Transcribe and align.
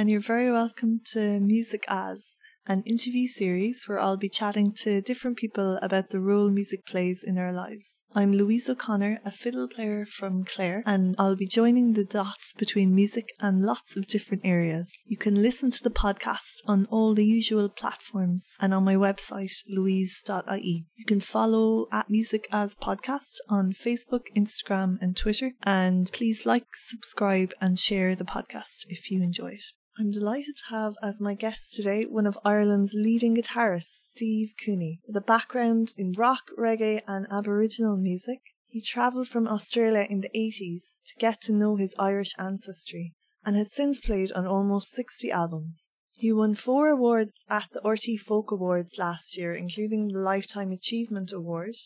And 0.00 0.08
you're 0.08 0.20
very 0.20 0.50
welcome 0.50 0.98
to 1.12 1.40
Music 1.40 1.84
As, 1.86 2.30
an 2.66 2.82
interview 2.86 3.26
series 3.26 3.84
where 3.84 4.00
I'll 4.00 4.16
be 4.16 4.30
chatting 4.30 4.72
to 4.76 5.02
different 5.02 5.36
people 5.36 5.78
about 5.82 6.08
the 6.08 6.20
role 6.20 6.48
music 6.48 6.86
plays 6.86 7.22
in 7.22 7.36
our 7.36 7.52
lives. 7.52 8.06
I'm 8.14 8.32
Louise 8.32 8.70
O'Connor, 8.70 9.20
a 9.26 9.30
fiddle 9.30 9.68
player 9.68 10.06
from 10.06 10.44
Clare, 10.44 10.82
and 10.86 11.14
I'll 11.18 11.36
be 11.36 11.46
joining 11.46 11.92
the 11.92 12.06
dots 12.06 12.54
between 12.56 12.94
music 12.94 13.34
and 13.40 13.60
lots 13.60 13.94
of 13.94 14.06
different 14.06 14.46
areas. 14.46 14.90
You 15.06 15.18
can 15.18 15.42
listen 15.42 15.70
to 15.70 15.82
the 15.82 15.90
podcast 15.90 16.62
on 16.66 16.86
all 16.86 17.12
the 17.12 17.26
usual 17.26 17.68
platforms 17.68 18.46
and 18.58 18.72
on 18.72 18.86
my 18.86 18.94
website, 18.94 19.52
louise.ie. 19.68 20.86
You 20.96 21.04
can 21.04 21.20
follow 21.20 21.88
at 21.92 22.08
Music 22.08 22.48
As 22.50 22.74
Podcast 22.74 23.36
on 23.50 23.74
Facebook, 23.74 24.28
Instagram, 24.34 24.96
and 25.02 25.14
Twitter, 25.14 25.52
and 25.62 26.10
please 26.10 26.46
like, 26.46 26.68
subscribe, 26.72 27.52
and 27.60 27.78
share 27.78 28.14
the 28.14 28.24
podcast 28.24 28.86
if 28.88 29.10
you 29.10 29.22
enjoy 29.22 29.48
it. 29.48 29.64
I'm 30.00 30.12
delighted 30.12 30.56
to 30.56 30.74
have 30.74 30.94
as 31.02 31.20
my 31.20 31.34
guest 31.34 31.74
today 31.74 32.04
one 32.04 32.26
of 32.26 32.38
Ireland's 32.42 32.94
leading 32.94 33.36
guitarists, 33.36 34.12
Steve 34.14 34.54
Cooney. 34.64 35.02
With 35.06 35.14
a 35.14 35.20
background 35.20 35.92
in 35.98 36.14
rock, 36.16 36.52
reggae, 36.58 37.02
and 37.06 37.26
Aboriginal 37.30 37.98
music, 37.98 38.40
he 38.66 38.80
travelled 38.80 39.28
from 39.28 39.46
Australia 39.46 40.06
in 40.08 40.22
the 40.22 40.30
80s 40.34 41.02
to 41.04 41.16
get 41.18 41.42
to 41.42 41.52
know 41.52 41.76
his 41.76 41.94
Irish 41.98 42.32
ancestry 42.38 43.12
and 43.44 43.56
has 43.56 43.74
since 43.74 44.00
played 44.00 44.32
on 44.32 44.46
almost 44.46 44.90
60 44.92 45.30
albums. 45.30 45.90
He 46.16 46.32
won 46.32 46.54
four 46.54 46.88
awards 46.88 47.34
at 47.50 47.68
the 47.70 47.82
RTÉ 47.82 48.18
Folk 48.18 48.50
Awards 48.50 48.96
last 48.96 49.36
year, 49.36 49.52
including 49.52 50.08
the 50.08 50.18
Lifetime 50.18 50.72
Achievement 50.72 51.30
Award, 51.30 51.76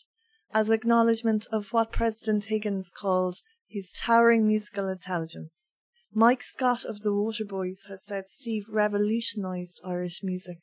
as 0.53 0.69
acknowledgement 0.69 1.47
of 1.51 1.73
what 1.73 1.91
President 1.91 2.45
Higgins 2.45 2.89
called 2.97 3.41
his 3.67 3.91
towering 3.91 4.47
musical 4.47 4.87
intelligence. 4.87 5.74
Mike 6.17 6.43
Scott 6.43 6.85
of 6.85 7.01
the 7.01 7.11
Waterboys 7.11 7.89
has 7.89 8.01
said 8.05 8.29
Steve 8.29 8.67
revolutionised 8.71 9.81
Irish 9.83 10.21
music 10.23 10.59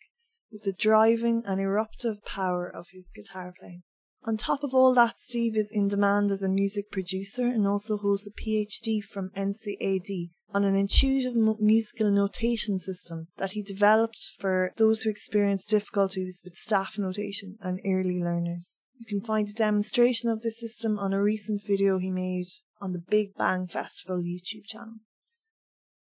with 0.51 0.63
the 0.63 0.73
driving 0.73 1.43
and 1.45 1.61
eruptive 1.61 2.25
power 2.25 2.67
of 2.67 2.89
his 2.93 3.11
guitar 3.11 3.53
playing. 3.61 3.83
On 4.25 4.39
top 4.39 4.65
of 4.65 4.73
all 4.73 4.95
that, 4.95 5.21
Steve 5.21 5.55
is 5.55 5.71
in 5.71 5.89
demand 5.89 6.31
as 6.31 6.43
a 6.43 6.49
music 6.49 6.91
producer 6.91 7.43
and 7.43 7.67
also 7.67 7.99
holds 7.99 8.27
a 8.27 8.31
PhD 8.31 9.05
from 9.05 9.29
NCAD 9.37 10.31
on 10.55 10.65
an 10.65 10.75
intuitive 10.75 11.35
musical 11.61 12.11
notation 12.11 12.79
system 12.79 13.29
that 13.37 13.51
he 13.51 13.63
developed 13.63 14.31
for 14.39 14.73
those 14.79 15.03
who 15.03 15.11
experience 15.11 15.67
difficulties 15.67 16.41
with 16.43 16.57
staff 16.57 16.99
notation 16.99 17.59
and 17.61 17.79
early 17.85 18.19
learners. 18.19 18.81
You 18.97 19.05
can 19.05 19.21
find 19.21 19.51
a 19.51 19.53
demonstration 19.53 20.31
of 20.31 20.41
this 20.41 20.59
system 20.59 20.99
on 20.99 21.13
a 21.13 21.23
recent 21.23 21.63
video 21.63 21.99
he 21.99 22.11
made 22.11 22.47
on 22.81 22.95
the 22.95 23.05
Big 23.07 23.35
Bang 23.35 23.67
Festival 23.67 24.17
YouTube 24.17 24.65
channel. 24.65 24.95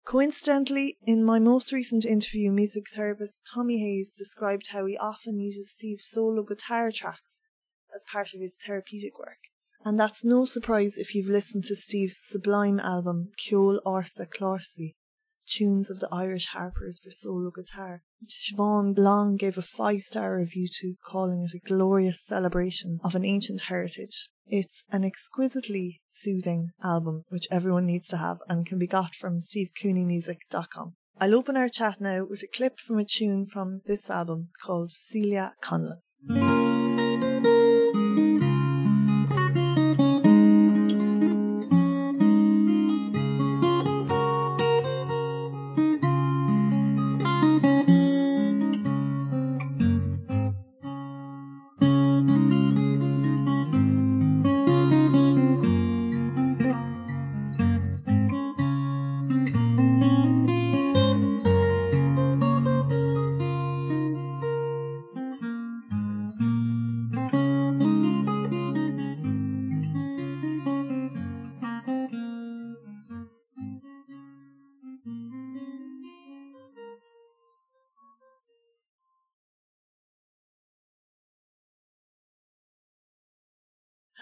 Coincidentally, 0.05 0.99
in 1.07 1.25
my 1.25 1.39
most 1.39 1.73
recent 1.73 2.05
interview, 2.05 2.51
music 2.51 2.91
therapist 2.91 3.49
Tommy 3.55 3.79
Hayes 3.79 4.11
described 4.11 4.69
how 4.69 4.85
he 4.85 4.97
often 4.97 5.39
uses 5.39 5.71
Steve's 5.71 6.09
solo 6.09 6.43
guitar 6.43 6.91
tracks 6.91 7.39
as 7.95 8.05
part 8.11 8.35
of 8.35 8.41
his 8.41 8.57
therapeutic 8.67 9.19
work. 9.19 9.39
And 9.85 9.99
that's 9.99 10.25
no 10.25 10.45
surprise 10.45 10.97
if 10.97 11.15
you've 11.15 11.29
listened 11.29 11.65
to 11.65 11.77
Steve's 11.77 12.19
sublime 12.21 12.81
album, 12.81 13.31
Ceol 13.39 13.81
Ársa 13.85 14.27
Chláirsaí, 14.29 14.95
Tunes 15.47 15.91
of 15.91 16.01
the 16.01 16.09
Irish 16.13 16.49
Harpers 16.49 17.01
for 17.03 17.11
Solo 17.11 17.51
Guitar, 17.51 18.03
which 18.21 18.31
Siobhan 18.31 18.97
Long 18.97 19.37
gave 19.37 19.59
a 19.59 19.63
five 19.63 20.01
star 20.01 20.37
review 20.37 20.69
to, 20.81 20.95
calling 21.05 21.43
it 21.43 21.55
a 21.55 21.59
glorious 21.59 22.21
celebration 22.21 22.99
of 23.05 23.15
an 23.15 23.25
ancient 23.25 23.63
heritage. 23.63 24.29
It's 24.47 24.85
an 24.91 25.05
exquisitely 25.05 26.01
soothing 26.11 26.71
album, 26.83 27.25
which 27.29 27.49
everyone 27.51 27.87
needs 27.87 28.09
to 28.09 28.17
have 28.17 28.39
and 28.49 28.67
can 28.67 28.79
be 28.79 28.87
got 28.87 29.15
from 29.15 29.41
stevecooneymusic.com. 29.41 30.95
I'll 31.21 31.35
open 31.35 31.57
our 31.57 31.69
chat 31.69 32.01
now 32.01 32.25
with 32.25 32.43
a 32.43 32.49
clip 32.49 32.81
from 32.81 32.99
a 32.99 33.05
tune 33.05 33.47
from 33.47 33.83
this 33.87 34.11
album 34.11 34.49
called 34.63 34.91
Celia 34.91 35.55
Connellan. 35.63 36.72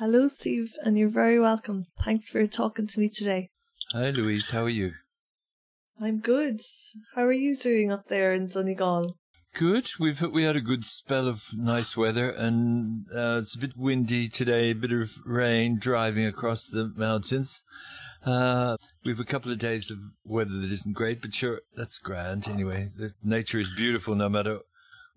Hello, 0.00 0.28
Steve, 0.28 0.78
and 0.82 0.96
you're 0.96 1.10
very 1.10 1.38
welcome. 1.38 1.84
Thanks 2.02 2.30
for 2.30 2.46
talking 2.46 2.86
to 2.86 2.98
me 2.98 3.10
today. 3.10 3.50
Hi, 3.92 4.08
Louise. 4.08 4.48
How 4.48 4.62
are 4.62 4.70
you? 4.70 4.94
I'm 6.00 6.20
good. 6.20 6.62
How 7.14 7.24
are 7.24 7.32
you 7.32 7.54
doing 7.54 7.92
up 7.92 8.08
there 8.08 8.32
in 8.32 8.48
Donegal? 8.48 9.18
Good. 9.54 9.90
We've 10.00 10.22
we 10.22 10.44
had 10.44 10.56
a 10.56 10.62
good 10.62 10.86
spell 10.86 11.28
of 11.28 11.48
nice 11.54 11.98
weather, 11.98 12.30
and 12.30 13.08
uh, 13.14 13.40
it's 13.42 13.54
a 13.54 13.58
bit 13.58 13.76
windy 13.76 14.28
today. 14.28 14.70
A 14.70 14.74
bit 14.74 14.90
of 14.90 15.18
rain 15.26 15.78
driving 15.78 16.24
across 16.24 16.64
the 16.66 16.90
mountains. 16.96 17.60
Uh, 18.24 18.78
we've 19.04 19.20
a 19.20 19.24
couple 19.24 19.52
of 19.52 19.58
days 19.58 19.90
of 19.90 19.98
weather 20.24 20.56
that 20.60 20.72
isn't 20.72 20.94
great, 20.94 21.20
but 21.20 21.34
sure, 21.34 21.60
that's 21.76 21.98
grand 21.98 22.48
anyway. 22.48 22.88
The 22.96 23.12
nature 23.22 23.58
is 23.58 23.70
beautiful 23.76 24.14
no 24.14 24.30
matter 24.30 24.60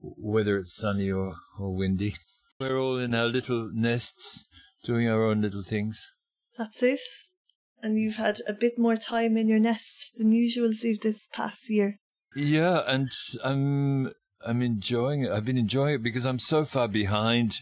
whether 0.01 0.57
it's 0.57 0.75
sunny 0.75 1.09
or, 1.09 1.35
or 1.57 1.73
windy. 1.73 2.17
We're 2.59 2.77
all 2.77 2.97
in 2.97 3.15
our 3.15 3.27
little 3.27 3.71
nests 3.73 4.45
doing 4.83 5.07
our 5.07 5.23
own 5.23 5.41
little 5.41 5.63
things. 5.63 6.11
That's 6.57 6.83
it. 6.83 6.99
And 7.81 7.99
you've 7.99 8.15
had 8.15 8.39
a 8.47 8.53
bit 8.53 8.77
more 8.77 8.95
time 8.95 9.35
in 9.35 9.47
your 9.47 9.59
nest 9.59 10.17
than 10.17 10.31
usual, 10.31 10.71
Steve, 10.73 11.01
this 11.01 11.27
past 11.33 11.69
year. 11.69 11.99
Yeah, 12.35 12.83
and 12.87 13.11
I'm 13.43 14.11
I'm 14.45 14.61
enjoying 14.61 15.23
it. 15.23 15.31
I've 15.31 15.45
been 15.45 15.57
enjoying 15.57 15.95
it 15.95 16.03
because 16.03 16.25
I'm 16.25 16.39
so 16.39 16.65
far 16.65 16.87
behind 16.87 17.61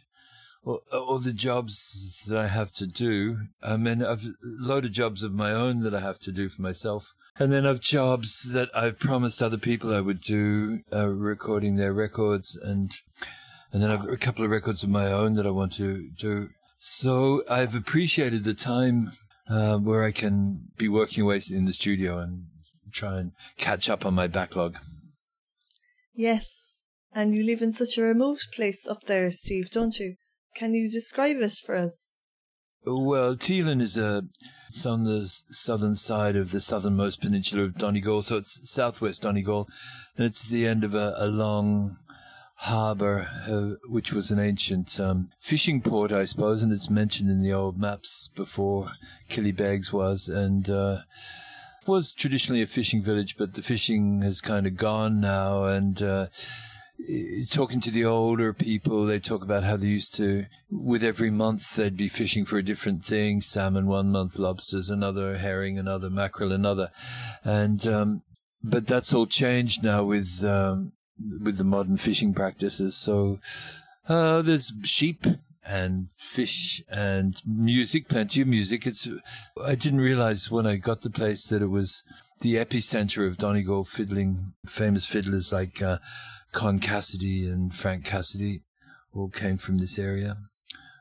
all, 0.63 0.81
all 0.91 1.19
the 1.19 1.33
jobs 1.33 2.23
that 2.27 2.37
I 2.37 2.47
have 2.47 2.71
to 2.73 2.87
do. 2.87 3.47
I 3.61 3.77
mean, 3.77 4.03
I've 4.03 4.25
a 4.25 4.33
load 4.43 4.85
of 4.85 4.91
jobs 4.91 5.23
of 5.23 5.33
my 5.33 5.51
own 5.51 5.81
that 5.83 5.95
I 5.95 5.99
have 5.99 6.19
to 6.19 6.31
do 6.31 6.49
for 6.49 6.61
myself. 6.61 7.13
And 7.37 7.51
then 7.51 7.65
I've 7.65 7.79
jobs 7.79 8.51
that 8.53 8.69
I've 8.75 8.99
promised 8.99 9.41
other 9.41 9.57
people 9.57 9.93
I 9.93 10.01
would 10.01 10.21
do, 10.21 10.81
uh, 10.93 11.07
recording 11.09 11.75
their 11.75 11.93
records, 11.93 12.55
and 12.55 12.91
and 13.71 13.81
then 13.81 13.89
I've 13.89 14.07
a 14.07 14.17
couple 14.17 14.43
of 14.43 14.51
records 14.51 14.83
of 14.83 14.89
my 14.89 15.11
own 15.11 15.35
that 15.35 15.47
I 15.47 15.51
want 15.51 15.73
to 15.73 16.09
do. 16.11 16.49
So 16.83 17.43
I've 17.47 17.75
appreciated 17.75 18.43
the 18.43 18.55
time 18.55 19.11
uh, 19.47 19.77
where 19.77 20.03
I 20.03 20.11
can 20.11 20.69
be 20.77 20.89
working 20.89 21.21
away 21.21 21.39
in 21.51 21.65
the 21.65 21.73
studio 21.73 22.17
and 22.17 22.47
try 22.91 23.19
and 23.19 23.33
catch 23.55 23.87
up 23.87 24.03
on 24.03 24.15
my 24.15 24.25
backlog. 24.25 24.77
Yes, 26.15 26.49
and 27.13 27.35
you 27.35 27.45
live 27.45 27.61
in 27.61 27.75
such 27.75 27.99
a 27.99 28.01
remote 28.01 28.47
place 28.51 28.87
up 28.87 29.03
there, 29.03 29.29
Steve, 29.31 29.69
don't 29.69 29.99
you? 29.99 30.15
Can 30.55 30.73
you 30.73 30.89
describe 30.89 31.37
it 31.37 31.53
for 31.63 31.75
us? 31.75 32.17
Well, 32.83 33.35
Teelin 33.35 33.79
is 33.79 33.95
a 33.95 34.23
it's 34.67 34.83
on 34.83 35.03
the 35.03 35.31
southern 35.49 35.93
side 35.93 36.35
of 36.35 36.49
the 36.49 36.59
southernmost 36.59 37.21
peninsula 37.21 37.65
of 37.65 37.77
Donegal, 37.77 38.23
so 38.23 38.37
it's 38.37 38.71
southwest 38.71 39.21
Donegal, 39.21 39.67
and 40.17 40.25
it's 40.25 40.47
the 40.47 40.65
end 40.65 40.83
of 40.83 40.95
a, 40.95 41.13
a 41.17 41.27
long 41.27 41.97
harbour, 42.61 43.27
uh, 43.47 43.75
which 43.89 44.13
was 44.13 44.29
an 44.29 44.37
ancient 44.37 44.99
um, 44.99 45.31
fishing 45.39 45.81
port, 45.81 46.11
I 46.11 46.25
suppose, 46.25 46.61
and 46.61 46.71
it's 46.71 46.91
mentioned 46.91 47.31
in 47.31 47.41
the 47.41 47.51
old 47.51 47.79
maps 47.79 48.27
before 48.27 48.91
Killybegs 49.31 49.91
was, 49.91 50.29
and 50.29 50.69
uh, 50.69 50.99
was 51.87 52.13
traditionally 52.13 52.61
a 52.61 52.67
fishing 52.67 53.01
village, 53.01 53.35
but 53.35 53.55
the 53.55 53.63
fishing 53.63 54.21
has 54.21 54.41
kind 54.41 54.67
of 54.67 54.77
gone 54.77 55.19
now, 55.19 55.65
and. 55.65 56.01
Uh, 56.01 56.27
talking 57.49 57.81
to 57.81 57.89
the 57.89 58.05
older 58.05 58.53
people, 58.53 59.07
they 59.07 59.17
talk 59.17 59.41
about 59.41 59.63
how 59.63 59.75
they 59.75 59.87
used 59.87 60.13
to, 60.13 60.45
with 60.69 61.03
every 61.03 61.31
month, 61.31 61.75
they'd 61.75 61.97
be 61.97 62.07
fishing 62.07 62.45
for 62.45 62.59
a 62.59 62.63
different 62.63 63.03
thing 63.03 63.41
salmon 63.41 63.87
one 63.87 64.11
month, 64.11 64.37
lobsters 64.37 64.87
another, 64.87 65.39
herring 65.39 65.79
another, 65.79 66.11
mackerel 66.11 66.51
another. 66.51 66.91
And, 67.43 67.87
um, 67.87 68.21
but 68.63 68.85
that's 68.85 69.15
all 69.15 69.25
changed 69.25 69.83
now 69.83 70.03
with, 70.03 70.43
um, 70.43 70.91
with 71.43 71.57
the 71.57 71.63
modern 71.63 71.97
fishing 71.97 72.33
practices. 72.33 72.95
So 72.95 73.39
uh, 74.07 74.41
there's 74.41 74.73
sheep 74.83 75.25
and 75.65 76.09
fish 76.17 76.83
and 76.89 77.41
music, 77.45 78.07
plenty 78.07 78.41
of 78.41 78.47
music. 78.47 78.87
It's 78.87 79.07
I 79.63 79.75
didn't 79.75 80.01
realize 80.01 80.49
when 80.49 80.65
I 80.65 80.75
got 80.77 81.01
the 81.01 81.09
place 81.09 81.45
that 81.47 81.61
it 81.61 81.67
was 81.67 82.03
the 82.39 82.55
epicenter 82.55 83.27
of 83.27 83.37
Donegal 83.37 83.83
fiddling. 83.83 84.53
Famous 84.65 85.05
fiddlers 85.05 85.53
like 85.53 85.81
uh, 85.81 85.99
Con 86.51 86.79
Cassidy 86.79 87.47
and 87.47 87.73
Frank 87.73 88.05
Cassidy 88.05 88.61
all 89.13 89.29
came 89.29 89.57
from 89.57 89.77
this 89.77 89.99
area. 89.99 90.37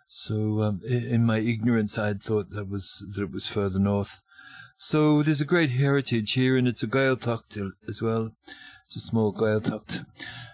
So, 0.08 0.60
um, 0.62 0.80
in 0.84 1.24
my 1.24 1.38
ignorance, 1.38 1.96
I 1.96 2.08
had 2.08 2.22
thought 2.22 2.50
that 2.50 2.68
was 2.68 3.06
that 3.14 3.22
it 3.22 3.30
was 3.30 3.46
further 3.46 3.78
north. 3.78 4.20
So 4.76 5.22
there's 5.22 5.42
a 5.42 5.46
great 5.46 5.70
heritage 5.70 6.32
here, 6.32 6.56
and 6.56 6.66
it's 6.66 6.82
a 6.82 6.88
Gaeltacht 6.88 7.72
as 7.86 8.02
well. 8.02 8.32
It's 8.90 8.96
a 8.96 9.00
small 9.00 9.32
Gaeltacht. 9.32 10.04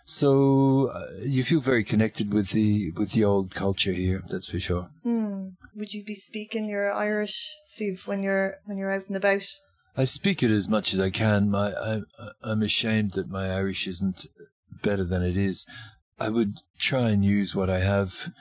So 0.05 0.89
uh, 0.89 1.07
you 1.23 1.43
feel 1.43 1.63
very 1.63 1.83
connected 1.83 2.35
with 2.35 2.51
the 2.51 2.91
with 2.91 3.13
the 3.13 3.25
old 3.25 3.55
culture 3.55 3.95
here. 3.95 4.23
That's 4.29 4.47
for 4.47 4.61
sure. 4.61 4.91
Hmm. 5.05 5.49
Would 5.75 5.95
you 5.95 6.05
be 6.05 6.15
speaking 6.15 6.69
your 6.69 6.93
Irish, 6.93 7.57
Steve, 7.71 8.03
when 8.07 8.23
you're 8.23 8.57
when 8.67 8.77
you're 8.77 8.93
out 8.93 9.07
and 9.09 9.17
about? 9.17 9.47
I 9.97 10.05
speak 10.05 10.43
it 10.43 10.51
as 10.51 10.69
much 10.69 10.93
as 10.93 11.01
I 11.01 11.09
can. 11.09 11.49
My 11.51 11.73
I, 11.73 12.03
I'm 12.43 12.61
ashamed 12.61 13.13
that 13.13 13.31
my 13.31 13.51
Irish 13.51 13.87
isn't 13.87 14.27
better 14.83 15.05
than 15.05 15.23
it 15.23 15.39
is. 15.39 15.65
I 16.21 16.29
would 16.29 16.59
try 16.79 17.09
and 17.09 17.25
use 17.25 17.57
what 17.57 17.71
I 17.71 17.79
have 17.79 18.33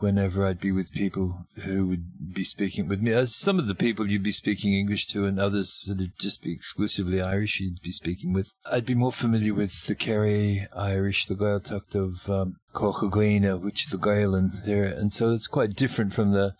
whenever 0.00 0.44
I'd 0.44 0.60
be 0.60 0.72
with 0.72 0.92
people 0.92 1.46
who 1.64 1.86
would 1.86 2.34
be 2.34 2.44
speaking 2.44 2.88
with 2.88 3.00
me. 3.00 3.12
As 3.12 3.34
some 3.34 3.58
of 3.58 3.66
the 3.66 3.74
people 3.74 4.08
you'd 4.08 4.22
be 4.22 4.32
speaking 4.32 4.74
English 4.74 5.06
to, 5.08 5.26
and 5.26 5.38
others 5.38 5.84
that'd 5.88 6.18
just 6.18 6.42
be 6.42 6.52
exclusively 6.52 7.20
Irish 7.20 7.60
you'd 7.60 7.82
be 7.82 7.92
speaking 7.92 8.32
with. 8.32 8.52
I'd 8.70 8.86
be 8.86 8.94
more 8.94 9.12
familiar 9.12 9.54
with 9.54 9.86
the 9.86 9.94
Kerry 9.94 10.66
Irish, 10.74 11.26
the 11.26 11.34
Gaeltacht 11.34 11.94
of 11.94 12.28
um, 12.30 12.56
Corca 12.72 13.06
Dhuibhne, 13.06 13.60
which 13.60 13.88
the 13.88 13.98
Gaelan 13.98 14.64
there, 14.64 14.84
and 14.84 15.12
so 15.12 15.30
it's 15.30 15.46
quite 15.46 15.74
different 15.74 16.14
from 16.14 16.32
the 16.32 16.54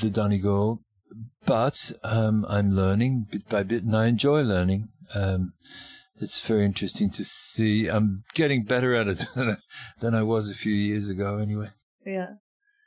the 0.00 0.10
Donegal. 0.10 0.80
But 1.44 1.92
um, 2.04 2.46
I'm 2.48 2.70
learning 2.70 3.26
bit 3.30 3.48
by 3.48 3.62
bit, 3.62 3.82
and 3.82 3.96
I 3.96 4.06
enjoy 4.06 4.42
learning. 4.42 4.88
Um, 5.14 5.54
it's 6.20 6.40
very 6.40 6.64
interesting 6.64 7.10
to 7.10 7.24
see. 7.24 7.88
I'm 7.88 8.24
getting 8.34 8.64
better 8.64 8.94
at 8.94 9.08
it 9.08 9.24
than 9.34 9.50
I, 9.50 9.56
than 10.00 10.14
I 10.14 10.22
was 10.22 10.50
a 10.50 10.54
few 10.54 10.74
years 10.74 11.08
ago, 11.08 11.38
anyway. 11.38 11.70
Yeah. 12.04 12.34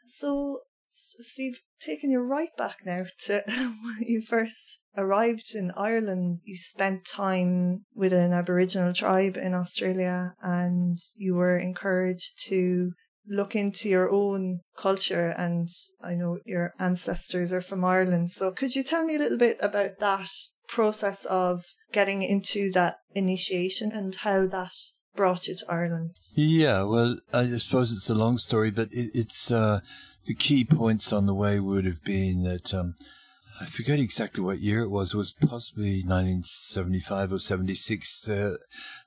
So, 0.05 0.59
Steve, 0.89 1.59
taking 1.79 2.11
you 2.11 2.19
right 2.19 2.55
back 2.57 2.77
now 2.85 3.05
to 3.25 3.43
when 3.47 4.01
you 4.01 4.21
first 4.21 4.79
arrived 4.95 5.55
in 5.55 5.71
Ireland, 5.75 6.39
you 6.43 6.57
spent 6.57 7.05
time 7.05 7.85
with 7.93 8.13
an 8.13 8.33
Aboriginal 8.33 8.93
tribe 8.93 9.37
in 9.37 9.53
Australia 9.53 10.35
and 10.41 10.97
you 11.15 11.35
were 11.35 11.57
encouraged 11.57 12.43
to 12.47 12.91
look 13.27 13.55
into 13.55 13.89
your 13.89 14.09
own 14.09 14.59
culture. 14.77 15.33
And 15.37 15.69
I 16.01 16.15
know 16.15 16.39
your 16.45 16.73
ancestors 16.79 17.53
are 17.53 17.61
from 17.61 17.83
Ireland. 17.83 18.31
So, 18.31 18.51
could 18.51 18.75
you 18.75 18.83
tell 18.83 19.05
me 19.05 19.15
a 19.15 19.19
little 19.19 19.37
bit 19.37 19.57
about 19.61 19.99
that 19.99 20.29
process 20.67 21.25
of 21.25 21.63
getting 21.91 22.23
into 22.23 22.71
that 22.71 22.97
initiation 23.13 23.91
and 23.91 24.15
how 24.15 24.47
that 24.47 24.73
brought 25.15 25.47
you 25.47 25.55
to 25.55 25.65
Ireland? 25.69 26.15
Yeah, 26.35 26.83
well, 26.83 27.17
I 27.33 27.45
suppose 27.57 27.91
it's 27.91 28.09
a 28.09 28.15
long 28.15 28.37
story, 28.37 28.71
but 28.71 28.91
it, 28.93 29.11
it's 29.13 29.51
uh, 29.51 29.81
the 30.25 30.35
key 30.35 30.63
points 30.63 31.11
on 31.13 31.25
the 31.25 31.33
way 31.33 31.59
would 31.59 31.85
have 31.85 32.03
been 32.03 32.43
that 32.43 32.73
um, 32.73 32.95
I 33.59 33.65
forget 33.65 33.99
exactly 33.99 34.43
what 34.43 34.61
year 34.61 34.81
it 34.81 34.89
was. 34.89 35.13
It 35.13 35.17
was 35.17 35.31
possibly 35.31 36.03
1975 36.03 37.33
or 37.33 37.39
76. 37.39 38.27
Uh, 38.27 38.57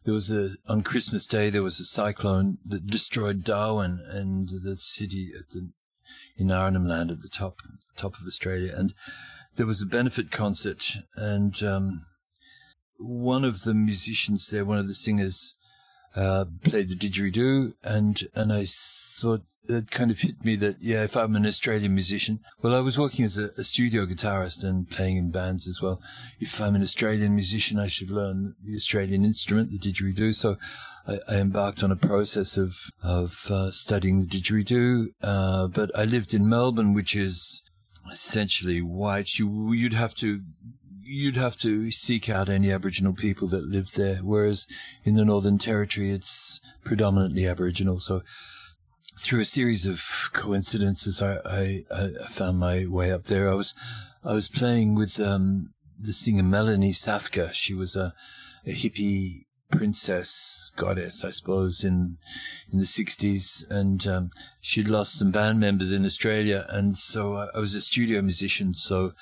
there 0.04 0.14
was 0.14 0.30
a 0.30 0.50
on 0.68 0.82
Christmas 0.82 1.26
Day 1.26 1.50
there 1.50 1.62
was 1.62 1.80
a 1.80 1.84
cyclone 1.84 2.58
that 2.64 2.86
destroyed 2.86 3.44
Darwin 3.44 4.00
and 4.08 4.48
the 4.48 4.76
city 4.76 5.32
at 5.36 5.50
the 5.50 5.70
in 6.36 6.50
Arnhem 6.50 6.86
Land 6.86 7.10
at 7.10 7.22
the 7.22 7.28
top 7.28 7.56
top 7.96 8.14
of 8.14 8.26
Australia, 8.26 8.74
and 8.76 8.94
there 9.56 9.66
was 9.66 9.82
a 9.82 9.86
benefit 9.86 10.30
concert, 10.30 10.98
and 11.16 11.62
um, 11.62 12.06
one 12.98 13.44
of 13.44 13.62
the 13.62 13.74
musicians 13.74 14.48
there, 14.48 14.64
one 14.64 14.78
of 14.78 14.86
the 14.86 14.94
singers, 14.94 15.55
uh, 16.16 16.46
played 16.64 16.88
the 16.88 16.96
didgeridoo, 16.96 17.74
and 17.84 18.22
and 18.34 18.52
I 18.52 18.64
thought 18.66 19.42
it 19.68 19.90
kind 19.90 20.10
of 20.10 20.20
hit 20.20 20.44
me 20.44 20.56
that 20.56 20.76
yeah, 20.80 21.02
if 21.02 21.16
I'm 21.16 21.36
an 21.36 21.46
Australian 21.46 21.94
musician, 21.94 22.40
well, 22.62 22.74
I 22.74 22.80
was 22.80 22.98
working 22.98 23.24
as 23.24 23.36
a, 23.36 23.50
a, 23.58 23.64
studio 23.64 24.06
guitarist 24.06 24.64
and 24.64 24.88
playing 24.88 25.16
in 25.16 25.30
bands 25.30 25.68
as 25.68 25.82
well. 25.82 26.00
If 26.40 26.60
I'm 26.60 26.74
an 26.74 26.82
Australian 26.82 27.34
musician, 27.34 27.78
I 27.78 27.88
should 27.88 28.10
learn 28.10 28.54
the 28.62 28.74
Australian 28.74 29.24
instrument, 29.24 29.70
the 29.70 29.78
didgeridoo. 29.78 30.34
So 30.34 30.56
I, 31.06 31.18
I 31.28 31.36
embarked 31.36 31.82
on 31.82 31.92
a 31.92 31.96
process 31.96 32.56
of 32.56 32.76
of 33.02 33.46
uh, 33.50 33.70
studying 33.70 34.20
the 34.20 34.26
didgeridoo. 34.26 35.08
Uh, 35.22 35.66
but 35.68 35.90
I 35.96 36.04
lived 36.04 36.32
in 36.32 36.48
Melbourne, 36.48 36.94
which 36.94 37.14
is 37.14 37.62
essentially 38.10 38.80
white. 38.80 39.38
You 39.38 39.72
you'd 39.72 39.92
have 39.92 40.14
to 40.16 40.40
you'd 41.06 41.36
have 41.36 41.56
to 41.58 41.90
seek 41.90 42.28
out 42.28 42.48
any 42.48 42.70
Aboriginal 42.72 43.14
people 43.14 43.48
that 43.48 43.64
live 43.64 43.92
there, 43.92 44.16
whereas 44.16 44.66
in 45.04 45.14
the 45.14 45.24
Northern 45.24 45.58
Territory 45.58 46.10
it's 46.10 46.60
predominantly 46.84 47.46
Aboriginal. 47.46 48.00
So 48.00 48.22
through 49.18 49.40
a 49.40 49.46
series 49.46 49.86
of 49.86 50.30
coincidences, 50.32 51.22
I, 51.22 51.38
I, 51.44 51.84
I 51.94 52.28
found 52.28 52.58
my 52.58 52.86
way 52.86 53.12
up 53.12 53.24
there. 53.24 53.48
I 53.50 53.54
was 53.54 53.72
I 54.24 54.32
was 54.32 54.48
playing 54.48 54.94
with 54.94 55.20
um, 55.20 55.72
the 55.98 56.12
singer 56.12 56.42
Melanie 56.42 56.92
Safka. 56.92 57.52
She 57.52 57.72
was 57.72 57.96
a, 57.96 58.12
a 58.66 58.72
hippie 58.72 59.44
princess 59.70 60.70
goddess, 60.76 61.24
I 61.24 61.30
suppose, 61.30 61.84
in 61.84 62.18
in 62.70 62.78
the 62.78 62.86
sixties, 62.86 63.64
and 63.70 64.06
um, 64.06 64.30
she'd 64.60 64.88
lost 64.88 65.18
some 65.18 65.30
band 65.30 65.60
members 65.60 65.92
in 65.92 66.04
Australia, 66.04 66.66
and 66.68 66.98
so 66.98 67.34
I, 67.34 67.48
I 67.54 67.58
was 67.58 67.74
a 67.74 67.80
studio 67.80 68.20
musician. 68.22 68.74
So 68.74 69.12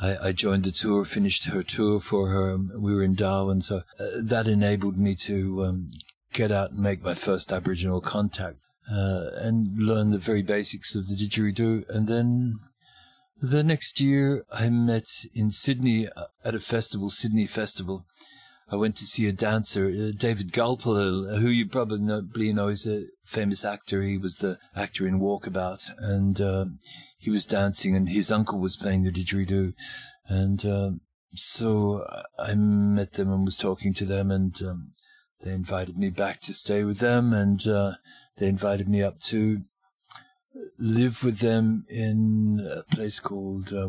I, 0.00 0.28
I, 0.28 0.32
joined 0.32 0.64
the 0.64 0.72
tour, 0.72 1.04
finished 1.04 1.44
her 1.46 1.62
tour 1.62 2.00
for 2.00 2.28
her. 2.28 2.56
We 2.56 2.94
were 2.94 3.02
in 3.02 3.14
Darwin, 3.14 3.60
so 3.60 3.82
uh, 3.98 4.06
that 4.22 4.46
enabled 4.46 4.98
me 4.98 5.14
to 5.16 5.64
um, 5.64 5.90
get 6.32 6.50
out 6.50 6.72
and 6.72 6.80
make 6.80 7.02
my 7.02 7.14
first 7.14 7.52
Aboriginal 7.52 8.00
contact 8.00 8.56
uh, 8.90 9.30
and 9.36 9.78
learn 9.78 10.10
the 10.10 10.18
very 10.18 10.42
basics 10.42 10.94
of 10.94 11.06
the 11.06 11.14
didgeridoo. 11.14 11.88
And 11.88 12.06
then 12.06 12.58
the 13.40 13.62
next 13.62 14.00
year, 14.00 14.44
I 14.52 14.68
met 14.68 15.06
in 15.34 15.50
Sydney 15.50 16.08
uh, 16.08 16.26
at 16.44 16.54
a 16.54 16.60
festival, 16.60 17.10
Sydney 17.10 17.46
Festival. 17.46 18.04
I 18.70 18.76
went 18.76 18.96
to 18.96 19.04
see 19.04 19.28
a 19.28 19.32
dancer, 19.32 19.86
uh, 19.86 20.10
David 20.16 20.52
Gulpilil, 20.52 21.38
who 21.38 21.48
you 21.48 21.66
probably 21.68 22.52
know 22.52 22.68
is 22.68 22.86
a 22.86 23.06
famous 23.24 23.64
actor. 23.64 24.02
He 24.02 24.16
was 24.16 24.38
the 24.38 24.58
actor 24.74 25.06
in 25.06 25.20
Walkabout, 25.20 25.90
and 25.98 26.40
uh, 26.40 26.64
he 27.24 27.30
was 27.30 27.46
dancing 27.46 27.96
and 27.96 28.10
his 28.10 28.30
uncle 28.30 28.58
was 28.58 28.76
playing 28.76 29.02
the 29.02 29.10
didgeridoo. 29.10 29.72
And 30.26 30.64
um, 30.66 31.00
so 31.34 32.06
I 32.38 32.54
met 32.54 33.14
them 33.14 33.32
and 33.32 33.44
was 33.44 33.56
talking 33.56 33.94
to 33.94 34.04
them, 34.04 34.30
and 34.30 34.54
um, 34.62 34.92
they 35.42 35.52
invited 35.52 35.96
me 35.98 36.10
back 36.10 36.40
to 36.42 36.54
stay 36.54 36.84
with 36.84 36.98
them, 36.98 37.32
and 37.32 37.66
uh, 37.66 37.92
they 38.36 38.46
invited 38.46 38.88
me 38.88 39.02
up 39.02 39.20
to 39.20 39.62
live 40.78 41.24
with 41.24 41.38
them 41.38 41.86
in 41.88 42.66
a 42.70 42.82
place 42.94 43.20
called 43.20 43.72
uh, 43.72 43.88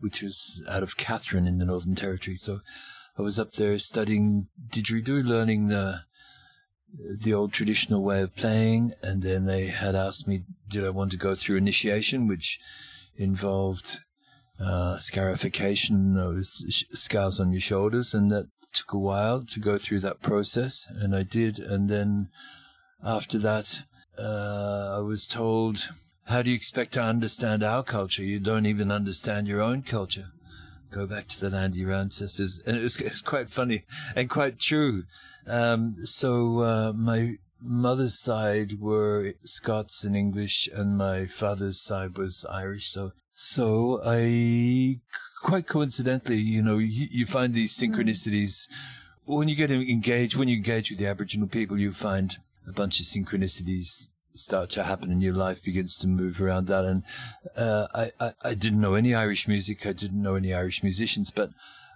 which 0.00 0.22
is 0.22 0.64
out 0.68 0.82
of 0.82 0.96
Katherine 0.96 1.46
in 1.46 1.58
the 1.58 1.64
Northern 1.64 1.94
Territory. 1.94 2.36
So 2.36 2.60
I 3.16 3.22
was 3.22 3.38
up 3.38 3.54
there 3.54 3.78
studying 3.78 4.48
didgeridoo, 4.68 5.24
learning 5.24 5.68
the 5.68 6.00
the 6.92 7.34
old 7.34 7.52
traditional 7.52 8.02
way 8.02 8.20
of 8.22 8.36
playing, 8.36 8.94
and 9.02 9.22
then 9.22 9.44
they 9.44 9.66
had 9.66 9.94
asked 9.94 10.28
me, 10.28 10.44
did 10.68 10.84
I 10.84 10.90
want 10.90 11.10
to 11.12 11.16
go 11.16 11.34
through 11.34 11.56
initiation, 11.56 12.28
which 12.28 12.58
involved 13.16 14.00
uh, 14.60 14.96
scarification, 14.96 16.14
those 16.14 16.84
scars 16.90 17.40
on 17.40 17.52
your 17.52 17.60
shoulders, 17.60 18.14
and 18.14 18.30
that 18.30 18.48
took 18.72 18.92
a 18.92 18.98
while 18.98 19.42
to 19.44 19.60
go 19.60 19.78
through 19.78 20.00
that 20.00 20.22
process, 20.22 20.86
and 20.90 21.14
I 21.14 21.22
did, 21.22 21.58
and 21.58 21.88
then 21.88 22.28
after 23.04 23.38
that, 23.38 23.82
uh, 24.18 24.96
I 24.96 25.00
was 25.00 25.26
told, 25.26 25.88
how 26.26 26.42
do 26.42 26.50
you 26.50 26.56
expect 26.56 26.92
to 26.92 27.02
understand 27.02 27.62
our 27.62 27.82
culture? 27.82 28.22
You 28.22 28.38
don't 28.38 28.66
even 28.66 28.92
understand 28.92 29.48
your 29.48 29.60
own 29.60 29.82
culture. 29.82 30.28
Go 30.90 31.06
back 31.06 31.26
to 31.28 31.40
the 31.40 31.50
land 31.50 31.72
of 31.72 31.78
your 31.78 31.92
ancestors. 31.92 32.60
And 32.66 32.76
it 32.76 32.82
was, 32.82 33.00
it 33.00 33.10
was 33.10 33.22
quite 33.22 33.50
funny 33.50 33.84
and 34.14 34.30
quite 34.30 34.58
true. 34.58 35.04
Um, 35.46 35.92
so 35.96 36.60
uh, 36.60 36.92
my 36.94 37.36
mother's 37.60 38.18
side 38.18 38.80
were 38.80 39.34
Scots 39.44 40.04
and 40.04 40.16
English, 40.16 40.68
and 40.72 40.96
my 40.96 41.26
father's 41.26 41.80
side 41.80 42.16
was 42.16 42.46
Irish. 42.50 42.92
So, 42.92 43.12
so 43.34 44.00
I 44.04 45.00
quite 45.42 45.66
coincidentally, 45.66 46.38
you 46.38 46.62
know, 46.62 46.78
you, 46.78 47.08
you 47.10 47.26
find 47.26 47.54
these 47.54 47.78
hmm. 47.78 47.92
synchronicities 47.92 48.68
when 49.24 49.48
you 49.48 49.56
get 49.56 49.70
engaged. 49.70 50.36
When 50.36 50.48
you 50.48 50.56
engage 50.56 50.90
with 50.90 50.98
the 50.98 51.06
Aboriginal 51.06 51.48
people, 51.48 51.78
you 51.78 51.92
find 51.92 52.36
a 52.66 52.72
bunch 52.72 53.00
of 53.00 53.06
synchronicities 53.06 54.08
start 54.34 54.70
to 54.70 54.84
happen 54.84 55.10
and 55.10 55.22
your 55.22 55.34
life 55.34 55.62
begins 55.62 55.96
to 55.98 56.08
move 56.08 56.40
around 56.40 56.66
that 56.66 56.84
and 56.84 57.02
uh, 57.56 57.86
I, 57.94 58.12
I, 58.18 58.32
I 58.42 58.54
didn't 58.54 58.80
know 58.80 58.94
any 58.94 59.14
irish 59.14 59.46
music 59.46 59.86
i 59.86 59.92
didn't 59.92 60.22
know 60.22 60.36
any 60.36 60.54
irish 60.54 60.82
musicians 60.82 61.30
but 61.30 61.50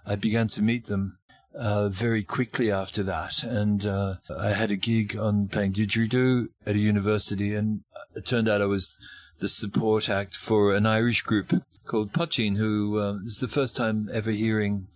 i 0.05 0.15
began 0.15 0.47
to 0.49 0.61
meet 0.61 0.85
them 0.85 1.17
uh, 1.57 1.89
very 1.89 2.23
quickly 2.23 2.71
after 2.71 3.03
that. 3.03 3.43
And 3.43 3.85
uh, 3.85 4.15
I 4.35 4.49
had 4.49 4.71
a 4.71 4.75
gig 4.75 5.17
on 5.17 5.47
playing 5.47 5.73
didgeridoo 5.73 6.49
at 6.65 6.75
a 6.75 6.79
university, 6.79 7.55
and 7.55 7.81
it 8.15 8.25
turned 8.25 8.47
out 8.47 8.61
I 8.61 8.65
was 8.65 8.97
the 9.39 9.47
support 9.47 10.09
act 10.09 10.35
for 10.35 10.73
an 10.73 10.85
Irish 10.85 11.21
group 11.21 11.63
called 11.85 12.13
Puchin, 12.13 12.57
who 12.57 12.99
uh, 12.99 13.17
is 13.25 13.39
the 13.39 13.47
first 13.47 13.75
time 13.75 14.09
ever 14.11 14.31
hearing 14.31 14.87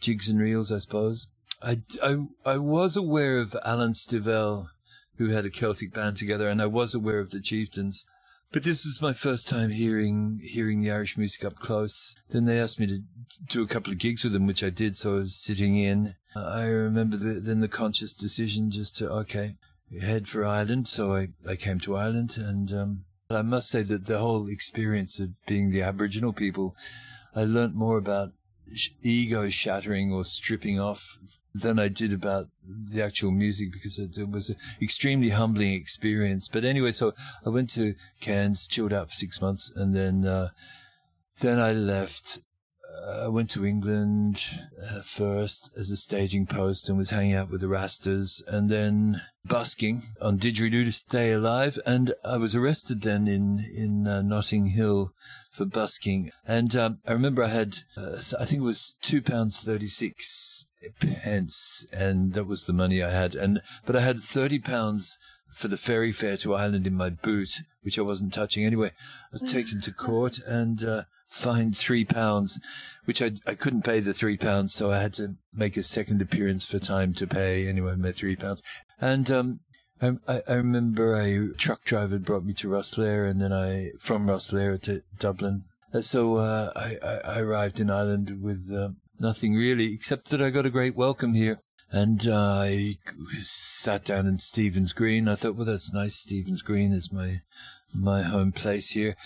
jigs 0.00 0.28
and 0.28 0.40
reels, 0.40 0.70
I 0.72 0.78
suppose. 0.78 1.26
I, 1.62 1.80
I, 2.02 2.26
I 2.44 2.56
was 2.58 2.96
aware 2.96 3.38
of 3.38 3.56
Alan 3.64 3.92
Stivell, 3.92 4.68
who 5.16 5.30
had 5.30 5.44
a 5.44 5.50
Celtic 5.50 5.92
band 5.92 6.16
together, 6.16 6.48
and 6.48 6.62
I 6.62 6.66
was 6.66 6.94
aware 6.94 7.18
of 7.18 7.30
the 7.30 7.40
Chieftains. 7.40 8.06
But 8.50 8.62
this 8.62 8.84
was 8.84 9.02
my 9.02 9.12
first 9.12 9.46
time 9.46 9.70
hearing 9.70 10.40
hearing 10.42 10.80
the 10.80 10.90
Irish 10.90 11.18
music 11.18 11.44
up 11.44 11.56
close. 11.56 12.16
Then 12.30 12.46
they 12.46 12.58
asked 12.58 12.80
me 12.80 12.86
to 12.86 13.00
do 13.46 13.62
a 13.62 13.68
couple 13.68 13.92
of 13.92 13.98
gigs 13.98 14.24
with 14.24 14.32
them, 14.32 14.46
which 14.46 14.64
I 14.64 14.70
did. 14.70 14.96
So 14.96 15.16
I 15.16 15.18
was 15.18 15.36
sitting 15.36 15.76
in. 15.76 16.14
I 16.34 16.64
remember 16.64 17.16
the, 17.16 17.40
then 17.40 17.60
the 17.60 17.68
conscious 17.68 18.14
decision 18.14 18.70
just 18.70 18.96
to 18.98 19.10
okay 19.10 19.56
head 20.00 20.28
for 20.28 20.44
Ireland. 20.44 20.88
So 20.88 21.14
I, 21.14 21.28
I 21.46 21.56
came 21.56 21.78
to 21.80 21.96
Ireland, 21.96 22.36
and 22.38 22.72
um, 22.72 23.04
I 23.30 23.42
must 23.42 23.68
say 23.68 23.82
that 23.82 24.06
the 24.06 24.18
whole 24.18 24.48
experience 24.48 25.20
of 25.20 25.30
being 25.46 25.70
the 25.70 25.82
Aboriginal 25.82 26.32
people, 26.32 26.74
I 27.34 27.44
learnt 27.44 27.74
more 27.74 27.98
about 27.98 28.32
ego 29.02 29.48
shattering 29.48 30.12
or 30.12 30.24
stripping 30.24 30.78
off 30.80 31.18
than 31.54 31.78
I 31.78 31.88
did 31.88 32.12
about 32.12 32.48
the 32.64 33.02
actual 33.02 33.30
music 33.30 33.72
because 33.72 33.98
it, 33.98 34.16
it, 34.16 34.30
was 34.30 34.50
an 34.50 34.56
extremely 34.80 35.30
humbling 35.30 35.72
experience. 35.72 36.48
But 36.48 36.64
anyway, 36.64 36.92
so 36.92 37.14
I 37.44 37.50
went 37.50 37.70
to 37.70 37.94
Cairns, 38.20 38.66
chilled 38.66 38.92
out 38.92 39.10
for 39.10 39.16
six 39.16 39.40
months, 39.40 39.72
and 39.74 39.94
then 39.94 40.24
uh, 40.24 40.50
then 41.40 41.58
I 41.58 41.72
left. 41.72 42.40
Uh, 43.06 43.26
I 43.26 43.28
went 43.28 43.50
to 43.50 43.66
England 43.66 44.42
uh, 44.82 45.02
first 45.02 45.70
as 45.76 45.90
a 45.90 45.96
staging 45.96 46.46
post 46.46 46.88
and 46.88 46.98
was 46.98 47.10
hanging 47.10 47.34
out 47.34 47.50
with 47.50 47.60
the 47.60 47.66
Rastas, 47.66 48.42
and 48.46 48.68
then 48.68 49.22
busking 49.44 50.02
on 50.20 50.38
didgeridoo 50.38 50.84
to 50.84 50.92
stay 50.92 51.32
alive. 51.32 51.78
And 51.86 52.14
I 52.24 52.36
was 52.36 52.54
arrested 52.54 53.02
then 53.02 53.26
in 53.28 53.64
in 53.74 54.06
uh, 54.06 54.22
Notting 54.22 54.68
Hill 54.68 55.12
for 55.58 55.66
busking. 55.66 56.30
And 56.46 56.74
um, 56.76 56.98
I 57.06 57.12
remember 57.12 57.42
I 57.42 57.48
had, 57.48 57.78
uh, 57.96 58.16
I 58.38 58.44
think 58.44 58.60
it 58.60 58.64
was 58.64 58.96
two 59.02 59.20
pounds 59.20 59.60
thirty 59.60 59.88
six 59.88 60.66
pence, 61.00 61.84
and 61.92 62.32
that 62.34 62.46
was 62.46 62.64
the 62.64 62.72
money 62.72 63.02
I 63.02 63.10
had. 63.10 63.34
And 63.34 63.60
but 63.84 63.96
I 63.96 64.00
had 64.00 64.20
thirty 64.20 64.60
pounds 64.60 65.18
for 65.52 65.66
the 65.66 65.76
ferry 65.76 66.12
fare 66.12 66.36
to 66.38 66.54
Ireland 66.54 66.86
in 66.86 66.94
my 66.94 67.10
boot, 67.10 67.62
which 67.82 67.98
I 67.98 68.02
wasn't 68.02 68.32
touching 68.32 68.64
anyway. 68.64 68.88
I 68.88 69.32
was 69.32 69.42
taken 69.42 69.80
to 69.80 69.92
court 69.92 70.38
and 70.46 70.84
uh, 70.84 71.02
fined 71.26 71.76
three 71.76 72.04
pounds, 72.04 72.60
which 73.04 73.20
I 73.20 73.32
I 73.44 73.54
couldn't 73.54 73.82
pay 73.82 73.98
the 73.98 74.14
three 74.14 74.36
pounds, 74.36 74.72
so 74.72 74.92
I 74.92 75.02
had 75.02 75.14
to 75.14 75.34
make 75.52 75.76
a 75.76 75.82
second 75.82 76.22
appearance 76.22 76.64
for 76.66 76.78
time 76.78 77.14
to 77.14 77.26
pay. 77.26 77.66
Anyway, 77.66 77.96
my 77.96 78.12
three 78.12 78.36
pounds. 78.36 78.62
And 79.00 79.30
um, 79.30 79.60
I, 80.00 80.42
I 80.48 80.54
remember 80.54 81.14
a 81.14 81.54
truck 81.54 81.84
driver 81.84 82.18
brought 82.18 82.44
me 82.44 82.52
to 82.54 82.68
Rosslare, 82.68 83.28
and 83.28 83.40
then 83.40 83.52
I 83.52 83.90
from 83.98 84.26
Rosslare 84.26 84.80
to 84.82 85.02
Dublin. 85.18 85.64
So 86.00 86.36
uh, 86.36 86.72
I, 86.76 86.98
I, 87.24 87.40
arrived 87.40 87.80
in 87.80 87.90
Ireland 87.90 88.42
with 88.42 88.70
uh, 88.72 88.90
nothing 89.18 89.54
really, 89.54 89.94
except 89.94 90.28
that 90.30 90.42
I 90.42 90.50
got 90.50 90.66
a 90.66 90.70
great 90.70 90.94
welcome 90.94 91.34
here. 91.34 91.60
And 91.90 92.28
uh, 92.28 92.36
I 92.36 92.96
sat 93.32 94.04
down 94.04 94.26
in 94.26 94.38
Stephen's 94.38 94.92
Green. 94.92 95.26
I 95.26 95.34
thought, 95.34 95.56
well, 95.56 95.64
that's 95.64 95.92
nice. 95.94 96.14
Stephen's 96.16 96.62
Green 96.62 96.92
is 96.92 97.10
my 97.10 97.40
my 97.92 98.22
home 98.22 98.52
place 98.52 98.90
here. 98.90 99.16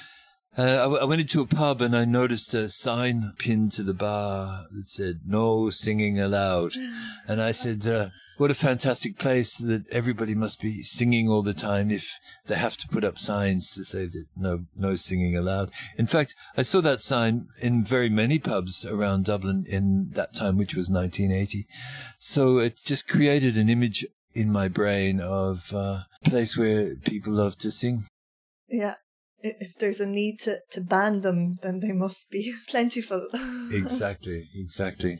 Uh, 0.56 0.62
I, 0.62 1.00
I, 1.00 1.04
went 1.04 1.22
into 1.22 1.40
a 1.40 1.46
pub 1.46 1.80
and 1.80 1.96
I 1.96 2.04
noticed 2.04 2.52
a 2.52 2.68
sign 2.68 3.32
pinned 3.38 3.72
to 3.72 3.82
the 3.82 3.94
bar 3.94 4.66
that 4.70 4.86
said 4.86 5.20
"No 5.26 5.70
singing 5.70 6.20
allowed," 6.20 6.74
and 7.28 7.40
I 7.40 7.52
said, 7.52 7.86
uh, 7.86 8.10
"What 8.36 8.50
a 8.50 8.54
fantastic 8.54 9.18
place 9.18 9.56
that 9.56 9.88
everybody 9.90 10.34
must 10.34 10.60
be 10.60 10.82
singing 10.82 11.26
all 11.26 11.40
the 11.40 11.54
time 11.54 11.90
if 11.90 12.18
they 12.48 12.56
have 12.56 12.76
to 12.78 12.88
put 12.88 13.02
up 13.02 13.18
signs 13.18 13.70
to 13.70 13.84
say 13.84 14.04
that 14.04 14.26
no 14.36 14.66
no 14.76 14.94
singing 14.94 15.38
allowed." 15.38 15.70
In 15.96 16.06
fact, 16.06 16.34
I 16.54 16.62
saw 16.62 16.82
that 16.82 17.00
sign 17.00 17.48
in 17.62 17.82
very 17.82 18.10
many 18.10 18.38
pubs 18.38 18.84
around 18.84 19.24
Dublin 19.24 19.64
in 19.66 20.10
that 20.10 20.34
time, 20.34 20.58
which 20.58 20.74
was 20.74 20.90
1980. 20.90 21.66
So 22.18 22.58
it 22.58 22.76
just 22.84 23.08
created 23.08 23.56
an 23.56 23.70
image 23.70 24.04
in 24.34 24.52
my 24.52 24.68
brain 24.68 25.18
of 25.18 25.72
uh, 25.72 26.02
a 26.24 26.30
place 26.30 26.58
where 26.58 26.94
people 26.96 27.32
love 27.32 27.56
to 27.58 27.70
sing. 27.70 28.04
Yeah, 28.68 28.94
if 29.42 29.74
there's 29.74 30.00
a 30.00 30.06
need 30.06 30.40
to, 30.40 30.60
to 30.70 30.80
ban 30.80 31.20
them, 31.20 31.54
then 31.62 31.80
they 31.80 31.92
must 31.92 32.30
be 32.30 32.52
plentiful. 32.68 33.26
exactly, 33.72 34.48
exactly. 34.54 35.18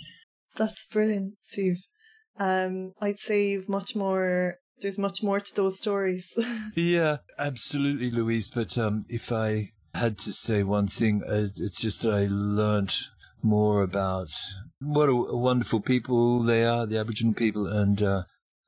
That's 0.57 0.87
brilliant, 0.87 1.35
Steve. 1.41 1.79
Um, 2.39 2.93
I'd 3.01 3.19
say 3.19 3.49
you've 3.49 3.69
much 3.69 3.95
more. 3.95 4.57
There's 4.81 4.99
much 4.99 5.23
more 5.23 5.39
to 5.39 5.55
those 5.55 5.79
stories. 5.79 6.27
yeah, 6.77 7.19
absolutely, 7.39 8.11
Louise. 8.11 8.51
But 8.51 8.77
um, 8.77 9.03
if 9.09 9.31
I 9.31 9.71
had 9.95 10.19
to 10.19 10.33
say 10.33 10.63
one 10.63 10.89
thing, 10.89 11.23
uh, 11.27 11.49
it's 11.57 11.81
just 11.81 12.03
that 12.03 12.13
I 12.13 12.27
learned 12.29 12.95
more 13.43 13.83
about 13.83 14.31
what 14.81 15.09
a, 15.09 15.13
a 15.13 15.37
wonderful 15.37 15.81
people 15.81 16.43
they 16.43 16.65
are, 16.65 16.87
the 16.87 16.99
Aboriginal 16.99 17.35
people, 17.35 17.67
and 17.67 18.03
uh, 18.03 18.23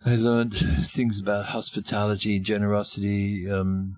I 0.05 0.17
learned 0.17 0.55
things 0.87 1.19
about 1.19 1.47
hospitality, 1.47 2.39
generosity, 2.39 3.51
um, 3.51 3.97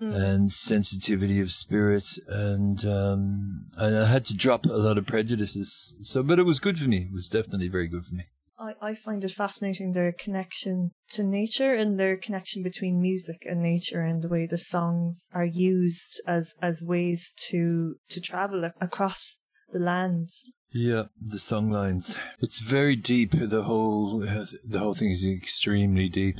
mm. 0.00 0.14
and 0.14 0.52
sensitivity 0.52 1.40
of 1.40 1.52
spirit, 1.52 2.18
and 2.28 2.84
um, 2.84 3.66
I 3.78 4.06
had 4.06 4.24
to 4.26 4.36
drop 4.36 4.66
a 4.66 4.70
lot 4.70 4.98
of 4.98 5.06
prejudices. 5.06 5.94
So, 6.00 6.22
but 6.22 6.38
it 6.38 6.44
was 6.44 6.60
good 6.60 6.78
for 6.78 6.88
me. 6.88 7.08
It 7.08 7.12
was 7.12 7.28
definitely 7.28 7.68
very 7.68 7.88
good 7.88 8.04
for 8.04 8.14
me. 8.14 8.24
I, 8.58 8.74
I 8.80 8.94
find 8.94 9.22
it 9.22 9.32
fascinating 9.32 9.92
their 9.92 10.12
connection 10.12 10.92
to 11.10 11.22
nature 11.22 11.74
and 11.74 12.00
their 12.00 12.16
connection 12.16 12.62
between 12.62 13.00
music 13.00 13.44
and 13.46 13.62
nature 13.62 14.00
and 14.00 14.22
the 14.22 14.28
way 14.28 14.46
the 14.46 14.58
songs 14.58 15.28
are 15.34 15.44
used 15.44 16.22
as 16.26 16.54
as 16.62 16.82
ways 16.82 17.34
to 17.48 17.96
to 18.08 18.20
travel 18.20 18.70
across 18.80 19.46
the 19.70 19.78
land. 19.78 20.30
Yeah, 20.72 21.04
the 21.20 21.38
song 21.38 21.70
lines. 21.70 22.16
It's 22.40 22.58
very 22.58 22.96
deep. 22.96 23.32
The 23.32 23.64
whole 23.64 24.20
the 24.20 24.78
whole 24.78 24.94
thing 24.94 25.10
is 25.10 25.24
extremely 25.24 26.08
deep. 26.08 26.36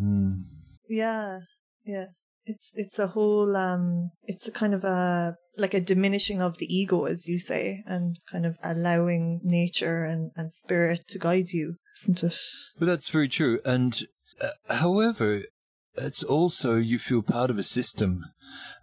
Mm. 0.00 0.44
Yeah, 0.88 1.40
yeah 1.84 2.06
it's 2.46 2.72
it's 2.74 2.98
a 2.98 3.08
whole 3.08 3.56
um 3.56 4.10
it's 4.24 4.46
a 4.46 4.52
kind 4.52 4.74
of 4.74 4.84
a 4.84 5.36
like 5.56 5.74
a 5.74 5.80
diminishing 5.80 6.42
of 6.42 6.58
the 6.58 6.66
ego 6.74 7.04
as 7.04 7.28
you 7.28 7.38
say 7.38 7.82
and 7.86 8.18
kind 8.30 8.44
of 8.44 8.58
allowing 8.62 9.40
nature 9.42 10.04
and, 10.04 10.32
and 10.36 10.52
spirit 10.52 11.04
to 11.08 11.18
guide 11.18 11.50
you 11.50 11.76
isn't 11.96 12.22
it? 12.22 12.36
Well 12.78 12.88
that's 12.88 13.08
very 13.08 13.28
true 13.28 13.60
and 13.64 14.02
uh, 14.40 14.74
however 14.74 15.42
it's 15.96 16.24
also 16.24 16.76
you 16.76 16.98
feel 16.98 17.22
part 17.22 17.50
of 17.50 17.58
a 17.58 17.62
system. 17.62 18.24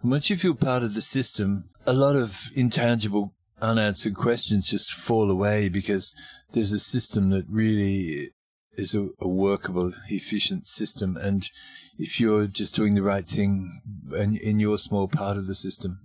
And 0.00 0.10
once 0.10 0.30
you 0.30 0.36
feel 0.36 0.54
part 0.54 0.82
of 0.82 0.94
the 0.94 1.02
system 1.02 1.68
a 1.86 1.92
lot 1.92 2.16
of 2.16 2.48
intangible 2.54 3.34
unanswered 3.60 4.14
questions 4.14 4.68
just 4.68 4.92
fall 4.92 5.30
away 5.30 5.68
because 5.68 6.14
there's 6.52 6.72
a 6.72 6.80
system 6.80 7.30
that 7.30 7.44
really 7.48 8.32
is 8.76 8.94
a, 8.94 9.08
a 9.20 9.28
workable 9.28 9.92
efficient 10.08 10.66
system 10.66 11.16
and 11.16 11.50
if 11.98 12.20
you're 12.20 12.46
just 12.46 12.74
doing 12.74 12.94
the 12.94 13.02
right 13.02 13.26
thing 13.26 13.80
in, 14.16 14.36
in 14.36 14.60
your 14.60 14.78
small 14.78 15.08
part 15.08 15.36
of 15.36 15.46
the 15.46 15.54
system, 15.54 16.00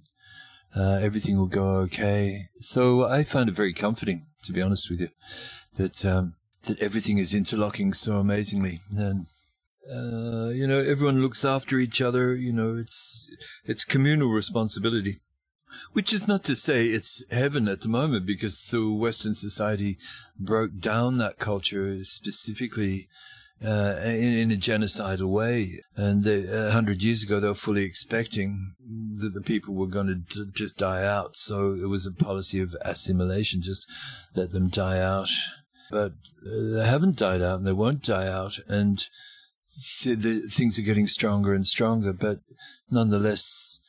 uh, 0.76 1.00
everything 1.02 1.38
will 1.38 1.48
go 1.48 1.68
okay. 1.78 2.50
So 2.60 3.06
I 3.06 3.24
find 3.24 3.50
it 3.50 3.56
very 3.56 3.74
comforting, 3.74 4.28
to 4.44 4.52
be 4.52 4.62
honest 4.62 4.90
with 4.90 5.02
you, 5.02 5.10
that 5.76 6.06
um, 6.06 6.36
that 6.64 6.80
everything 6.80 7.18
is 7.18 7.34
interlocking 7.34 7.94
so 7.94 8.18
amazingly. 8.18 8.82
And 8.96 9.28
uh, 9.90 10.50
you 10.50 10.68
know, 10.68 10.80
everyone 10.80 11.22
looks 11.22 11.46
after 11.46 11.80
each 11.80 12.02
other. 12.02 12.36
You 12.36 12.54
know, 12.54 12.76
it's 12.76 13.30
it's 13.66 13.86
communal 13.86 14.30
responsibility. 14.30 15.20
Which 15.92 16.14
is 16.14 16.28
not 16.28 16.44
to 16.46 16.56
say 16.56 16.88
it's 16.88 17.24
heaven 17.30 17.68
at 17.68 17.82
the 17.82 17.90
moment, 17.90 18.26
because 18.26 18.62
the 18.62 18.90
Western 18.90 19.34
society 19.34 19.98
broke 20.40 20.80
down 20.80 21.18
that 21.18 21.40
culture 21.40 22.04
specifically 22.06 23.10
uh, 23.64 23.96
in, 24.04 24.34
in, 24.34 24.52
a 24.52 24.56
genocidal 24.56 25.30
way. 25.30 25.82
And 25.96 26.26
a 26.28 26.72
hundred 26.72 27.02
years 27.02 27.24
ago, 27.24 27.40
they 27.40 27.48
were 27.48 27.56
fully 27.56 27.84
expecting 27.84 28.74
that 29.16 29.34
the 29.34 29.42
people 29.42 29.74
were 29.74 29.88
going 29.88 30.08
to 30.08 30.16
d- 30.16 30.52
just 30.54 30.78
die 30.78 31.04
out. 31.04 31.36
So 31.36 31.74
it 31.74 31.90
was 31.90 32.06
a 32.06 32.12
policy 32.12 32.60
of 32.60 32.76
assimilation, 32.82 33.62
just 33.62 33.88
let 34.36 34.52
them 34.52 34.68
die 34.68 35.00
out. 35.00 35.30
But 35.90 36.14
uh, 36.46 36.76
they 36.76 36.86
haven't 36.86 37.18
died 37.18 37.42
out 37.42 37.58
and 37.58 37.68
they 37.68 37.74
won't 37.74 38.04
die 38.04 38.28
out. 38.28 38.60
And 38.68 39.00
th- 40.02 40.20
the, 40.20 40.42
things 40.42 40.78
are 40.78 40.84
getting 40.84 41.08
stronger 41.08 41.54
and 41.54 41.66
stronger. 41.66 42.14
But 42.14 42.42
nonetheless, 42.92 43.82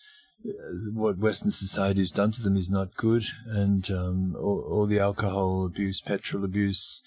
uh, 0.46 0.52
what 0.94 1.18
Western 1.18 1.50
society 1.50 2.00
has 2.00 2.10
done 2.10 2.32
to 2.32 2.42
them 2.42 2.56
is 2.56 2.70
not 2.70 2.96
good. 2.96 3.24
And 3.46 3.90
um, 3.90 4.36
all, 4.38 4.66
all 4.70 4.86
the 4.86 5.00
alcohol 5.00 5.66
abuse, 5.66 6.00
petrol 6.00 6.44
abuse, 6.44 7.02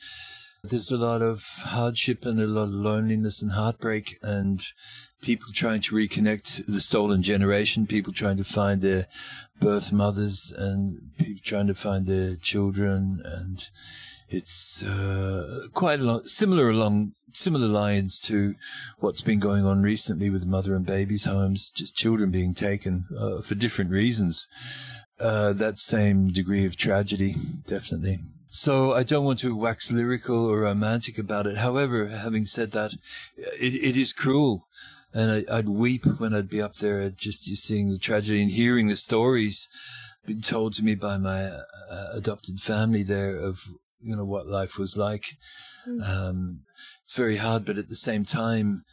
there's 0.63 0.91
a 0.91 0.97
lot 0.97 1.23
of 1.23 1.43
hardship 1.63 2.23
and 2.23 2.39
a 2.39 2.45
lot 2.45 2.63
of 2.65 2.69
loneliness 2.69 3.41
and 3.41 3.53
heartbreak 3.53 4.19
and 4.21 4.67
people 5.21 5.47
trying 5.53 5.81
to 5.81 5.95
reconnect 5.95 6.65
the 6.67 6.79
stolen 6.79 7.23
generation, 7.23 7.87
people 7.87 8.13
trying 8.13 8.37
to 8.37 8.43
find 8.43 8.81
their 8.81 9.07
birth 9.59 9.91
mothers 9.91 10.53
and 10.55 11.11
people 11.17 11.41
trying 11.43 11.67
to 11.67 11.73
find 11.73 12.05
their 12.05 12.35
children 12.35 13.21
and 13.25 13.69
it's 14.29 14.83
uh, 14.83 15.67
quite 15.73 15.99
a 15.99 16.03
lot 16.03 16.27
similar 16.27 16.69
along 16.69 17.13
similar 17.33 17.67
lines 17.67 18.19
to 18.19 18.55
what's 18.99 19.21
been 19.21 19.39
going 19.39 19.65
on 19.65 19.81
recently 19.81 20.29
with 20.29 20.45
mother 20.45 20.75
and 20.75 20.85
babies 20.85 21.25
homes, 21.25 21.71
just 21.71 21.95
children 21.95 22.29
being 22.29 22.53
taken 22.53 23.05
uh, 23.17 23.41
for 23.41 23.55
different 23.55 23.89
reasons. 23.89 24.47
Uh, 25.19 25.53
that 25.53 25.77
same 25.77 26.29
degree 26.29 26.65
of 26.65 26.75
tragedy, 26.75 27.35
definitely. 27.67 28.19
So 28.53 28.93
I 28.93 29.03
don't 29.03 29.23
want 29.23 29.39
to 29.39 29.55
wax 29.55 29.93
lyrical 29.93 30.45
or 30.45 30.59
romantic 30.59 31.17
about 31.17 31.47
it. 31.47 31.57
However, 31.57 32.07
having 32.07 32.43
said 32.43 32.73
that, 32.73 32.91
it, 33.37 33.73
it 33.73 33.95
is 33.95 34.11
cruel. 34.11 34.67
And 35.13 35.45
I, 35.49 35.55
would 35.55 35.69
weep 35.69 36.05
when 36.19 36.33
I'd 36.33 36.49
be 36.49 36.61
up 36.61 36.75
there 36.75 37.09
just 37.09 37.45
seeing 37.45 37.89
the 37.89 37.97
tragedy 37.97 38.41
and 38.41 38.51
hearing 38.51 38.87
the 38.87 38.97
stories 38.97 39.69
being 40.25 40.41
told 40.41 40.73
to 40.73 40.83
me 40.83 40.95
by 40.95 41.17
my 41.17 41.45
uh, 41.45 42.07
adopted 42.13 42.59
family 42.59 43.03
there 43.03 43.37
of, 43.37 43.61
you 44.01 44.17
know, 44.17 44.25
what 44.25 44.47
life 44.47 44.77
was 44.77 44.97
like. 44.97 45.37
Mm. 45.87 46.03
Um, 46.03 46.59
it's 47.03 47.15
very 47.15 47.37
hard, 47.37 47.63
but 47.63 47.77
at 47.77 47.87
the 47.87 47.95
same 47.95 48.25
time, 48.25 48.83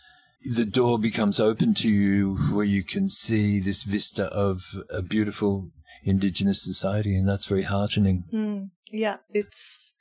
the 0.45 0.65
door 0.65 1.01
becomes 1.01 1.41
open 1.41 1.75
to 1.75 1.91
you 1.91 2.37
where 2.53 2.65
you 2.65 2.85
can 2.85 3.09
see 3.09 3.59
this 3.59 3.83
vista 3.83 4.27
of 4.27 4.63
a 4.89 5.03
beautiful 5.03 5.73
indigenous 6.05 6.63
society, 6.63 7.17
and 7.17 7.29
that's 7.29 7.47
very 7.47 7.63
heartening. 7.63 8.25
Mm. 8.33 8.71
Yeah, 8.91 9.19
it's 9.31 9.95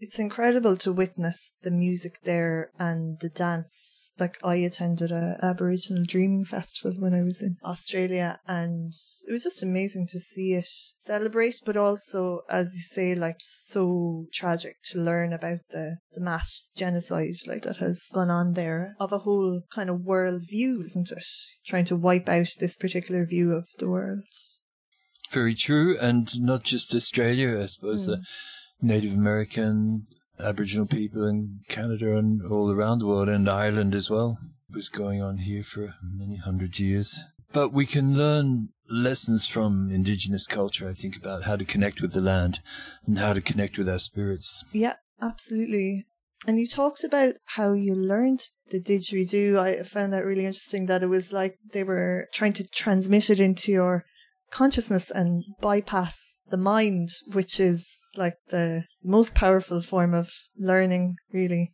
it's 0.00 0.18
incredible 0.18 0.76
to 0.78 0.92
witness 0.92 1.52
the 1.62 1.70
music 1.70 2.18
there 2.24 2.72
and 2.78 3.20
the 3.20 3.28
dance. 3.28 4.10
Like 4.18 4.36
I 4.42 4.56
attended 4.56 5.10
a 5.12 5.38
Aboriginal 5.40 6.04
Dreaming 6.04 6.44
Festival 6.44 7.00
when 7.00 7.14
I 7.14 7.22
was 7.22 7.40
in 7.40 7.56
Australia 7.64 8.40
and 8.46 8.92
it 9.26 9.32
was 9.32 9.44
just 9.44 9.62
amazing 9.62 10.08
to 10.08 10.18
see 10.18 10.54
it 10.54 10.66
celebrate, 10.96 11.60
but 11.64 11.76
also, 11.76 12.40
as 12.50 12.74
you 12.74 12.82
say, 12.82 13.14
like 13.14 13.38
so 13.38 14.26
tragic 14.32 14.76
to 14.90 14.98
learn 14.98 15.32
about 15.32 15.60
the, 15.70 15.98
the 16.14 16.20
mass 16.20 16.70
genocide 16.76 17.36
like 17.46 17.62
that 17.62 17.76
has 17.76 18.04
gone 18.12 18.30
on 18.30 18.54
there 18.54 18.96
of 18.98 19.12
a 19.12 19.18
whole 19.18 19.62
kind 19.72 19.88
of 19.88 20.00
world 20.00 20.42
view, 20.48 20.82
isn't 20.84 21.10
it? 21.10 21.24
Trying 21.64 21.86
to 21.86 21.96
wipe 21.96 22.28
out 22.28 22.48
this 22.58 22.76
particular 22.76 23.24
view 23.24 23.52
of 23.52 23.66
the 23.78 23.88
world. 23.88 24.24
Very 25.32 25.54
true, 25.54 25.96
and 25.98 26.28
not 26.40 26.62
just 26.62 26.94
Australia. 26.94 27.58
I 27.60 27.66
suppose 27.66 28.02
mm. 28.02 28.06
the 28.06 28.22
Native 28.82 29.14
American, 29.14 30.06
Aboriginal 30.38 30.86
people 30.86 31.26
in 31.26 31.60
Canada 31.68 32.16
and 32.16 32.42
all 32.42 32.70
around 32.70 32.98
the 32.98 33.06
world, 33.06 33.28
and 33.28 33.48
Ireland 33.48 33.94
as 33.94 34.10
well, 34.10 34.38
was 34.70 34.88
going 34.90 35.22
on 35.22 35.38
here 35.38 35.62
for 35.62 35.94
many 36.02 36.36
hundred 36.36 36.78
years. 36.78 37.18
But 37.52 37.72
we 37.72 37.86
can 37.86 38.16
learn 38.16 38.70
lessons 38.90 39.46
from 39.46 39.90
indigenous 39.90 40.46
culture, 40.46 40.88
I 40.88 40.92
think, 40.92 41.16
about 41.16 41.44
how 41.44 41.56
to 41.56 41.64
connect 41.64 42.02
with 42.02 42.12
the 42.12 42.20
land 42.20 42.60
and 43.06 43.18
how 43.18 43.32
to 43.32 43.40
connect 43.40 43.78
with 43.78 43.88
our 43.88 43.98
spirits. 43.98 44.64
Yeah, 44.72 44.96
absolutely. 45.20 46.04
And 46.46 46.58
you 46.58 46.66
talked 46.66 47.04
about 47.04 47.36
how 47.44 47.72
you 47.72 47.94
learned 47.94 48.42
the 48.70 48.80
didgeridoo. 48.80 49.58
I 49.58 49.82
found 49.82 50.12
that 50.12 50.24
really 50.24 50.44
interesting 50.44 50.86
that 50.86 51.02
it 51.02 51.06
was 51.06 51.32
like 51.32 51.58
they 51.72 51.84
were 51.84 52.28
trying 52.32 52.52
to 52.54 52.64
transmit 52.64 53.30
it 53.30 53.38
into 53.38 53.70
your 53.70 54.04
consciousness 54.52 55.10
and 55.10 55.44
bypass 55.60 56.38
the 56.50 56.56
mind, 56.56 57.08
which 57.32 57.58
is 57.58 57.86
like 58.14 58.36
the 58.50 58.84
most 59.02 59.34
powerful 59.34 59.82
form 59.82 60.14
of 60.14 60.30
learning, 60.56 61.16
really. 61.32 61.72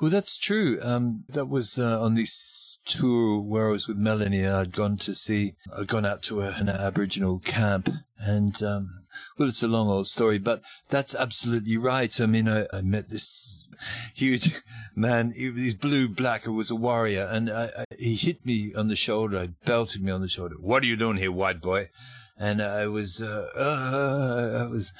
Well, 0.00 0.10
that's 0.10 0.36
true. 0.36 0.80
Um, 0.82 1.22
that 1.28 1.48
was 1.48 1.78
uh, 1.78 2.00
on 2.02 2.14
this 2.14 2.80
tour 2.84 3.40
where 3.40 3.68
I 3.68 3.72
was 3.72 3.86
with 3.86 3.96
Melanie. 3.96 4.46
I'd 4.46 4.72
gone 4.72 4.96
to 4.98 5.14
see, 5.14 5.54
I'd 5.78 5.86
gone 5.86 6.04
out 6.04 6.22
to 6.24 6.40
an 6.40 6.68
Aboriginal 6.68 7.38
camp, 7.38 7.88
and 8.18 8.60
um, 8.64 9.01
well, 9.38 9.48
it's 9.48 9.62
a 9.62 9.68
long 9.68 9.88
old 9.88 10.06
story, 10.06 10.38
but 10.38 10.62
that's 10.88 11.14
absolutely 11.14 11.76
right. 11.76 12.20
I 12.20 12.26
mean, 12.26 12.48
I, 12.48 12.66
I 12.72 12.80
met 12.80 13.08
this 13.08 13.66
huge 14.14 14.62
man. 14.94 15.32
He 15.32 15.50
was 15.50 15.74
blue 15.74 16.08
black. 16.08 16.44
Who 16.44 16.52
was 16.52 16.70
a 16.70 16.76
warrior, 16.76 17.28
and 17.30 17.50
I, 17.50 17.64
I, 17.78 17.84
he 17.98 18.14
hit 18.14 18.44
me 18.44 18.74
on 18.74 18.88
the 18.88 18.96
shoulder. 18.96 19.38
I 19.38 19.48
belted 19.64 20.02
me 20.02 20.10
on 20.10 20.20
the 20.20 20.28
shoulder. 20.28 20.56
What 20.58 20.82
are 20.82 20.86
you 20.86 20.96
doing 20.96 21.16
here, 21.16 21.32
white 21.32 21.60
boy? 21.60 21.90
And 22.38 22.60
I 22.60 22.86
was, 22.86 23.22
uh, 23.22 23.48
uh, 23.54 24.64
I 24.64 24.68
was 24.68 24.92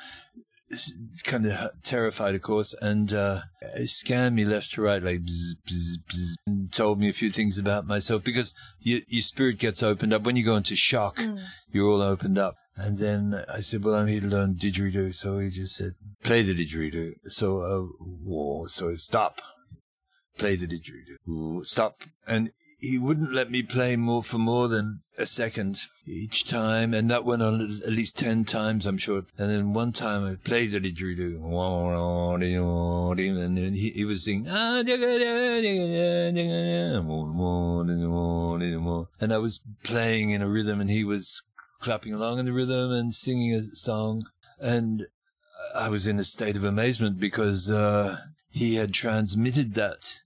kind 1.24 1.46
of 1.46 1.82
terrified, 1.82 2.34
of 2.34 2.42
course, 2.42 2.74
and 2.80 3.12
uh, 3.12 3.42
scanned 3.84 4.36
me 4.36 4.44
left 4.44 4.72
to 4.72 4.82
right, 4.82 5.02
like 5.02 5.22
bzz, 5.22 5.56
bzz, 5.66 5.98
bzz, 6.06 6.34
and 6.46 6.72
told 6.72 6.98
me 6.98 7.08
a 7.08 7.12
few 7.12 7.30
things 7.30 7.58
about 7.58 7.86
myself 7.86 8.24
because 8.24 8.54
your, 8.80 9.00
your 9.08 9.22
spirit 9.22 9.58
gets 9.58 9.82
opened 9.82 10.12
up 10.12 10.22
when 10.22 10.36
you 10.36 10.44
go 10.44 10.56
into 10.56 10.76
shock. 10.76 11.16
Mm. 11.16 11.42
You're 11.70 11.90
all 11.90 12.02
opened 12.02 12.38
up. 12.38 12.56
And 12.76 12.98
then 12.98 13.44
I 13.48 13.60
said, 13.60 13.84
well, 13.84 13.94
I'm 13.94 14.06
here 14.06 14.20
to 14.20 14.26
learn 14.26 14.54
didgeridoo. 14.54 15.14
So 15.14 15.38
he 15.38 15.50
just 15.50 15.76
said, 15.76 15.92
play 16.22 16.42
the 16.42 16.54
didgeridoo. 16.54 17.14
So, 17.26 17.60
uh, 17.60 17.86
whoa, 18.00 18.66
so 18.66 18.94
stop. 18.96 19.40
Play 20.38 20.56
the 20.56 20.66
didgeridoo. 20.66 21.66
Stop. 21.66 22.02
And 22.26 22.52
he 22.80 22.98
wouldn't 22.98 23.32
let 23.32 23.50
me 23.50 23.62
play 23.62 23.94
more 23.96 24.22
for 24.24 24.38
more 24.38 24.66
than 24.68 25.02
a 25.16 25.26
second 25.26 25.82
each 26.06 26.46
time. 26.46 26.94
And 26.94 27.10
that 27.10 27.24
went 27.24 27.42
on 27.42 27.80
at 27.86 27.92
least 27.92 28.18
10 28.18 28.44
times, 28.46 28.86
I'm 28.86 28.98
sure. 28.98 29.24
And 29.38 29.50
then 29.50 29.74
one 29.74 29.92
time 29.92 30.24
I 30.24 30.34
played 30.36 30.72
the 30.72 30.80
didgeridoo. 30.80 31.38
And 33.44 33.76
he, 33.76 33.90
he 33.90 34.04
was 34.04 34.24
singing, 34.24 34.48
and 34.48 34.90
I 39.32 39.38
was 39.38 39.60
playing 39.84 40.30
in 40.30 40.42
a 40.42 40.48
rhythm 40.48 40.80
and 40.80 40.90
he 40.90 41.04
was 41.04 41.42
clapping 41.82 42.14
along 42.14 42.38
in 42.38 42.46
the 42.46 42.52
rhythm 42.52 42.92
and 42.92 43.12
singing 43.12 43.52
a 43.52 43.74
song. 43.74 44.26
And 44.58 45.06
I 45.74 45.88
was 45.88 46.06
in 46.06 46.18
a 46.18 46.24
state 46.24 46.56
of 46.56 46.64
amazement 46.64 47.18
because 47.18 47.70
uh, 47.70 48.18
he 48.48 48.76
had 48.76 48.94
transmitted 48.94 49.74
that 49.74 50.20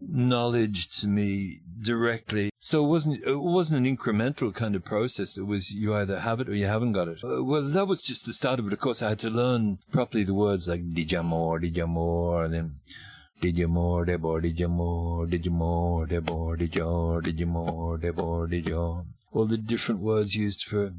knowledge 0.00 0.88
to 1.00 1.08
me 1.08 1.60
directly. 1.80 2.50
So 2.58 2.84
it 2.84 2.88
wasn't 2.88 3.24
it 3.24 3.40
wasn't 3.40 3.86
an 3.86 3.96
incremental 3.96 4.54
kind 4.54 4.74
of 4.74 4.84
process. 4.84 5.36
It 5.36 5.46
was 5.46 5.72
you 5.72 5.94
either 5.94 6.20
have 6.20 6.40
it 6.40 6.48
or 6.48 6.54
you 6.54 6.66
haven't 6.66 6.92
got 6.92 7.08
it. 7.08 7.18
Uh, 7.24 7.42
well, 7.42 7.62
that 7.62 7.88
was 7.88 8.02
just 8.02 8.26
the 8.26 8.32
start 8.32 8.58
of 8.58 8.66
it. 8.66 8.72
Of 8.72 8.80
course, 8.80 9.02
I 9.02 9.10
had 9.10 9.18
to 9.20 9.30
learn 9.30 9.78
properly 9.90 10.24
the 10.24 10.34
words 10.34 10.68
like 10.68 10.92
dijamor, 10.92 11.62
dijamor, 11.62 12.44
and 12.44 12.54
then 12.54 12.74
dijamor, 13.42 14.06
debor, 14.06 14.42
dijamor, 14.42 15.30
dijamor, 15.30 16.08
debor, 16.08 16.58
dijor, 16.58 17.22
dijamor, 17.22 18.00
debor, 18.00 18.48
dijor 18.48 19.04
all 19.34 19.46
the 19.46 19.58
different 19.58 20.00
words 20.00 20.36
used 20.36 20.62
for, 20.62 20.94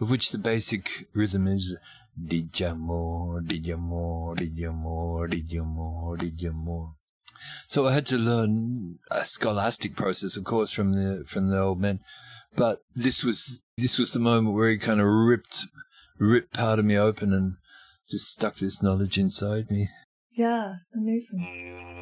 of 0.00 0.10
which 0.10 0.30
the 0.30 0.38
basic 0.38 1.06
rhythm 1.14 1.46
is 1.46 1.78
dijamor, 2.20 3.46
dijamor, 3.46 4.36
dijamor, 4.36 5.30
dijamor, 5.30 6.18
dijamor. 6.18 6.94
So 7.68 7.86
I 7.86 7.92
had 7.92 8.06
to 8.06 8.18
learn 8.18 8.98
a 9.10 9.24
scholastic 9.24 9.94
process, 9.94 10.36
of 10.36 10.44
course, 10.44 10.70
from 10.70 10.92
the 10.92 11.24
from 11.24 11.50
the 11.50 11.58
old 11.58 11.80
men. 11.80 12.00
But 12.56 12.80
this 12.94 13.22
was 13.22 13.62
this 13.76 13.98
was 13.98 14.10
the 14.10 14.18
moment 14.18 14.56
where 14.56 14.70
he 14.70 14.78
kind 14.78 15.00
of 15.00 15.06
ripped 15.06 15.66
ripped 16.18 16.54
part 16.54 16.78
of 16.78 16.84
me 16.84 16.96
open 16.96 17.32
and 17.32 17.56
just 18.08 18.32
stuck 18.32 18.56
this 18.56 18.82
knowledge 18.82 19.18
inside 19.18 19.70
me. 19.70 19.90
Yeah, 20.32 20.76
amazing. 20.94 21.95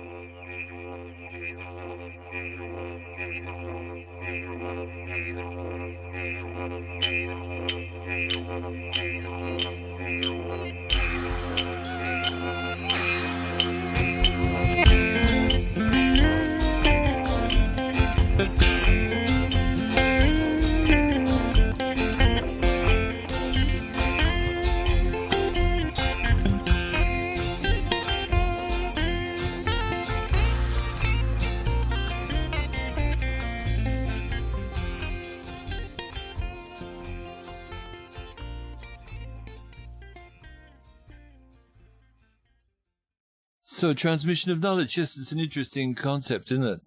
So 43.85 43.92
transmission 43.92 44.51
of 44.51 44.62
knowledge, 44.62 44.97
yes, 44.97 45.14
it's 45.18 45.31
an 45.31 45.38
interesting 45.38 45.94
concept, 45.94 46.51
isn't 46.51 46.64
it? 46.64 46.81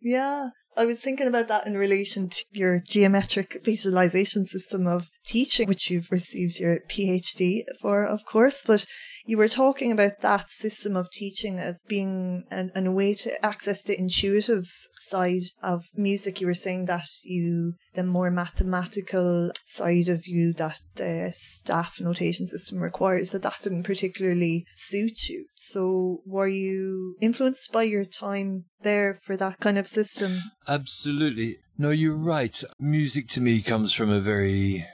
Yeah. 0.00 0.48
I 0.76 0.84
was 0.84 0.98
thinking 0.98 1.28
about 1.28 1.46
that 1.46 1.64
in 1.64 1.76
relation 1.76 2.28
to 2.28 2.44
your 2.50 2.82
geometric 2.84 3.60
visualization 3.62 4.46
system 4.46 4.88
of 4.88 5.10
teaching, 5.24 5.68
which 5.68 5.92
you've 5.92 6.10
received 6.10 6.58
your 6.58 6.80
PhD 6.90 7.62
for, 7.80 8.04
of 8.04 8.24
course. 8.24 8.64
But 8.66 8.84
you 9.26 9.38
were 9.38 9.48
talking 9.48 9.90
about 9.90 10.20
that 10.20 10.50
system 10.50 10.96
of 10.96 11.10
teaching 11.10 11.58
as 11.58 11.82
being 11.88 12.44
an, 12.50 12.70
an, 12.74 12.86
a 12.86 12.92
way 12.92 13.14
to 13.14 13.44
access 13.44 13.82
the 13.82 13.98
intuitive 13.98 14.66
side 14.98 15.42
of 15.62 15.84
music. 15.94 16.40
You 16.40 16.46
were 16.46 16.54
saying 16.54 16.86
that 16.86 17.08
you, 17.24 17.74
the 17.94 18.04
more 18.04 18.30
mathematical 18.30 19.50
side 19.66 20.08
of 20.08 20.26
you 20.26 20.52
that 20.54 20.80
the 20.96 21.30
staff 21.34 22.00
notation 22.00 22.46
system 22.46 22.78
requires, 22.78 23.30
that 23.30 23.42
that 23.42 23.60
didn't 23.62 23.84
particularly 23.84 24.66
suit 24.74 25.28
you. 25.28 25.46
So 25.56 26.20
were 26.26 26.48
you 26.48 27.16
influenced 27.20 27.72
by 27.72 27.84
your 27.84 28.04
time 28.04 28.64
there 28.82 29.14
for 29.14 29.36
that 29.38 29.60
kind 29.60 29.78
of 29.78 29.88
system? 29.88 30.42
Absolutely. 30.68 31.58
No, 31.78 31.90
you're 31.90 32.16
right. 32.16 32.62
Music 32.78 33.28
to 33.28 33.40
me 33.40 33.62
comes 33.62 33.92
from 33.92 34.10
a 34.10 34.20
very 34.20 34.86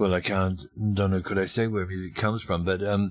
well, 0.00 0.14
I 0.14 0.22
can't, 0.22 0.62
don't 0.94 1.10
know, 1.10 1.20
could 1.20 1.38
I 1.38 1.44
say 1.44 1.66
where 1.66 1.84
music 1.84 2.14
comes 2.14 2.40
from, 2.40 2.64
but 2.64 2.82
um, 2.82 3.10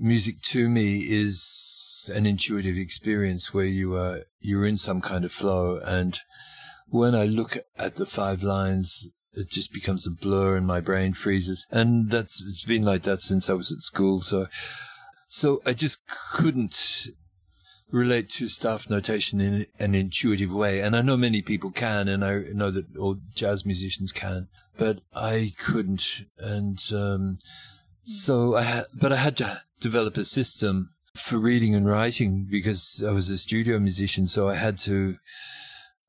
music 0.00 0.42
to 0.46 0.68
me 0.68 0.98
is 1.08 2.10
an 2.12 2.26
intuitive 2.26 2.76
experience 2.76 3.54
where 3.54 3.64
you 3.64 3.94
are, 3.94 4.22
you're 4.40 4.66
in 4.66 4.76
some 4.76 5.00
kind 5.00 5.24
of 5.24 5.30
flow. 5.30 5.76
And 5.76 6.18
when 6.88 7.14
I 7.14 7.26
look 7.26 7.58
at 7.78 7.94
the 7.94 8.06
five 8.06 8.42
lines, 8.42 9.08
it 9.34 9.50
just 9.50 9.72
becomes 9.72 10.04
a 10.04 10.10
blur 10.10 10.56
and 10.56 10.66
my 10.66 10.80
brain 10.80 11.12
freezes. 11.12 11.64
And 11.70 12.10
that's, 12.10 12.42
it's 12.44 12.64
been 12.64 12.84
like 12.84 13.02
that 13.02 13.20
since 13.20 13.48
I 13.48 13.52
was 13.52 13.70
at 13.70 13.82
school. 13.82 14.20
So, 14.20 14.48
so 15.28 15.62
I 15.64 15.74
just 15.74 16.00
couldn't 16.08 17.06
relate 17.90 18.30
to 18.30 18.48
staff 18.48 18.90
notation 18.90 19.40
in 19.40 19.66
an 19.78 19.94
intuitive 19.94 20.52
way. 20.52 20.80
And 20.80 20.96
I 20.96 21.02
know 21.02 21.16
many 21.16 21.42
people 21.42 21.70
can, 21.70 22.08
and 22.08 22.24
I 22.24 22.42
know 22.52 22.70
that 22.70 22.96
all 22.96 23.18
jazz 23.34 23.64
musicians 23.64 24.12
can, 24.12 24.48
but 24.76 25.00
I 25.14 25.52
couldn't. 25.58 26.24
And 26.38 26.78
um, 26.92 27.38
so 28.04 28.56
I 28.56 28.62
had, 28.62 28.86
but 28.94 29.12
I 29.12 29.16
had 29.16 29.36
to 29.38 29.62
develop 29.80 30.16
a 30.16 30.24
system 30.24 30.90
for 31.14 31.38
reading 31.38 31.74
and 31.74 31.86
writing 31.86 32.46
because 32.50 33.02
I 33.06 33.12
was 33.12 33.30
a 33.30 33.38
studio 33.38 33.78
musician. 33.78 34.26
So 34.26 34.48
I 34.48 34.54
had 34.54 34.78
to, 34.78 35.18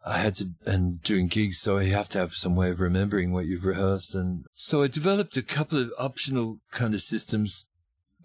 I 0.05 0.17
had 0.17 0.35
to, 0.35 0.51
and 0.65 1.01
doing 1.01 1.27
gigs. 1.27 1.59
So 1.59 1.77
you 1.77 1.93
have 1.93 2.09
to 2.09 2.19
have 2.19 2.33
some 2.33 2.55
way 2.55 2.71
of 2.71 2.79
remembering 2.79 3.31
what 3.31 3.45
you've 3.45 3.65
rehearsed. 3.65 4.15
And 4.15 4.45
so 4.55 4.83
I 4.83 4.87
developed 4.87 5.37
a 5.37 5.43
couple 5.43 5.79
of 5.79 5.91
optional 5.97 6.59
kind 6.71 6.93
of 6.93 7.01
systems, 7.01 7.65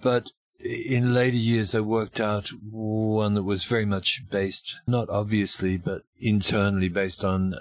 but 0.00 0.30
in 0.64 1.14
later 1.14 1.36
years, 1.36 1.74
I 1.74 1.80
worked 1.80 2.20
out 2.20 2.48
one 2.62 3.34
that 3.34 3.42
was 3.42 3.64
very 3.64 3.84
much 3.84 4.24
based, 4.30 4.76
not 4.86 5.08
obviously, 5.10 5.76
but 5.76 6.02
internally 6.20 6.88
based 6.88 7.24
on 7.24 7.54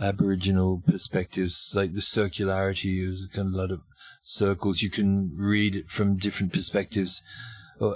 Aboriginal 0.00 0.82
perspectives, 0.86 1.72
like 1.74 1.94
the 1.94 2.00
circularity 2.00 3.06
is 3.06 3.28
kind 3.32 3.48
of 3.48 3.54
a 3.54 3.56
lot 3.56 3.70
of 3.70 3.80
circles. 4.22 4.82
You 4.82 4.90
can 4.90 5.32
read 5.36 5.74
it 5.74 5.88
from 5.88 6.16
different 6.16 6.52
perspectives. 6.52 7.22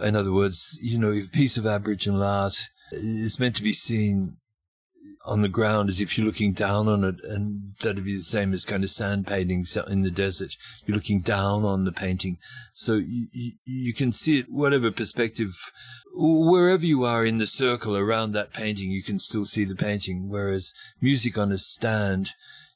In 0.02 0.16
other 0.16 0.32
words, 0.32 0.78
you 0.82 0.98
know, 0.98 1.12
a 1.12 1.22
piece 1.22 1.56
of 1.56 1.66
Aboriginal 1.66 2.22
art 2.22 2.68
is 2.92 3.38
meant 3.38 3.56
to 3.56 3.62
be 3.62 3.72
seen 3.72 4.36
on 5.24 5.42
the 5.42 5.48
ground 5.48 5.88
as 5.88 6.00
if 6.00 6.16
you're 6.16 6.26
looking 6.26 6.52
down 6.52 6.88
on 6.88 7.04
it, 7.04 7.16
and 7.24 7.74
that'd 7.80 8.04
be 8.04 8.16
the 8.16 8.22
same 8.22 8.52
as 8.52 8.64
kind 8.64 8.82
of 8.82 8.90
sand 8.90 9.26
paintings 9.26 9.76
in 9.76 10.02
the 10.02 10.10
desert. 10.10 10.56
You're 10.86 10.96
looking 10.96 11.20
down 11.20 11.64
on 11.64 11.84
the 11.84 11.92
painting, 11.92 12.38
so 12.72 12.94
you, 12.94 13.52
you, 13.64 13.92
can 13.92 14.12
see 14.12 14.38
it 14.38 14.46
whatever 14.48 14.90
perspective, 14.90 15.54
wherever 16.14 16.84
you 16.84 17.04
are 17.04 17.24
in 17.24 17.38
the 17.38 17.46
circle 17.46 17.96
around 17.96 18.32
that 18.32 18.54
painting, 18.54 18.90
you 18.90 19.02
can 19.02 19.18
still 19.18 19.44
see 19.44 19.64
the 19.64 19.76
painting. 19.76 20.28
Whereas 20.28 20.72
music 21.00 21.36
on 21.36 21.52
a 21.52 21.58
stand, 21.58 22.30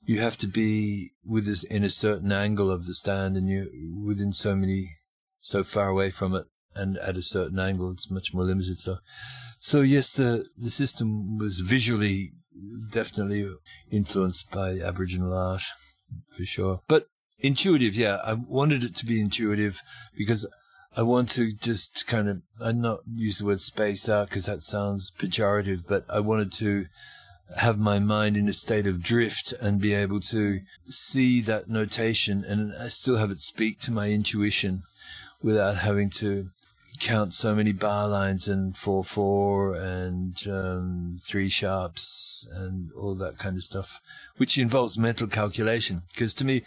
you 0.04 0.20
have 0.20 0.37
to 0.38 0.46
be 0.46 1.12
with 1.24 1.46
this 1.46 1.64
in 1.64 1.83
a 1.83 1.90
certain 1.90 2.30
angle 2.30 2.70
of 2.70 2.87
the 2.87 2.94
stand, 2.94 3.38
and 3.38 3.48
you're 3.48 3.66
within 4.07 4.33
so 4.33 4.54
many, 4.54 4.96
so 5.40 5.64
far 5.64 5.88
away 5.88 6.11
from 6.11 6.35
it, 6.35 6.44
and 6.74 6.98
at 6.98 7.16
a 7.16 7.22
certain 7.22 7.59
angle, 7.59 7.90
it's 7.90 8.11
much 8.11 8.35
more 8.35 8.44
limited. 8.44 8.78
So. 8.78 8.98
So 9.64 9.81
yes, 9.81 10.12
the 10.12 10.44
the 10.59 10.68
system 10.68 11.38
was 11.38 11.61
visually 11.61 12.33
definitely 12.90 13.48
influenced 13.90 14.50
by 14.50 14.79
Aboriginal 14.79 15.33
art 15.33 15.62
for 16.37 16.44
sure, 16.44 16.83
but 16.87 17.07
intuitive. 17.38 17.94
Yeah, 17.94 18.18
I 18.22 18.35
wanted 18.35 18.85
it 18.85 18.94
to 18.96 19.07
be 19.07 19.22
intuitive 19.22 19.81
because 20.18 20.46
I 20.94 21.00
want 21.00 21.31
to 21.31 21.50
just 21.50 22.07
kind 22.07 22.29
of 22.29 22.42
I 22.61 22.72
not 22.72 22.98
use 23.11 23.38
the 23.38 23.46
word 23.46 23.61
space 23.61 24.07
out 24.07 24.29
because 24.29 24.44
that 24.44 24.61
sounds 24.61 25.11
pejorative, 25.18 25.85
but 25.88 26.05
I 26.11 26.20
wanted 26.20 26.53
to 26.64 26.85
have 27.57 27.79
my 27.79 27.98
mind 27.98 28.37
in 28.37 28.48
a 28.48 28.53
state 28.53 28.87
of 28.87 29.03
drift 29.03 29.55
and 29.62 29.81
be 29.81 29.94
able 29.94 30.20
to 30.35 30.61
see 30.85 31.40
that 31.40 31.70
notation 31.70 32.44
and 32.44 32.74
I 32.79 32.88
still 32.88 33.16
have 33.16 33.31
it 33.31 33.40
speak 33.40 33.81
to 33.81 33.90
my 33.90 34.11
intuition 34.11 34.83
without 35.42 35.77
having 35.79 36.11
to 36.20 36.50
count 37.00 37.35
so 37.35 37.54
many 37.54 37.72
bar 37.72 38.09
lines 38.09 38.46
and 38.46 38.76
four 38.76 39.02
four 39.02 39.74
and 39.74 40.37
um, 40.48 41.16
three 41.20 41.48
sharps 41.48 42.46
and 42.52 42.90
all 42.92 43.14
that 43.16 43.38
kind 43.38 43.57
of 43.57 43.64
stuff, 43.64 44.00
which 44.37 44.57
involves 44.59 44.96
mental 44.96 45.26
calculation. 45.26 46.02
Because 46.12 46.35
to 46.35 46.44
me, 46.44 46.62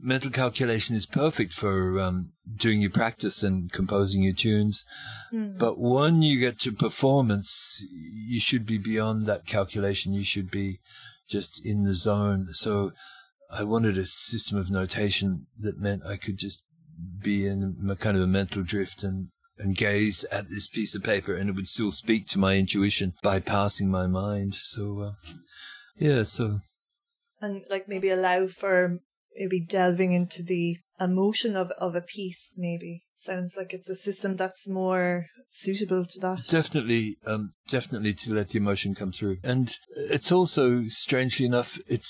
mental 0.00 0.30
calculation 0.30 0.96
is 0.96 1.06
perfect 1.06 1.52
for 1.52 2.00
um, 2.00 2.30
doing 2.56 2.80
your 2.80 2.90
practice 2.90 3.42
and 3.42 3.70
composing 3.70 4.22
your 4.22 4.32
tunes. 4.32 4.84
Mm. 5.32 5.58
But 5.58 5.78
when 5.78 6.22
you 6.22 6.40
get 6.40 6.58
to 6.60 6.72
performance, 6.72 7.84
you 7.90 8.40
should 8.40 8.66
be 8.66 8.78
beyond 8.78 9.26
that 9.26 9.46
calculation. 9.46 10.14
You 10.14 10.24
should 10.24 10.50
be 10.50 10.80
just 11.28 11.64
in 11.64 11.84
the 11.84 11.94
zone. 11.94 12.48
So 12.52 12.92
I 13.50 13.64
wanted 13.64 13.98
a 13.98 14.06
system 14.06 14.58
of 14.58 14.70
notation 14.70 15.46
that 15.58 15.78
meant 15.78 16.06
I 16.06 16.16
could 16.16 16.38
just 16.38 16.64
be 17.20 17.46
in 17.46 17.76
a 17.88 17.96
kind 17.96 18.16
of 18.16 18.22
a 18.22 18.26
mental 18.26 18.62
drift 18.62 19.02
and 19.02 19.28
and 19.58 19.76
gaze 19.76 20.24
at 20.30 20.48
this 20.48 20.68
piece 20.68 20.94
of 20.94 21.02
paper, 21.02 21.34
and 21.34 21.48
it 21.48 21.54
would 21.54 21.68
still 21.68 21.90
speak 21.90 22.26
to 22.28 22.38
my 22.38 22.56
intuition, 22.56 23.14
bypassing 23.24 23.86
my 23.86 24.06
mind. 24.06 24.54
So, 24.54 25.00
uh, 25.00 25.12
yeah, 25.98 26.22
so. 26.22 26.60
And 27.40 27.64
like 27.70 27.88
maybe 27.88 28.10
allow 28.10 28.46
for 28.46 29.00
maybe 29.38 29.60
delving 29.60 30.12
into 30.12 30.42
the 30.42 30.78
emotion 31.00 31.56
of, 31.56 31.70
of 31.78 31.94
a 31.94 32.00
piece, 32.00 32.54
maybe. 32.56 33.04
Sounds 33.16 33.54
like 33.56 33.72
it's 33.72 33.88
a 33.88 33.96
system 33.96 34.36
that's 34.36 34.68
more 34.68 35.26
suitable 35.48 36.06
to 36.06 36.20
that. 36.20 36.46
Definitely, 36.46 37.16
um, 37.26 37.52
definitely 37.66 38.14
to 38.14 38.34
let 38.34 38.50
the 38.50 38.58
emotion 38.58 38.94
come 38.94 39.10
through. 39.10 39.38
And 39.42 39.74
it's 39.96 40.30
also, 40.30 40.84
strangely 40.84 41.46
enough, 41.46 41.78
it 41.88 42.04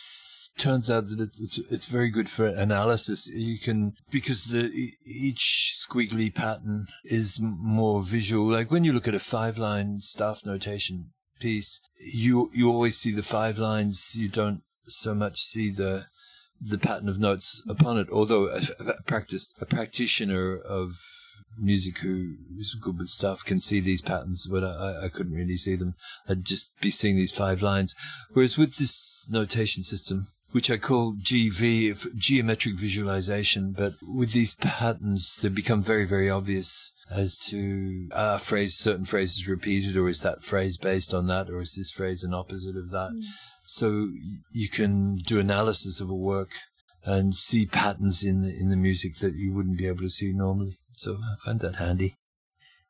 turns 0.58 0.90
out 0.90 1.08
that 1.08 1.30
it's 1.38 1.58
it's 1.70 1.86
very 1.86 2.10
good 2.10 2.28
for 2.28 2.46
analysis. 2.46 3.28
You 3.28 3.58
can 3.58 3.94
because 4.10 4.46
the 4.46 4.70
each 5.06 5.74
squiggly 5.78 6.34
pattern 6.34 6.88
is 7.04 7.38
more 7.40 8.02
visual. 8.02 8.46
Like 8.50 8.70
when 8.70 8.84
you 8.84 8.92
look 8.92 9.08
at 9.08 9.14
a 9.14 9.20
five 9.20 9.56
line 9.56 10.00
staff 10.00 10.44
notation 10.44 11.12
piece, 11.40 11.80
you 11.98 12.50
you 12.52 12.68
always 12.68 12.98
see 12.98 13.12
the 13.12 13.22
five 13.22 13.56
lines. 13.56 14.14
You 14.14 14.28
don't 14.28 14.62
so 14.88 15.14
much 15.14 15.38
see 15.38 15.70
the 15.70 16.06
the 16.60 16.78
pattern 16.78 17.08
of 17.08 17.18
notes 17.18 17.62
upon 17.68 17.98
it. 17.98 18.08
Although 18.10 18.48
a, 18.48 18.62
a 18.80 19.02
practice, 19.02 19.52
a 19.60 19.66
practitioner 19.66 20.56
of 20.56 20.96
music 21.60 21.98
who 21.98 22.34
is 22.58 22.74
good 22.74 22.98
with 22.98 23.08
stuff 23.08 23.44
can 23.44 23.60
see 23.60 23.80
these 23.80 24.02
patterns, 24.02 24.46
but 24.46 24.64
I, 24.64 25.04
I 25.04 25.08
couldn't 25.08 25.34
really 25.34 25.56
see 25.56 25.76
them. 25.76 25.94
I'd 26.28 26.44
just 26.44 26.80
be 26.80 26.90
seeing 26.90 27.16
these 27.16 27.32
five 27.32 27.62
lines. 27.62 27.94
Whereas 28.32 28.58
with 28.58 28.76
this 28.76 29.28
notation 29.30 29.82
system, 29.82 30.28
which 30.50 30.70
I 30.70 30.78
call 30.78 31.14
GV, 31.14 32.16
geometric 32.16 32.76
visualization, 32.76 33.74
but 33.76 33.94
with 34.02 34.32
these 34.32 34.54
patterns, 34.54 35.36
they 35.36 35.48
become 35.48 35.82
very, 35.82 36.06
very 36.06 36.30
obvious 36.30 36.92
as 37.10 37.38
to 37.38 38.08
a 38.12 38.38
phrase, 38.38 38.74
certain 38.74 39.04
phrases 39.04 39.48
repeated, 39.48 39.96
or 39.96 40.08
is 40.08 40.22
that 40.22 40.42
phrase 40.42 40.76
based 40.76 41.12
on 41.12 41.26
that, 41.26 41.48
or 41.50 41.60
is 41.60 41.74
this 41.74 41.90
phrase 41.90 42.22
an 42.22 42.34
opposite 42.34 42.76
of 42.76 42.90
that? 42.90 43.10
Mm. 43.12 43.22
So 43.70 44.08
you 44.50 44.70
can 44.70 45.16
do 45.16 45.38
analysis 45.38 46.00
of 46.00 46.08
a 46.08 46.14
work 46.14 46.52
and 47.04 47.34
see 47.34 47.66
patterns 47.66 48.24
in 48.24 48.40
the 48.40 48.48
in 48.48 48.70
the 48.70 48.76
music 48.76 49.16
that 49.16 49.34
you 49.34 49.52
wouldn't 49.52 49.76
be 49.76 49.86
able 49.86 50.00
to 50.00 50.08
see 50.08 50.32
normally. 50.32 50.78
So 50.96 51.18
I 51.22 51.36
find 51.44 51.60
that 51.60 51.76
handy. 51.76 52.16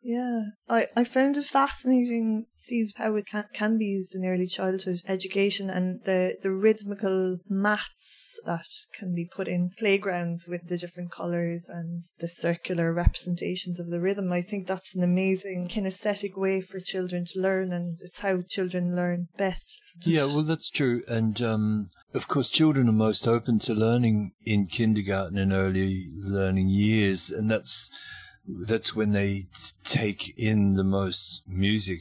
Yeah, 0.09 0.45
I, 0.71 0.87
I 0.97 1.05
found 1.05 1.37
it 1.37 1.45
fascinating, 1.45 2.47
Steve, 2.55 2.93
how 2.97 3.15
it 3.17 3.27
can, 3.27 3.45
can 3.53 3.77
be 3.77 3.85
used 3.85 4.15
in 4.15 4.25
early 4.25 4.47
childhood 4.47 5.03
education 5.07 5.69
and 5.69 6.03
the, 6.05 6.39
the 6.41 6.51
rhythmical 6.51 7.41
maths 7.47 8.41
that 8.47 8.67
can 8.95 9.15
be 9.15 9.27
put 9.27 9.49
in 9.49 9.69
playgrounds 9.79 10.49
with 10.49 10.67
the 10.67 10.79
different 10.79 11.13
colours 11.13 11.69
and 11.69 12.05
the 12.21 12.27
circular 12.27 12.95
representations 12.95 13.79
of 13.79 13.91
the 13.91 14.01
rhythm. 14.01 14.33
I 14.33 14.41
think 14.41 14.67
that's 14.67 14.95
an 14.95 15.03
amazing 15.03 15.69
kinesthetic 15.69 16.39
way 16.39 16.63
for 16.63 16.81
children 16.81 17.27
to 17.27 17.41
learn, 17.41 17.71
and 17.71 18.01
it's 18.01 18.21
how 18.21 18.41
children 18.41 18.97
learn 18.97 19.29
best. 19.37 19.99
Yeah, 20.07 20.25
well, 20.25 20.43
that's 20.43 20.71
true. 20.71 21.03
And 21.07 21.43
um, 21.43 21.91
of 22.15 22.29
course, 22.29 22.49
children 22.49 22.89
are 22.89 22.93
most 22.93 23.29
open 23.29 23.59
to 23.59 23.75
learning 23.75 24.33
in 24.43 24.69
kindergarten 24.69 25.37
and 25.37 25.53
early 25.53 26.09
learning 26.17 26.71
years, 26.71 27.31
and 27.31 27.51
that's 27.51 27.91
that's 28.49 28.97
when 28.97 29.13
they 29.13 29.47
take 29.85 30.35
in 30.39 30.75
the 30.75 30.85
most 30.85 31.43
music. 31.47 32.01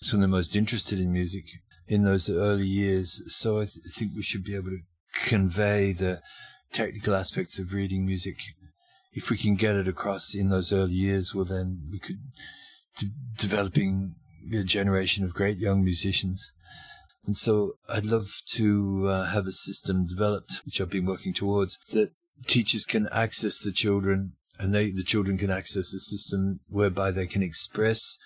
It's 0.00 0.12
when 0.12 0.20
they're 0.20 0.28
most 0.28 0.56
interested 0.56 0.98
in 0.98 1.12
music 1.12 1.44
in 1.86 2.02
those 2.02 2.28
early 2.28 2.66
years. 2.66 3.22
So 3.34 3.60
I, 3.60 3.66
th- 3.66 3.94
think 3.94 4.12
we 4.14 4.22
should 4.22 4.44
be 4.44 4.56
able 4.56 4.70
to 4.70 4.82
convey 5.14 5.92
the 5.92 6.20
technical 6.72 7.14
aspects 7.14 7.58
of 7.58 7.72
reading 7.72 8.04
music. 8.04 8.40
If 9.12 9.30
we 9.30 9.36
can 9.36 9.54
get 9.54 9.76
it 9.76 9.86
across 9.86 10.34
in 10.34 10.50
those 10.50 10.72
early 10.72 10.94
years, 10.94 11.34
well, 11.34 11.44
then 11.44 11.88
we 11.90 12.00
could 12.00 12.18
d- 12.98 13.12
developing 13.38 14.16
a 14.52 14.64
generation 14.64 15.24
of 15.24 15.34
great 15.34 15.58
young 15.58 15.84
musicians. 15.84 16.52
And 17.24 17.36
so 17.36 17.74
I'd 17.88 18.04
love 18.04 18.42
to 18.48 19.08
uh, 19.08 19.26
have 19.26 19.46
a 19.46 19.52
system 19.52 20.04
developed, 20.06 20.60
which 20.64 20.80
I've 20.80 20.90
been 20.90 21.06
working 21.06 21.32
towards, 21.32 21.78
that 21.92 22.10
teachers 22.46 22.84
can 22.84 23.08
access 23.12 23.60
the 23.60 23.72
children 23.72 24.32
and 24.58 24.74
they, 24.74 24.90
the 24.90 25.02
children 25.02 25.38
can 25.38 25.50
access 25.50 25.92
a 25.92 25.98
system 25.98 26.60
whereby 26.68 27.10
they 27.10 27.26
can 27.26 27.42
express 27.42 28.18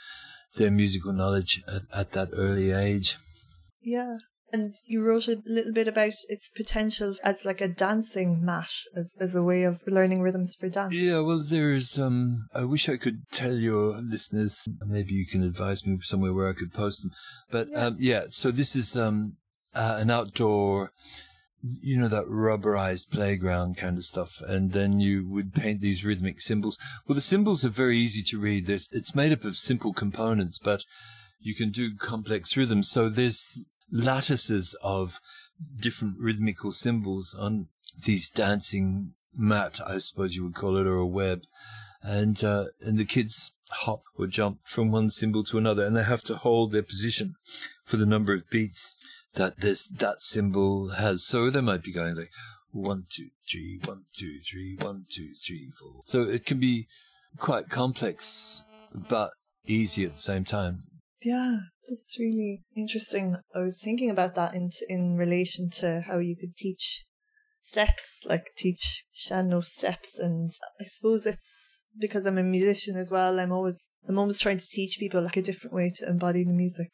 their 0.56 0.70
musical 0.70 1.12
knowledge 1.12 1.62
at, 1.66 1.82
at 1.92 2.12
that 2.12 2.30
early 2.32 2.72
age. 2.72 3.16
Yeah. 3.80 4.18
And 4.50 4.72
you 4.86 5.02
wrote 5.02 5.28
a 5.28 5.42
little 5.44 5.74
bit 5.74 5.88
about 5.88 6.14
its 6.28 6.48
potential 6.48 7.14
as 7.22 7.44
like 7.44 7.60
a 7.60 7.68
dancing 7.68 8.42
mat, 8.42 8.70
as, 8.96 9.14
as 9.20 9.34
a 9.34 9.42
way 9.42 9.64
of 9.64 9.82
learning 9.86 10.22
rhythms 10.22 10.56
for 10.58 10.70
dance. 10.70 10.94
Yeah, 10.94 11.20
well, 11.20 11.42
there's, 11.42 11.98
um, 11.98 12.46
I 12.54 12.64
wish 12.64 12.88
I 12.88 12.96
could 12.96 13.24
tell 13.30 13.52
your 13.52 14.00
listeners, 14.00 14.66
maybe 14.86 15.12
you 15.12 15.26
can 15.26 15.42
advise 15.42 15.86
me 15.86 15.98
somewhere 16.00 16.32
where 16.32 16.48
I 16.48 16.54
could 16.54 16.72
post 16.72 17.02
them. 17.02 17.12
But, 17.50 17.68
yeah, 17.70 17.78
um, 17.78 17.96
yeah 17.98 18.22
so 18.30 18.50
this 18.50 18.74
is, 18.74 18.96
um, 18.96 19.36
uh, 19.74 19.98
an 20.00 20.10
outdoor, 20.10 20.92
you 21.62 21.98
know, 21.98 22.08
that 22.08 22.26
rubberized 22.26 23.10
playground 23.10 23.76
kind 23.76 23.98
of 23.98 24.04
stuff. 24.04 24.40
And 24.46 24.72
then 24.72 25.00
you 25.00 25.26
would 25.28 25.54
paint 25.54 25.80
these 25.80 26.04
rhythmic 26.04 26.40
symbols. 26.40 26.78
Well, 27.06 27.14
the 27.14 27.20
symbols 27.20 27.64
are 27.64 27.70
very 27.70 27.98
easy 27.98 28.22
to 28.24 28.40
read. 28.40 28.66
There's, 28.66 28.88
it's 28.92 29.14
made 29.14 29.32
up 29.32 29.44
of 29.44 29.56
simple 29.56 29.92
components, 29.92 30.58
but 30.58 30.84
you 31.40 31.54
can 31.54 31.70
do 31.70 31.96
complex 31.96 32.56
rhythms. 32.56 32.88
So 32.90 33.08
there's 33.08 33.64
lattices 33.90 34.76
of 34.82 35.20
different 35.76 36.16
rhythmical 36.18 36.72
symbols 36.72 37.34
on 37.38 37.68
these 38.04 38.30
dancing 38.30 39.14
mat, 39.34 39.80
I 39.84 39.98
suppose 39.98 40.36
you 40.36 40.44
would 40.44 40.54
call 40.54 40.76
it, 40.76 40.86
or 40.86 40.96
a 40.96 41.06
web. 41.06 41.42
And, 42.02 42.42
uh, 42.44 42.66
and 42.80 42.96
the 42.96 43.04
kids 43.04 43.52
hop 43.70 44.02
or 44.16 44.26
jump 44.26 44.60
from 44.64 44.90
one 44.90 45.10
symbol 45.10 45.44
to 45.44 45.58
another 45.58 45.84
and 45.84 45.96
they 45.96 46.04
have 46.04 46.22
to 46.22 46.36
hold 46.36 46.72
their 46.72 46.82
position 46.82 47.34
for 47.84 47.96
the 47.96 48.06
number 48.06 48.32
of 48.32 48.48
beats 48.50 48.94
that 49.38 49.60
this, 49.60 49.86
that 49.88 50.20
symbol 50.20 50.90
has. 50.90 51.24
So 51.24 51.50
they 51.50 51.60
might 51.60 51.82
be 51.82 51.92
going 51.92 52.16
like 52.16 52.30
one, 52.70 53.04
two, 53.10 53.30
three, 53.50 53.80
one, 53.84 54.04
two, 54.14 54.38
three, 54.48 54.76
one, 54.80 55.06
two, 55.10 55.30
three, 55.46 55.70
four. 55.80 56.02
So 56.04 56.22
it 56.22 56.44
can 56.44 56.60
be 56.60 56.86
quite 57.38 57.68
complex, 57.68 58.62
but 59.08 59.30
easy 59.66 60.04
at 60.04 60.14
the 60.14 60.20
same 60.20 60.44
time. 60.44 60.84
Yeah, 61.22 61.56
that's 61.88 62.16
really 62.18 62.62
interesting. 62.76 63.36
I 63.54 63.60
was 63.60 63.80
thinking 63.82 64.10
about 64.10 64.34
that 64.36 64.54
in 64.54 64.70
in 64.88 65.16
relation 65.16 65.68
to 65.78 66.02
how 66.06 66.18
you 66.18 66.36
could 66.36 66.56
teach 66.56 67.06
steps, 67.60 68.22
like 68.24 68.52
teach 68.56 69.04
sean-nós 69.12 69.66
steps, 69.66 70.18
and 70.18 70.50
I 70.80 70.84
suppose 70.84 71.26
it's 71.26 71.82
because 71.98 72.24
I'm 72.24 72.38
a 72.38 72.42
musician 72.44 72.96
as 72.96 73.10
well. 73.10 73.40
I'm 73.40 73.50
always 73.50 73.80
I'm 74.08 74.18
always 74.18 74.38
trying 74.38 74.58
to 74.58 74.68
teach 74.68 74.98
people 75.00 75.20
like 75.20 75.36
a 75.36 75.42
different 75.42 75.74
way 75.74 75.90
to 75.96 76.08
embody 76.08 76.44
the 76.44 76.54
music. 76.54 76.92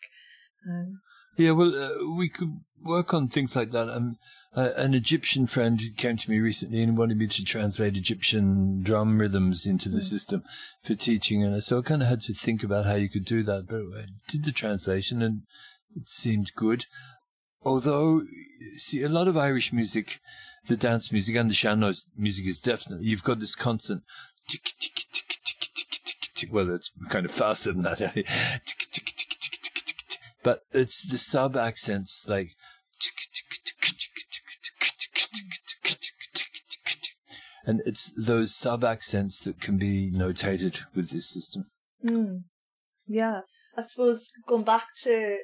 Um, 0.67 1.01
yeah, 1.37 1.53
well, 1.53 1.75
uh, 1.75 2.15
we 2.17 2.29
could 2.29 2.61
work 2.83 3.15
on 3.15 3.29
things 3.29 3.57
like 3.57 3.71
that. 3.73 3.89
Um, 3.89 4.17
uh, 4.57 4.71
an 4.77 4.95
Egyptian 4.95 5.47
friend 5.47 5.81
came 5.97 6.17
to 6.17 6.31
me 6.31 6.39
recently 6.39 6.83
and 6.83 6.97
wanted 6.97 7.19
me 7.19 7.27
to 7.27 7.45
translate 7.45 7.97
Egyptian 7.97 8.83
drum 8.83 9.19
rhythms 9.19 9.67
into 9.67 9.89
the 9.89 9.99
mm. 9.99 10.03
system 10.03 10.45
for 10.85 10.95
teaching. 10.95 11.43
And 11.43 11.63
so 11.63 11.81
I 11.81 11.83
kind 11.83 12.03
of 12.03 12.09
had 12.09 12.21
to 12.23 12.35
think 12.35 12.63
about 12.63 12.87
how 12.87 12.95
you 12.95 13.09
could 13.09 13.25
do 13.25 13.43
that. 13.43 13.67
But 13.69 13.83
I 13.99 14.05
did 14.29 14.45
the 14.45 14.53
translation 14.53 15.23
and 15.23 15.43
it 15.97 16.09
seemed 16.09 16.53
good. 16.55 16.87
Although, 17.63 18.23
see, 18.77 19.03
a 19.03 19.09
lot 19.09 19.27
of 19.27 19.37
Irish 19.37 19.73
music, 19.73 20.21
the 20.69 20.77
dance 20.77 21.11
music 21.11 21.35
and 21.35 21.51
the 21.51 21.55
sean-nós 21.55 22.07
music 22.17 22.47
is 22.47 22.61
definitely, 22.61 23.07
you've 23.07 23.25
got 23.25 23.41
this 23.41 23.57
constant 23.57 24.03
tick, 24.49 24.63
tick, 24.63 24.95
tick, 24.95 25.07
tick, 25.11 25.41
tick, 25.45 26.01
tick, 26.05 26.35
tick. 26.35 26.53
Well, 26.53 26.71
it's 26.71 26.93
kind 27.09 27.25
of 27.25 27.33
faster 27.33 27.73
than 27.73 27.83
that. 27.83 27.99
tick. 28.15 28.84
But 30.45 30.61
it's 30.73 31.03
the 31.11 31.19
sub 31.19 31.57
accents 31.57 32.27
like 32.29 32.51
and 37.67 37.83
it's 37.87 38.13
those 38.17 38.55
sub 38.55 38.85
accents 38.85 39.41
that 39.41 39.61
can 39.61 39.79
be 39.79 40.13
notated 40.15 40.83
with 40.95 41.11
this 41.11 41.29
system. 41.29 41.65
Mm. 42.05 42.45
Yeah, 43.07 43.41
I 43.77 43.83
suppose 43.83 44.29
going 44.47 44.65
back 44.65 44.87
to 45.03 45.39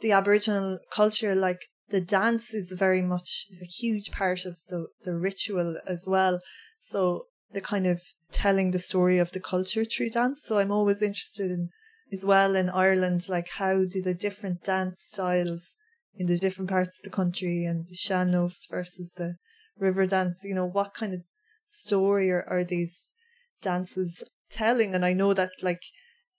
the 0.00 0.12
Aboriginal 0.12 0.78
culture, 0.90 1.34
like 1.34 1.60
the 1.88 2.00
dance 2.00 2.54
is 2.54 2.72
very 2.72 3.02
much 3.02 3.46
is 3.50 3.62
a 3.62 3.66
huge 3.66 4.10
part 4.12 4.44
of 4.44 4.58
the 4.68 4.86
the 5.02 5.14
ritual 5.14 5.78
as 5.86 6.04
well. 6.06 6.40
So 6.78 7.26
the 7.52 7.60
kind 7.60 7.86
of 7.86 8.02
telling 8.30 8.70
the 8.70 8.78
story 8.78 9.18
of 9.18 9.32
the 9.32 9.40
culture 9.40 9.84
through 9.84 10.10
dance. 10.10 10.42
So 10.44 10.58
I'm 10.58 10.70
always 10.70 11.02
interested 11.02 11.50
in 11.50 11.70
as 12.12 12.24
well 12.24 12.56
in 12.56 12.70
Ireland, 12.70 13.28
like 13.28 13.48
how 13.50 13.84
do 13.84 14.02
the 14.02 14.14
different 14.14 14.62
dance 14.64 15.02
styles 15.06 15.72
in 16.14 16.26
the 16.26 16.36
different 16.36 16.70
parts 16.70 16.98
of 16.98 17.04
the 17.04 17.16
country 17.16 17.64
and 17.64 17.86
the 17.86 17.94
sean-nós 17.94 18.66
versus 18.70 19.12
the 19.16 19.36
river 19.78 20.06
dance, 20.06 20.44
you 20.44 20.54
know, 20.54 20.66
what 20.66 20.94
kind 20.94 21.14
of 21.14 21.20
story 21.64 22.30
are, 22.30 22.44
are 22.48 22.64
these 22.64 23.14
dances 23.60 24.24
telling? 24.50 24.94
And 24.94 25.04
I 25.04 25.12
know 25.12 25.34
that 25.34 25.50
like 25.62 25.82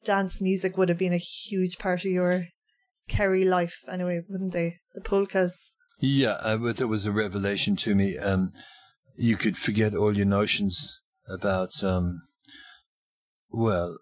dance 0.04 0.42
music 0.42 0.78
would 0.78 0.90
have 0.90 0.98
been 0.98 1.14
a 1.14 1.18
huge 1.18 1.78
part 1.78 2.04
of 2.06 2.12
your 2.12 2.48
Kerry 3.08 3.44
life 3.44 3.84
anyway, 3.90 4.22
wouldn't 4.28 4.54
they? 4.54 4.78
The 4.94 5.02
polkas. 5.02 5.72
Yeah, 6.00 6.38
uh, 6.42 6.58
there 6.74 6.88
was 6.88 7.06
a 7.06 7.12
revelation 7.12 7.76
to 7.78 7.96
me. 7.96 8.18
Um, 8.18 8.52
you 9.18 9.36
could 9.36 9.58
forget 9.58 9.96
all 9.96 10.16
your 10.16 10.26
notions 10.26 11.02
about, 11.28 11.84
um, 11.84 12.22
well, 13.50 13.98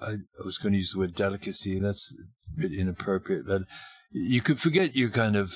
I, 0.00 0.12
I 0.12 0.44
was 0.44 0.58
going 0.58 0.72
to 0.72 0.78
use 0.78 0.92
the 0.92 0.98
word 0.98 1.14
delicacy. 1.14 1.78
That's 1.78 2.16
a 2.56 2.60
bit 2.60 2.72
inappropriate, 2.72 3.46
but 3.46 3.62
you 4.10 4.40
could 4.40 4.60
forget 4.60 4.96
your 4.96 5.10
kind 5.10 5.36
of 5.36 5.54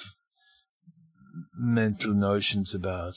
mental 1.57 2.15
notions 2.15 2.75
about 2.75 3.15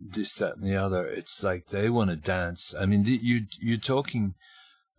this, 0.00 0.34
that, 0.36 0.56
and 0.56 0.66
the 0.66 0.76
other. 0.76 1.06
It's 1.06 1.42
like 1.42 1.68
they 1.68 1.90
want 1.90 2.10
to 2.10 2.16
dance. 2.16 2.74
I 2.78 2.86
mean, 2.86 3.04
you 3.04 3.46
you're 3.60 3.78
talking 3.78 4.34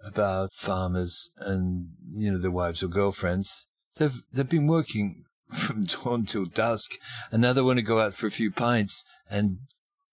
about 0.03 0.53
farmers 0.53 1.31
and 1.37 1.89
you 2.09 2.31
know 2.31 2.37
their 2.37 2.51
wives 2.51 2.83
or 2.83 2.87
girlfriends. 2.87 3.67
They've 3.97 4.21
they've 4.31 4.49
been 4.49 4.67
working 4.67 5.23
from 5.53 5.85
dawn 5.85 6.25
till 6.25 6.45
dusk, 6.45 6.91
and 7.31 7.41
now 7.41 7.53
they 7.53 7.61
want 7.61 7.79
to 7.79 7.85
go 7.85 7.99
out 7.99 8.13
for 8.13 8.27
a 8.27 8.31
few 8.31 8.51
pints 8.51 9.03
and 9.29 9.59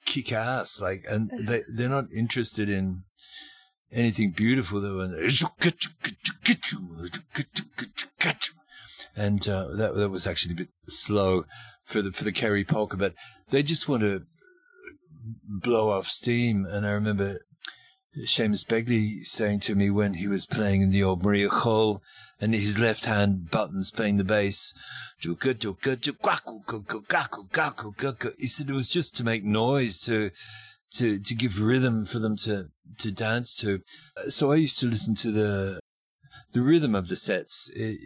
kick 0.04 0.32
ass. 0.32 0.80
Like, 0.80 1.04
and 1.08 1.30
they 1.30 1.62
they're 1.68 1.88
not 1.88 2.12
interested 2.14 2.68
in 2.68 3.04
anything 3.94 4.30
beautiful. 4.30 4.80
Though, 4.80 5.00
and 5.00 5.14
and 9.16 9.48
uh, 9.48 9.68
that 9.76 9.94
that 9.94 10.10
was 10.10 10.26
actually 10.26 10.52
a 10.52 10.56
bit 10.56 10.68
slow 10.86 11.44
for 11.84 12.02
the 12.02 12.12
for 12.12 12.24
the 12.24 12.32
Kerry 12.32 12.64
polka, 12.64 12.96
but 12.96 13.14
they 13.50 13.62
just 13.62 13.88
want 13.88 14.02
to 14.02 14.24
blow 15.44 15.90
off 15.90 16.08
steam. 16.08 16.66
And 16.66 16.86
I 16.86 16.90
remember 16.90 17.38
Seamus 18.18 18.64
Begley 18.66 19.24
saying 19.24 19.60
to 19.60 19.74
me 19.74 19.90
when 19.90 20.14
he 20.14 20.28
was 20.28 20.46
playing 20.46 20.82
in 20.82 20.90
the 20.90 21.02
old 21.02 21.22
Maria 21.22 21.48
Hall 21.48 22.02
and 22.40 22.54
his 22.54 22.78
left 22.78 23.04
hand 23.04 23.50
buttons 23.50 23.90
playing 23.90 24.16
the 24.16 24.24
bass. 24.24 24.72
He 25.18 25.34
said 28.46 28.68
it 28.68 28.72
was 28.72 28.88
just 28.88 29.16
to 29.16 29.24
make 29.24 29.44
noise, 29.44 29.98
to 30.00 30.30
to 30.94 31.18
to 31.18 31.34
give 31.34 31.60
rhythm 31.60 32.04
for 32.04 32.18
them 32.18 32.36
to 32.38 32.68
to 32.98 33.10
dance 33.10 33.54
to. 33.56 33.80
So 34.28 34.52
I 34.52 34.56
used 34.56 34.78
to 34.80 34.86
listen 34.86 35.14
to 35.16 35.30
the 35.30 35.80
the 36.52 36.62
rhythm 36.62 36.94
of 36.94 37.08
the 37.08 37.16
sets. 37.16 37.70
It, 37.74 37.98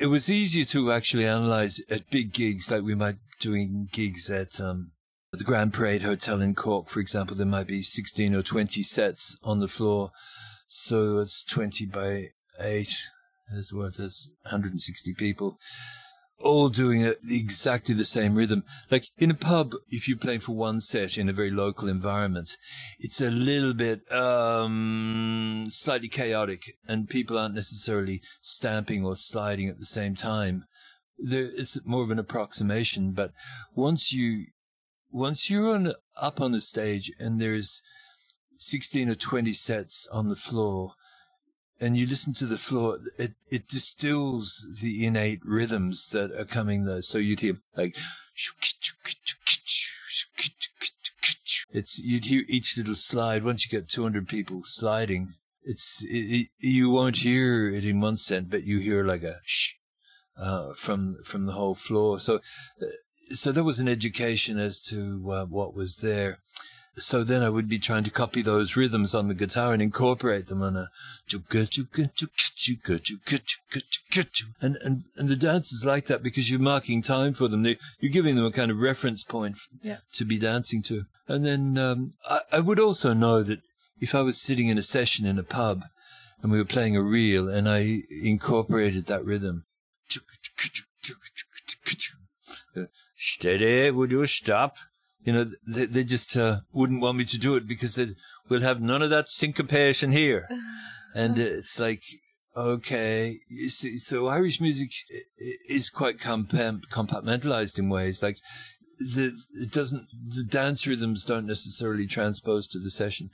it 0.00 0.06
was 0.06 0.30
easier 0.30 0.64
to 0.66 0.92
actually 0.92 1.26
analyze 1.26 1.80
at 1.90 2.10
big 2.10 2.32
gigs, 2.32 2.70
like 2.70 2.82
we 2.82 2.94
might 2.94 3.16
doing 3.40 3.88
gigs 3.92 4.30
at 4.30 4.60
um, 4.60 4.92
the 5.32 5.44
Grand 5.44 5.72
Parade 5.72 6.02
Hotel 6.02 6.40
in 6.40 6.54
Cork, 6.54 6.88
for 6.88 7.00
example, 7.00 7.36
there 7.36 7.46
might 7.46 7.66
be 7.66 7.82
16 7.82 8.34
or 8.34 8.42
20 8.42 8.82
sets 8.82 9.36
on 9.42 9.60
the 9.60 9.68
floor. 9.68 10.10
So 10.68 11.18
it's 11.18 11.44
20 11.44 11.86
by 11.86 12.28
8, 12.60 12.96
as 13.56 13.72
what, 13.72 13.96
there's 13.96 14.28
160 14.42 15.14
people, 15.14 15.58
all 16.40 16.68
doing 16.68 17.02
it 17.02 17.18
exactly 17.28 17.94
the 17.94 18.04
same 18.04 18.34
rhythm. 18.34 18.64
Like 18.90 19.08
in 19.18 19.30
a 19.30 19.34
pub, 19.34 19.74
if 19.88 20.08
you're 20.08 20.18
playing 20.18 20.40
for 20.40 20.52
one 20.52 20.80
set 20.80 21.16
in 21.16 21.28
a 21.28 21.32
very 21.32 21.50
local 21.50 21.88
environment, 21.88 22.56
it's 22.98 23.20
a 23.20 23.30
little 23.30 23.74
bit, 23.74 24.10
um, 24.12 25.66
slightly 25.68 26.08
chaotic 26.08 26.76
and 26.88 27.08
people 27.08 27.38
aren't 27.38 27.54
necessarily 27.54 28.22
stamping 28.40 29.04
or 29.04 29.16
sliding 29.16 29.68
at 29.68 29.78
the 29.78 29.84
same 29.84 30.14
time. 30.14 30.64
There, 31.18 31.50
it's 31.54 31.78
more 31.84 32.02
of 32.02 32.10
an 32.10 32.18
approximation, 32.18 33.12
but 33.12 33.32
once 33.74 34.12
you 34.12 34.46
once 35.12 35.50
you're 35.50 35.74
on, 35.74 35.92
up 36.16 36.40
on 36.40 36.52
the 36.52 36.60
stage 36.60 37.12
and 37.18 37.40
there's 37.40 37.82
16 38.56 39.08
or 39.08 39.14
20 39.14 39.52
sets 39.52 40.06
on 40.12 40.28
the 40.28 40.36
floor 40.36 40.92
and 41.80 41.96
you 41.96 42.06
listen 42.06 42.32
to 42.34 42.46
the 42.46 42.58
floor, 42.58 42.98
it, 43.18 43.32
it 43.50 43.68
distills 43.68 44.66
the 44.80 45.06
innate 45.06 45.40
rhythms 45.44 46.08
that 46.10 46.30
are 46.32 46.44
coming 46.44 46.84
there. 46.84 47.02
So 47.02 47.18
you'd 47.18 47.40
hear 47.40 47.58
like, 47.76 47.96
it's, 51.72 51.98
you'd 51.98 52.26
hear 52.26 52.44
each 52.48 52.76
little 52.76 52.94
slide. 52.94 53.44
Once 53.44 53.64
you 53.64 53.78
get 53.78 53.88
200 53.88 54.28
people 54.28 54.62
sliding, 54.64 55.34
it's, 55.62 56.04
it, 56.04 56.08
it, 56.08 56.48
you 56.58 56.90
won't 56.90 57.16
hear 57.16 57.70
it 57.70 57.84
in 57.84 58.00
one 58.00 58.16
set, 58.16 58.50
but 58.50 58.64
you 58.64 58.78
hear 58.78 59.04
like 59.04 59.22
a 59.22 59.40
shh, 59.44 59.74
uh, 60.36 60.74
from, 60.76 61.18
from 61.24 61.46
the 61.46 61.52
whole 61.52 61.74
floor. 61.74 62.18
So 62.18 62.40
uh, 62.82 62.86
so 63.32 63.52
there 63.52 63.64
was 63.64 63.78
an 63.78 63.88
education 63.88 64.58
as 64.58 64.80
to 64.82 65.30
uh, 65.30 65.44
what 65.46 65.74
was 65.74 65.98
there. 65.98 66.38
So 66.96 67.24
then 67.24 67.42
I 67.42 67.48
would 67.48 67.68
be 67.68 67.78
trying 67.78 68.04
to 68.04 68.10
copy 68.10 68.42
those 68.42 68.76
rhythms 68.76 69.14
on 69.14 69.28
the 69.28 69.34
guitar 69.34 69.72
and 69.72 69.80
incorporate 69.80 70.46
them 70.46 70.62
on 70.62 70.76
a 70.76 70.90
and 74.60 74.76
and 74.82 75.04
and 75.16 75.28
the 75.28 75.36
dance 75.36 75.72
is 75.72 75.84
like 75.86 76.06
that 76.06 76.22
because 76.22 76.50
you're 76.50 76.60
marking 76.60 77.02
time 77.02 77.32
for 77.32 77.48
them. 77.48 77.62
They, 77.62 77.78
you're 78.00 78.12
giving 78.12 78.36
them 78.36 78.44
a 78.44 78.52
kind 78.52 78.70
of 78.70 78.78
reference 78.78 79.24
point 79.24 79.56
Yeah. 79.82 79.98
to 80.14 80.24
be 80.24 80.38
dancing 80.38 80.82
to. 80.84 81.04
And 81.28 81.44
then 81.44 81.78
um, 81.78 82.12
I, 82.28 82.40
I 82.52 82.60
would 82.60 82.80
also 82.80 83.14
know 83.14 83.42
that 83.42 83.60
if 84.00 84.14
I 84.14 84.22
was 84.22 84.40
sitting 84.40 84.68
in 84.68 84.78
a 84.78 84.82
session 84.82 85.26
in 85.26 85.38
a 85.38 85.42
pub 85.44 85.84
and 86.42 86.50
we 86.50 86.58
were 86.58 86.64
playing 86.64 86.96
a 86.96 87.02
reel 87.02 87.48
and 87.48 87.68
I 87.68 88.02
incorporated 88.10 89.06
that 89.06 89.24
rhythm. 89.24 89.64
Steady, 93.16 93.90
would 93.90 94.10
you 94.10 94.26
stop? 94.26 94.76
You 95.22 95.32
know, 95.32 95.50
they, 95.66 95.86
they 95.86 96.04
just 96.04 96.36
uh, 96.36 96.60
wouldn't 96.72 97.02
want 97.02 97.18
me 97.18 97.24
to 97.24 97.38
do 97.38 97.56
it 97.56 97.66
because 97.68 97.94
they, 97.94 98.08
we'll 98.48 98.62
have 98.62 98.80
none 98.80 99.02
of 99.02 99.10
that 99.10 99.28
syncopation 99.28 100.12
here. 100.12 100.48
And 101.12 101.38
it's 101.38 101.80
like, 101.80 102.04
okay, 102.56 103.40
you 103.48 103.68
see, 103.68 103.98
so 103.98 104.28
Irish 104.28 104.60
music 104.60 104.92
is 105.68 105.90
quite 105.90 106.18
compa- 106.18 106.84
compartmentalized 106.88 107.80
in 107.80 107.88
ways. 107.88 108.22
Like, 108.22 108.36
the 109.00 109.32
it 109.54 109.72
doesn't 109.72 110.06
the 110.28 110.44
dance 110.44 110.86
rhythms 110.86 111.24
don't 111.24 111.46
necessarily 111.46 112.06
transpose 112.06 112.68
to 112.68 112.78
the 112.78 112.90
session. 112.90 113.30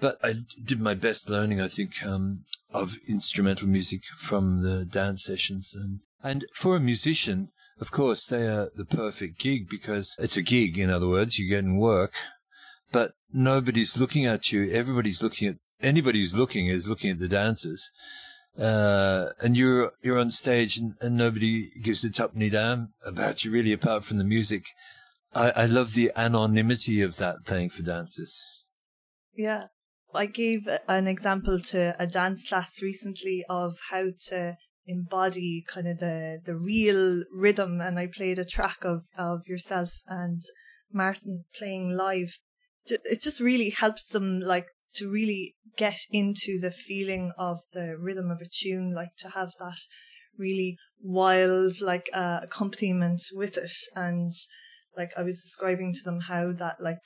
But 0.00 0.18
I 0.22 0.34
did 0.62 0.80
my 0.80 0.94
best 0.94 1.30
learning, 1.30 1.60
I 1.60 1.68
think, 1.68 2.04
um, 2.04 2.44
of 2.72 2.96
instrumental 3.08 3.68
music 3.68 4.02
from 4.18 4.62
the 4.62 4.84
dance 4.84 5.24
sessions, 5.24 5.74
and 5.74 6.00
and 6.22 6.44
for 6.54 6.76
a 6.76 6.80
musician, 6.80 7.50
of 7.80 7.90
course, 7.90 8.26
they 8.26 8.46
are 8.46 8.70
the 8.74 8.84
perfect 8.84 9.38
gig 9.38 9.68
because 9.68 10.14
it's 10.18 10.36
a 10.36 10.42
gig. 10.42 10.78
In 10.78 10.90
other 10.90 11.08
words, 11.08 11.38
you're 11.38 11.56
getting 11.56 11.78
work, 11.78 12.14
but 12.90 13.12
nobody's 13.32 13.98
looking 13.98 14.24
at 14.26 14.52
you. 14.52 14.70
Everybody's 14.70 15.22
looking 15.22 15.48
at 15.48 15.56
anybody 15.80 16.20
who's 16.20 16.36
looking 16.36 16.68
is 16.68 16.88
looking 16.88 17.10
at 17.10 17.18
the 17.18 17.28
dancers. 17.28 17.90
Uh, 18.58 19.30
and 19.40 19.56
you're 19.56 19.92
you're 20.02 20.18
on 20.18 20.30
stage 20.30 20.76
and, 20.76 20.94
and 21.00 21.16
nobody 21.16 21.70
gives 21.80 22.04
a 22.04 22.10
tuppenny 22.10 22.50
damn 22.50 22.92
about 23.04 23.44
you 23.44 23.50
really 23.50 23.72
apart 23.72 24.04
from 24.04 24.18
the 24.18 24.24
music. 24.24 24.64
I, 25.34 25.50
I 25.50 25.66
love 25.66 25.94
the 25.94 26.12
anonymity 26.14 27.00
of 27.00 27.16
that 27.16 27.46
playing 27.46 27.70
for 27.70 27.82
dancers. 27.82 28.38
Yeah. 29.34 29.68
I 30.14 30.26
gave 30.26 30.68
an 30.88 31.06
example 31.06 31.58
to 31.58 31.96
a 31.98 32.06
dance 32.06 32.46
class 32.46 32.82
recently 32.82 33.44
of 33.48 33.78
how 33.88 34.08
to 34.28 34.58
embody 34.86 35.64
kind 35.66 35.86
of 35.86 35.98
the, 35.98 36.40
the 36.44 36.56
real 36.56 37.24
rhythm 37.32 37.80
and 37.80 37.98
I 37.98 38.06
played 38.06 38.38
a 38.38 38.44
track 38.44 38.78
of, 38.82 39.06
of 39.16 39.46
yourself 39.46 40.00
and 40.06 40.42
Martin 40.92 41.44
playing 41.56 41.90
live. 41.90 42.38
It 42.86 43.22
just 43.22 43.40
really 43.40 43.70
helps 43.70 44.08
them 44.08 44.40
like 44.40 44.66
to 44.96 45.10
really 45.10 45.54
get 45.76 45.98
into 46.10 46.58
the 46.60 46.70
feeling 46.70 47.32
of 47.38 47.60
the 47.72 47.96
rhythm 47.98 48.30
of 48.30 48.40
a 48.40 48.48
tune, 48.50 48.92
like 48.94 49.16
to 49.18 49.30
have 49.30 49.52
that 49.58 49.78
really 50.36 50.76
wild 51.02 51.80
like 51.80 52.08
uh, 52.12 52.40
accompaniment 52.42 53.22
with 53.32 53.56
it 53.56 53.72
and 53.94 54.32
like 54.96 55.10
I 55.16 55.22
was 55.22 55.42
describing 55.42 55.92
to 55.92 56.02
them 56.04 56.20
how 56.20 56.52
that 56.52 56.80
like 56.80 57.02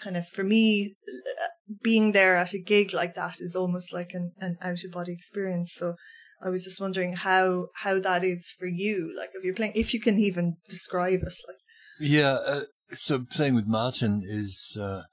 kind 0.00 0.16
of 0.16 0.28
for 0.28 0.44
me 0.44 0.94
uh, 1.08 1.46
being 1.82 2.12
there 2.12 2.36
at 2.36 2.52
a 2.52 2.58
gig 2.58 2.92
like 2.92 3.14
that 3.14 3.36
is 3.40 3.56
almost 3.56 3.92
like 3.92 4.10
an, 4.12 4.32
an 4.40 4.56
out 4.60 4.84
of 4.84 4.92
body 4.92 5.12
experience 5.12 5.72
so 5.76 5.94
i 6.42 6.48
was 6.48 6.64
just 6.64 6.80
wondering 6.80 7.14
how 7.14 7.66
how 7.82 7.98
that 7.98 8.24
is 8.24 8.52
for 8.58 8.66
you 8.66 9.12
like 9.16 9.30
if 9.34 9.44
you're 9.44 9.54
playing 9.54 9.72
if 9.74 9.92
you 9.94 10.00
can 10.00 10.18
even 10.18 10.56
describe 10.68 11.20
it 11.22 11.34
like 11.46 11.56
Yeah, 11.98 12.32
uh, 12.32 12.64
so 12.90 13.20
playing 13.20 13.54
with 13.54 13.66
Martin 13.66 14.22
is, 14.24 14.76
uh, 14.80 15.04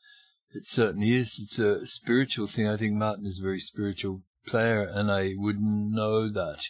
it 0.51 0.65
certainly 0.65 1.13
is. 1.13 1.39
It's 1.41 1.59
a 1.59 1.85
spiritual 1.85 2.47
thing. 2.47 2.67
I 2.67 2.77
think 2.77 2.93
Martin 2.93 3.25
is 3.25 3.39
a 3.39 3.43
very 3.43 3.59
spiritual 3.59 4.21
player, 4.45 4.83
and 4.83 5.11
I 5.11 5.33
wouldn't 5.35 5.93
know 5.93 6.29
that 6.29 6.65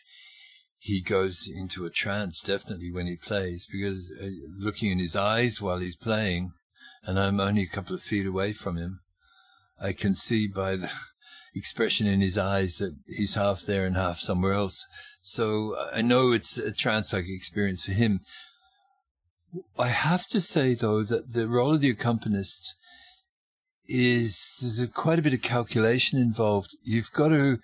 he 0.78 1.02
goes 1.02 1.50
into 1.54 1.86
a 1.86 1.90
trance 1.90 2.42
definitely 2.42 2.92
when 2.92 3.08
he 3.08 3.16
plays 3.16 3.66
because 3.72 4.12
uh, 4.22 4.28
looking 4.60 4.92
in 4.92 5.00
his 5.00 5.16
eyes 5.16 5.62
while 5.62 5.80
he's 5.80 5.96
playing, 5.96 6.52
and 7.04 7.20
I'm 7.20 7.40
only 7.40 7.64
a 7.64 7.68
couple 7.68 7.96
of 7.96 8.04
feet 8.04 8.28
away 8.28 8.54
from 8.54 8.78
him, 8.78 9.00
I 9.82 9.94
can 9.94 10.14
see 10.14 10.48
by 10.48 10.76
the 10.76 10.92
expression 11.56 12.08
in 12.08 12.22
his 12.22 12.38
eyes 12.38 12.78
that 12.78 12.96
he's 13.08 13.36
half 13.36 13.62
there 13.62 13.86
and 13.86 13.96
half 13.96 14.20
somewhere 14.20 14.54
else. 14.54 14.86
So 15.22 15.76
I 15.94 16.02
know 16.02 16.32
it's 16.32 16.58
a 16.58 16.72
trance-like 16.72 17.26
experience 17.28 17.86
for 17.86 17.92
him. 17.92 18.22
I 19.78 19.88
have 19.88 20.28
to 20.28 20.42
say 20.42 20.74
though 20.74 21.04
that 21.04 21.34
the 21.34 21.48
role 21.48 21.76
of 21.76 21.82
the 21.82 21.90
accompanist 21.90 22.76
is 23.86 24.58
there's 24.62 24.80
a, 24.80 24.88
quite 24.88 25.20
a 25.20 25.22
bit 25.22 25.34
of 25.34 25.42
calculation 25.42 26.20
involved. 26.20 26.72
You've 26.84 27.12
got 27.12 27.30
to 27.30 27.60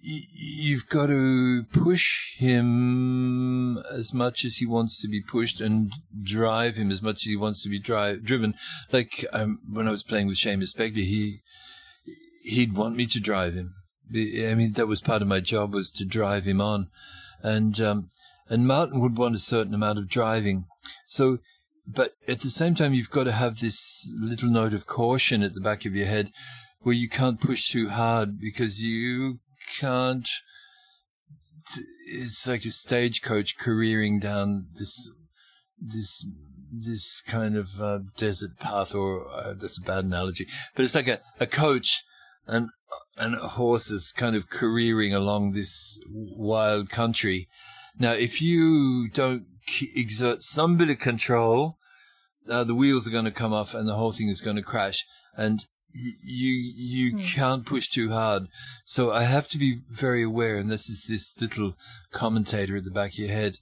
you've 0.00 0.88
got 0.88 1.06
to 1.06 1.64
push 1.72 2.36
him 2.36 3.78
as 3.92 4.14
much 4.14 4.44
as 4.44 4.56
he 4.56 4.66
wants 4.66 5.00
to 5.02 5.08
be 5.08 5.20
pushed 5.20 5.60
and 5.60 5.92
drive 6.22 6.76
him 6.76 6.90
as 6.90 7.02
much 7.02 7.16
as 7.16 7.24
he 7.24 7.36
wants 7.36 7.62
to 7.62 7.68
be 7.68 7.80
drive, 7.80 8.22
driven. 8.22 8.54
Like 8.92 9.26
um, 9.32 9.58
when 9.68 9.88
I 9.88 9.90
was 9.90 10.04
playing 10.04 10.28
with 10.28 10.36
Seamus 10.36 10.76
Begley, 10.76 11.04
he 11.04 11.40
he'd 12.48 12.74
want 12.74 12.96
me 12.96 13.06
to 13.06 13.20
drive 13.20 13.54
him. 13.54 13.74
I 14.10 14.54
mean, 14.54 14.72
that 14.72 14.88
was 14.88 15.00
part 15.00 15.22
of 15.22 15.28
my 15.28 15.40
job 15.40 15.74
was 15.74 15.90
to 15.92 16.04
drive 16.04 16.44
him 16.44 16.60
on, 16.60 16.88
and 17.42 17.78
um, 17.80 18.10
and 18.48 18.66
Martin 18.66 19.00
would 19.00 19.18
want 19.18 19.36
a 19.36 19.40
certain 19.40 19.74
amount 19.74 19.98
of 19.98 20.08
driving. 20.08 20.64
So, 21.04 21.38
but 21.86 22.12
at 22.26 22.40
the 22.40 22.48
same 22.48 22.74
time, 22.74 22.94
you've 22.94 23.10
got 23.10 23.24
to 23.24 23.32
have 23.32 23.60
this 23.60 24.10
little 24.18 24.50
note 24.50 24.72
of 24.72 24.86
caution 24.86 25.42
at 25.42 25.54
the 25.54 25.60
back 25.60 25.84
of 25.84 25.94
your 25.94 26.06
head, 26.06 26.32
where 26.80 26.94
you 26.94 27.08
can't 27.08 27.40
push 27.40 27.70
too 27.70 27.90
hard 27.90 28.40
because 28.40 28.82
you 28.82 29.40
can't. 29.78 30.28
It's 32.06 32.48
like 32.48 32.64
a 32.64 32.70
stagecoach 32.70 33.58
careering 33.58 34.20
down 34.20 34.68
this 34.78 35.10
this 35.78 36.26
this 36.72 37.20
kind 37.20 37.56
of 37.56 37.80
uh, 37.80 37.98
desert 38.16 38.58
path, 38.58 38.94
or 38.94 39.28
uh, 39.30 39.52
that's 39.52 39.78
a 39.78 39.82
bad 39.82 40.06
analogy, 40.06 40.46
but 40.74 40.84
it's 40.86 40.94
like 40.94 41.08
a, 41.08 41.20
a 41.38 41.46
coach 41.46 42.04
and 42.48 42.70
and 43.16 43.34
a 43.34 43.48
horse 43.48 43.90
is 43.90 44.12
kind 44.12 44.34
of 44.36 44.48
careering 44.48 45.14
along 45.14 45.52
this 45.52 46.00
wild 46.10 46.88
country. 46.88 47.48
Now, 47.98 48.12
if 48.12 48.40
you 48.40 49.08
don't 49.08 49.44
k- 49.66 49.88
exert 49.94 50.42
some 50.42 50.76
bit 50.76 50.88
of 50.88 50.98
control, 51.00 51.78
uh, 52.48 52.64
the 52.64 52.76
wheels 52.76 53.08
are 53.08 53.12
going 53.12 53.24
to 53.24 53.30
come 53.32 53.52
off 53.52 53.74
and 53.74 53.88
the 53.88 53.96
whole 53.96 54.12
thing 54.12 54.28
is 54.28 54.40
going 54.40 54.56
to 54.56 54.62
crash. 54.62 55.04
And 55.36 55.64
you 55.92 56.52
you 56.76 57.12
Hmm. 57.12 57.18
can't 57.18 57.66
push 57.66 57.88
too 57.88 58.10
hard. 58.10 58.48
So 58.84 59.12
I 59.12 59.24
have 59.24 59.48
to 59.48 59.58
be 59.58 59.80
very 59.90 60.22
aware, 60.22 60.56
and 60.56 60.70
this 60.70 60.88
is 60.88 61.04
this 61.08 61.40
little 61.40 61.74
commentator 62.12 62.76
at 62.76 62.84
the 62.84 62.90
back 62.90 63.12
of 63.12 63.18
your 63.18 63.28
head, 63.28 63.56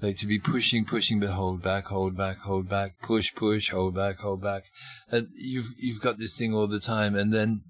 like 0.00 0.16
to 0.18 0.26
be 0.26 0.38
pushing, 0.38 0.84
pushing, 0.84 1.20
but 1.20 1.30
hold 1.30 1.62
back, 1.62 1.86
hold 1.86 2.16
back, 2.16 2.38
hold 2.38 2.68
back, 2.68 3.00
push, 3.02 3.34
push, 3.34 3.70
hold 3.70 3.94
back, 3.94 4.18
hold 4.20 4.40
back, 4.40 4.64
and 5.10 5.28
you've 5.34 5.70
you've 5.76 6.00
got 6.00 6.18
this 6.18 6.36
thing 6.36 6.54
all 6.54 6.68
the 6.68 6.80
time, 6.80 7.16
and 7.16 7.32
then 7.32 7.62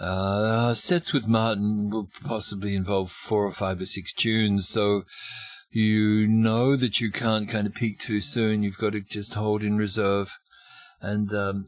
uh, 0.00 0.74
sets 0.74 1.12
with 1.12 1.26
Martin 1.26 1.90
will 1.90 2.08
possibly 2.24 2.74
involve 2.74 3.10
four 3.10 3.44
or 3.44 3.52
five 3.52 3.80
or 3.80 3.86
six 3.86 4.12
tunes, 4.12 4.68
so 4.68 5.04
you 5.70 6.26
know 6.26 6.76
that 6.76 7.00
you 7.00 7.10
can't 7.10 7.48
kind 7.48 7.66
of 7.66 7.74
peak 7.74 7.98
too 7.98 8.20
soon. 8.20 8.62
You've 8.62 8.78
got 8.78 8.92
to 8.92 9.00
just 9.00 9.34
hold 9.34 9.62
in 9.62 9.76
reserve. 9.76 10.38
And 11.00 11.32
um, 11.34 11.66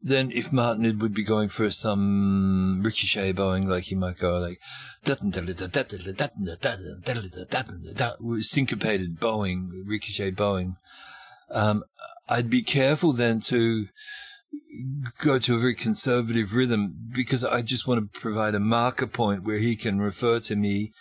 then 0.00 0.32
if 0.32 0.52
Martin 0.52 0.98
would 0.98 1.14
be 1.14 1.24
going 1.24 1.48
for 1.48 1.70
some 1.70 2.82
ricochet 2.82 3.32
bowing, 3.32 3.68
like 3.68 3.84
he 3.84 3.94
might 3.94 4.18
go 4.18 4.38
like 4.38 4.58
syncopated 8.40 9.20
bowing, 9.20 9.84
ricochet 9.86 10.30
bowing. 10.30 10.76
Um, 11.50 11.84
I'd 12.28 12.48
be 12.48 12.62
careful 12.62 13.12
then 13.12 13.40
to 13.40 13.88
go 15.20 15.38
to 15.38 15.56
a 15.56 15.60
very 15.60 15.74
conservative 15.74 16.54
rhythm 16.54 16.94
because 17.14 17.44
I 17.44 17.62
just 17.62 17.86
want 17.86 18.12
to 18.12 18.20
provide 18.20 18.54
a 18.54 18.60
marker 18.60 19.06
point 19.06 19.44
where 19.44 19.58
he 19.58 19.76
can 19.76 20.00
refer 20.00 20.40
to 20.40 20.56
me 20.56 20.92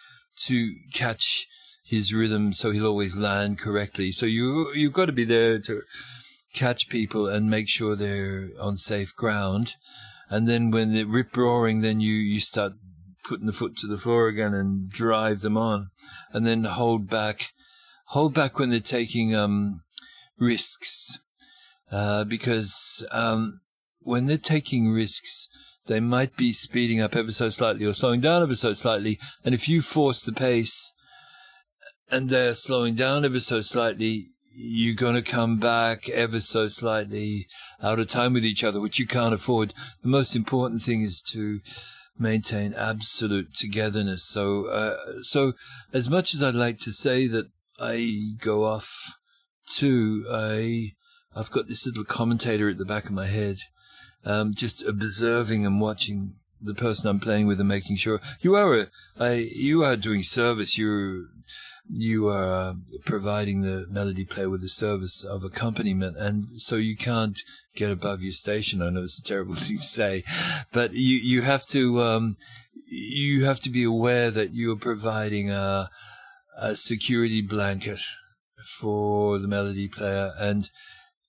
to 0.44 0.74
catch 0.94 1.48
his 1.84 2.14
rhythm 2.14 2.54
so 2.54 2.72
he'll 2.72 2.88
always 2.88 3.18
land 3.18 3.60
correctly. 3.60 4.12
So 4.12 4.26
you 4.26 4.72
you've 4.74 4.94
got 4.94 5.06
to 5.06 5.12
be 5.12 5.26
there 5.26 5.60
to 5.60 5.82
catch 6.54 6.90
people 6.90 7.28
and 7.28 7.50
make 7.50 7.68
sure 7.68 7.96
they're 7.96 8.50
on 8.60 8.76
safe 8.76 9.16
ground. 9.16 9.74
And 10.30 10.48
then 10.48 10.72
when 10.72 10.94
they're 10.94 11.06
rip 11.06 11.36
roaring, 11.36 11.82
then 11.82 12.00
you, 12.00 12.14
you 12.14 12.40
start 12.40 12.74
putting 13.24 13.46
the 13.46 13.54
foot 13.54 13.78
to 13.78 13.88
the 13.88 13.98
floor 13.98 14.28
again 14.28 14.54
and 14.54 14.90
drive 14.90 15.42
them 15.42 15.58
on. 15.58 15.90
And 16.32 16.46
then 16.46 16.64
hold 16.64 17.10
back, 17.10 17.50
hold 18.08 18.34
back 18.34 18.58
when 18.58 18.70
they're 18.70 18.80
taking, 18.80 19.36
um, 19.36 19.82
risks. 20.40 21.20
Uh, 21.92 22.24
because, 22.24 23.06
um, 23.12 23.60
when 24.00 24.26
they're 24.26 24.38
taking 24.38 24.92
risks, 24.92 25.48
they 25.88 26.00
might 26.00 26.38
be 26.38 26.54
speeding 26.54 27.02
up 27.02 27.16
ever 27.16 27.32
so 27.32 27.50
slightly 27.50 27.86
or 27.86 27.94
slowing 27.94 28.22
down 28.22 28.42
ever 28.42 28.56
so 28.56 28.74
slightly. 28.74 29.20
And 29.44 29.54
if 29.54 29.68
you 29.68 29.82
force 29.82 30.22
the 30.22 30.32
pace 30.32 30.94
and 32.10 32.30
they're 32.30 32.54
slowing 32.54 32.96
down 32.96 33.26
ever 33.26 33.40
so 33.40 33.62
slightly, 33.62 34.28
you're 34.54 34.96
going 34.96 35.16
to 35.16 35.22
come 35.22 35.58
back 35.58 36.10
ever 36.10 36.40
so 36.40 36.68
slightly 36.68 37.48
out 37.82 38.00
of 38.00 38.08
time 38.08 38.34
with 38.34 38.46
each 38.46 38.64
other, 38.64 38.80
which 38.80 39.00
you 39.00 39.08
can't 39.08 39.34
afford. 39.34 39.74
The 40.02 40.10
most 40.10 40.36
important 40.36 40.82
thing 40.82 41.02
is 41.02 41.22
to 41.32 41.62
maintain 42.20 42.74
absolute 42.74 43.54
togetherness. 43.56 44.24
So, 44.24 44.66
uh, 44.66 45.22
so 45.22 45.54
as 45.94 46.10
much 46.10 46.34
as 46.34 46.44
I'd 46.44 46.56
like 46.56 46.80
to 46.80 46.92
say 46.92 47.28
that 47.28 47.48
I 47.80 48.34
go 48.40 48.66
off 48.66 49.16
too, 49.68 50.26
I, 50.32 50.92
I've 51.36 51.52
got 51.52 51.68
this 51.68 51.86
little 51.86 52.04
commentator 52.04 52.70
at 52.70 52.78
the 52.78 52.86
back 52.86 53.06
of 53.06 53.12
my 53.12 53.28
head, 53.28 53.58
um, 54.26 54.54
just 54.54 54.86
observing 54.86 55.66
and 55.66 55.80
watching 55.80 56.36
the 56.62 56.76
person 56.76 57.10
I'm 57.10 57.20
playing 57.20 57.48
with 57.48 57.60
and 57.60 57.70
making 57.70 57.96
sure 57.96 58.22
you 58.42 58.56
are 58.56 58.78
a, 58.78 58.88
I, 59.20 59.34
you 59.34 59.84
are 59.84 59.96
doing 59.96 60.24
service. 60.24 60.78
You're 60.78 61.26
you 61.94 62.30
are 62.30 62.76
providing 63.06 63.62
the 63.62 63.86
melody 63.90 64.24
player 64.24 64.50
with 64.50 64.62
the 64.62 64.70
service 64.70 65.24
of 65.24 65.44
accompaniment, 65.44 66.18
and 66.18 66.62
so 66.62 66.76
you 66.76 66.96
can't 66.96 67.40
get 67.76 67.92
above 67.92 68.22
your 68.22 68.34
station. 68.34 68.82
I 68.82 68.90
know 68.90 69.04
it's 69.04 69.20
a 69.20 69.24
terrible 69.24 69.56
thing 69.56 69.78
to 69.78 69.82
say, 69.82 70.24
but 70.72 70.94
you 70.94 71.18
you 71.18 71.42
have 71.42 71.66
to 71.68 72.02
um, 72.02 72.38
you 72.86 73.46
have 73.46 73.60
to 73.62 73.70
be 73.70 73.84
aware 73.84 74.32
that 74.32 74.54
you 74.54 74.72
are 74.72 74.78
providing 74.78 75.50
a 75.50 75.90
a 76.58 76.76
security 76.76 77.42
blanket 77.42 78.02
for 78.80 79.40
the 79.40 79.48
melody 79.48 79.88
player, 79.88 80.34
and 80.38 80.70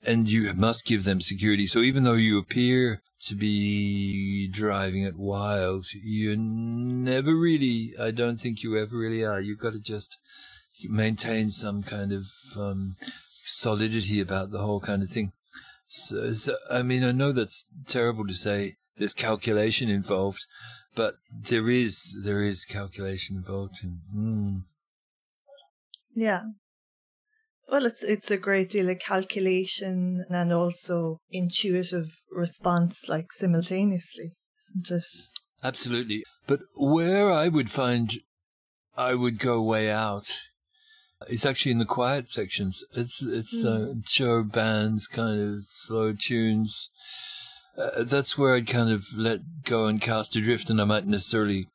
and 0.02 0.28
you 0.28 0.52
must 0.54 0.86
give 0.86 1.04
them 1.04 1.20
security. 1.20 1.66
So 1.66 1.80
even 1.80 2.04
though 2.04 2.14
you 2.14 2.38
appear 2.38 3.02
to 3.22 3.34
be 3.36 4.48
driving 4.48 5.04
it 5.04 5.16
wild. 5.16 5.86
You 5.94 6.36
never 6.36 7.34
really, 7.34 7.94
I 7.98 8.10
don't 8.10 8.36
think 8.36 8.62
you 8.62 8.76
ever 8.76 8.96
really 8.96 9.24
are. 9.24 9.40
You've 9.40 9.60
got 9.60 9.74
to 9.74 9.80
just 9.80 10.18
maintain 10.84 11.50
some 11.50 11.82
kind 11.82 12.12
of 12.12 12.26
um, 12.58 12.96
solidity 13.44 14.20
about 14.20 14.50
the 14.50 14.58
whole 14.58 14.80
kind 14.80 15.02
of 15.02 15.10
thing. 15.10 15.32
So, 15.86 16.32
so, 16.32 16.56
I 16.70 16.82
mean, 16.82 17.04
I 17.04 17.12
know 17.12 17.32
that's 17.32 17.66
terrible 17.86 18.26
to 18.26 18.34
say. 18.34 18.76
There's 18.96 19.14
calculation 19.14 19.88
involved, 19.88 20.44
but 20.94 21.16
there 21.30 21.68
is 21.70 22.20
there 22.24 22.42
is 22.42 22.64
calculation 22.64 23.36
involved. 23.36 23.76
In, 23.82 24.00
mm. 24.14 24.62
Yeah, 26.14 26.42
well, 27.68 27.86
it's 27.86 28.02
it's 28.02 28.30
a 28.30 28.36
great 28.36 28.70
deal 28.70 28.90
of 28.90 28.98
calculation 28.98 30.24
and 30.28 30.52
also 30.52 31.18
intuitive 31.30 32.16
response, 32.30 33.08
like 33.08 33.32
simultaneously, 33.32 34.32
isn't 34.60 34.98
it? 34.98 35.04
Absolutely. 35.64 36.24
But 36.46 36.60
where 36.76 37.30
I 37.30 37.48
would 37.48 37.70
find 37.70 38.12
I 38.96 39.14
would 39.14 39.38
go 39.38 39.62
way 39.62 39.90
out 39.90 40.30
is 41.28 41.46
actually 41.46 41.72
in 41.72 41.78
the 41.78 41.84
quiet 41.84 42.28
sections. 42.28 42.82
It's 42.94 43.22
it's 43.22 43.56
mm. 43.56 43.92
uh, 43.92 43.94
Joe 44.04 44.42
Band's 44.42 45.06
kind 45.06 45.40
of 45.40 45.62
slow 45.68 46.12
tunes. 46.12 46.90
Uh, 47.78 48.02
that's 48.02 48.36
where 48.36 48.54
I'd 48.54 48.66
kind 48.66 48.90
of 48.90 49.06
let 49.16 49.40
go 49.64 49.86
and 49.86 50.00
cast 50.00 50.36
adrift, 50.36 50.68
and 50.68 50.80
I 50.80 50.84
might 50.84 51.06
necessarily 51.06 51.68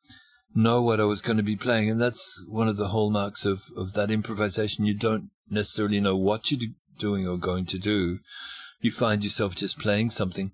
know 0.54 0.80
what 0.80 1.00
I 1.00 1.04
was 1.04 1.20
going 1.20 1.38
to 1.38 1.42
be 1.42 1.56
playing. 1.56 1.90
And 1.90 2.00
that's 2.00 2.44
one 2.48 2.68
of 2.68 2.76
the 2.76 2.88
hallmarks 2.88 3.44
of, 3.44 3.64
of 3.76 3.94
that 3.94 4.10
improvisation. 4.10 4.86
You 4.86 4.94
don't 4.94 5.30
necessarily 5.50 6.00
know 6.00 6.16
what 6.16 6.50
you're 6.50 6.70
doing 6.98 7.26
or 7.26 7.36
going 7.36 7.66
to 7.66 7.78
do. 7.78 8.18
You 8.80 8.90
find 8.90 9.24
yourself 9.24 9.54
just 9.54 9.78
playing 9.78 10.10
something. 10.10 10.52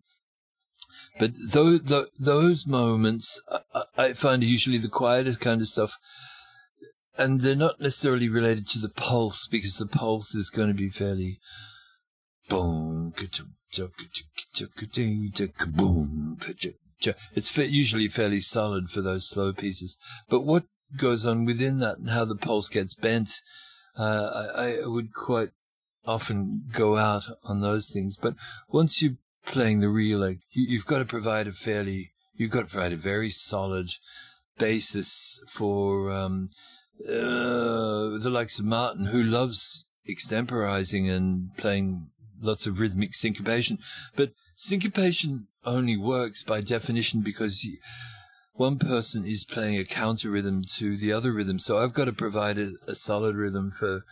But 1.19 1.33
those, 1.53 1.83
those 2.19 2.67
moments, 2.67 3.41
I 3.97 4.15
find 4.15 4.43
are 4.43 4.47
usually 4.47 4.79
the 4.79 4.89
quietest 4.89 5.41
kind 5.41 5.61
of 5.61 5.69
stuff. 5.69 5.97
And 7.17 7.43
they're 7.43 7.55
not 7.55 7.81
necessarily 7.81 8.29
related 8.29 8.67
to 8.69 8.81
the 8.81 8.89
pulse 8.89 9.47
because 9.47 9.79
the 9.79 9.87
pulse 9.87 10.35
is 10.35 10.51
going 10.51 10.69
to 10.69 10.75
be 10.75 10.91
fairly 10.91 11.39
boom, 12.49 13.15
boom, 15.77 16.39
it's 17.35 17.57
usually 17.57 18.09
fairly 18.09 18.41
solid 18.41 18.91
for 18.91 19.01
those 19.01 19.29
slow 19.29 19.53
pieces. 19.53 19.97
But 20.29 20.41
what 20.41 20.65
goes 20.97 21.25
on 21.27 21.45
within 21.45 21.79
that 21.79 21.99
and 21.99 22.11
how 22.11 22.25
the 22.25 22.37
pulse 22.37 22.69
gets 22.69 22.95
bent, 22.95 23.41
uh, 23.99 24.51
I, 24.57 24.79
I 24.83 24.87
would 24.87 25.13
quite 25.13 25.51
often 26.07 26.65
go 26.73 26.97
out 26.97 27.25
on 27.45 27.61
those 27.61 27.91
things. 27.91 28.17
But 28.17 28.35
once 28.69 29.03
you're 29.03 29.17
playing 29.47 29.81
the 29.81 29.89
real, 29.89 30.19
like, 30.19 30.41
you, 30.51 30.79
have 30.79 30.87
got 30.87 30.99
to 30.99 31.05
provide 31.05 31.47
a 31.47 31.53
fairly, 31.53 32.13
you've 32.35 32.51
got 32.51 32.61
to 32.63 32.67
provide 32.67 32.93
a 32.93 32.97
very 32.97 33.31
solid 33.31 33.91
basis 34.59 35.41
for 35.49 36.11
um, 36.11 36.51
uh, 37.09 38.19
the 38.19 38.31
likes 38.31 38.59
of 38.59 38.65
Martin, 38.65 39.07
who 39.07 39.23
loves 39.23 39.87
extemporizing 40.09 41.11
and 41.11 41.57
playing 41.57 42.11
lots 42.41 42.67
of 42.67 42.79
rhythmic 42.79 43.15
syncopation. 43.15 43.79
But 44.17 44.33
syncopation 44.55 45.49
only 45.65 45.97
works 45.97 46.43
by 46.43 46.61
definition 46.61 47.23
because 47.23 47.67
one 48.55 48.79
person 48.79 49.27
is 49.27 49.45
playing 49.45 49.79
a 49.79 49.85
counter 49.85 50.31
rhythm 50.31 50.63
to 50.77 50.97
the 50.97 51.13
other 51.13 51.33
rhythm. 51.33 51.59
So 51.59 51.79
I've 51.79 51.93
got 51.93 52.07
to 52.07 52.13
provide 52.13 52.59
a, 52.59 52.73
a 52.87 52.95
solid 52.95 53.37
rhythm 53.37 53.73
for 53.79 54.05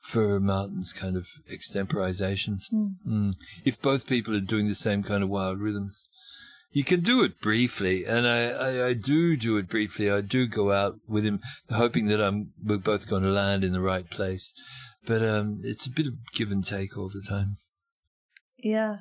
for 0.00 0.38
Martin's 0.38 0.92
kind 0.92 1.16
of 1.16 1.26
extemporizations. 1.52 2.72
Mm. 2.72 2.94
Mm. 3.06 3.32
If 3.64 3.82
both 3.82 4.06
people 4.06 4.34
are 4.36 4.40
doing 4.40 4.68
the 4.68 4.74
same 4.74 5.02
kind 5.02 5.24
of 5.24 5.28
wild 5.28 5.58
rhythms, 5.58 6.06
you 6.70 6.84
can 6.84 7.00
do 7.00 7.24
it 7.24 7.40
briefly, 7.40 8.04
and 8.04 8.26
I, 8.26 8.50
I, 8.50 8.86
I, 8.88 8.92
do 8.92 9.36
do 9.36 9.56
it 9.56 9.68
briefly. 9.68 10.10
I 10.10 10.20
do 10.20 10.46
go 10.46 10.70
out 10.70 10.96
with 11.08 11.24
him, 11.24 11.40
hoping 11.70 12.06
that 12.06 12.20
I'm 12.20 12.52
we're 12.62 12.78
both 12.78 13.08
going 13.08 13.24
to 13.24 13.30
land 13.30 13.64
in 13.64 13.72
the 13.72 13.80
right 13.80 14.08
place. 14.08 14.52
But 15.04 15.22
um, 15.22 15.60
it's 15.64 15.86
a 15.86 15.90
bit 15.90 16.06
of 16.06 16.14
give 16.32 16.52
and 16.52 16.64
take 16.64 16.96
all 16.96 17.08
the 17.08 17.24
time. 17.26 17.56
Yeah, 18.58 18.98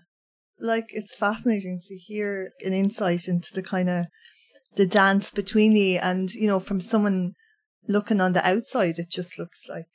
like 0.59 0.85
it's 0.89 1.15
fascinating 1.15 1.79
to 1.87 1.95
hear 1.95 2.49
an 2.65 2.73
insight 2.73 3.27
into 3.27 3.53
the 3.53 3.63
kind 3.63 3.89
of 3.89 4.05
the 4.77 4.85
dance 4.85 5.31
between 5.31 5.75
you 5.75 5.99
and 5.99 6.33
you 6.33 6.47
know 6.47 6.59
from 6.59 6.79
someone 6.79 7.33
looking 7.87 8.21
on 8.21 8.33
the 8.33 8.47
outside 8.47 8.97
it 8.97 9.09
just 9.09 9.37
looks 9.37 9.67
like 9.67 9.87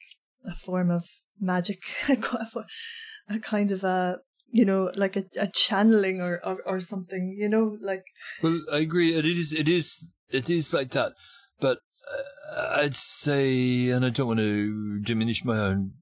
a 0.46 0.54
form 0.54 0.90
of 0.90 1.04
magic 1.40 1.82
a 2.08 3.38
kind 3.38 3.70
of 3.70 3.84
a 3.84 4.18
you 4.50 4.64
know 4.64 4.90
like 4.96 5.16
a, 5.16 5.24
a 5.38 5.48
channeling 5.48 6.20
or, 6.20 6.40
or 6.44 6.58
or 6.66 6.80
something 6.80 7.34
you 7.38 7.48
know 7.48 7.76
like 7.80 8.04
well 8.42 8.60
i 8.72 8.78
agree 8.78 9.14
it 9.14 9.24
is 9.24 9.52
it 9.52 9.68
is 9.68 10.12
it 10.30 10.50
is 10.50 10.74
like 10.74 10.90
that 10.90 11.12
but 11.60 11.78
uh, 12.54 12.76
i'd 12.76 12.94
say 12.94 13.88
and 13.88 14.04
i 14.04 14.10
don't 14.10 14.26
want 14.26 14.40
to 14.40 15.00
diminish 15.00 15.44
my 15.44 15.58
own 15.58 15.92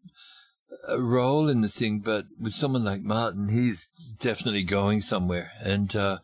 role 0.99 1.49
in 1.49 1.61
the 1.61 1.69
thing, 1.69 2.01
but 2.01 2.27
with 2.39 2.53
someone 2.53 2.85
like 2.85 3.03
Martin, 3.03 3.49
he's 3.49 3.87
definitely 4.19 4.63
going 4.63 5.01
somewhere. 5.01 5.53
And 5.63 5.95
uh, 5.95 6.19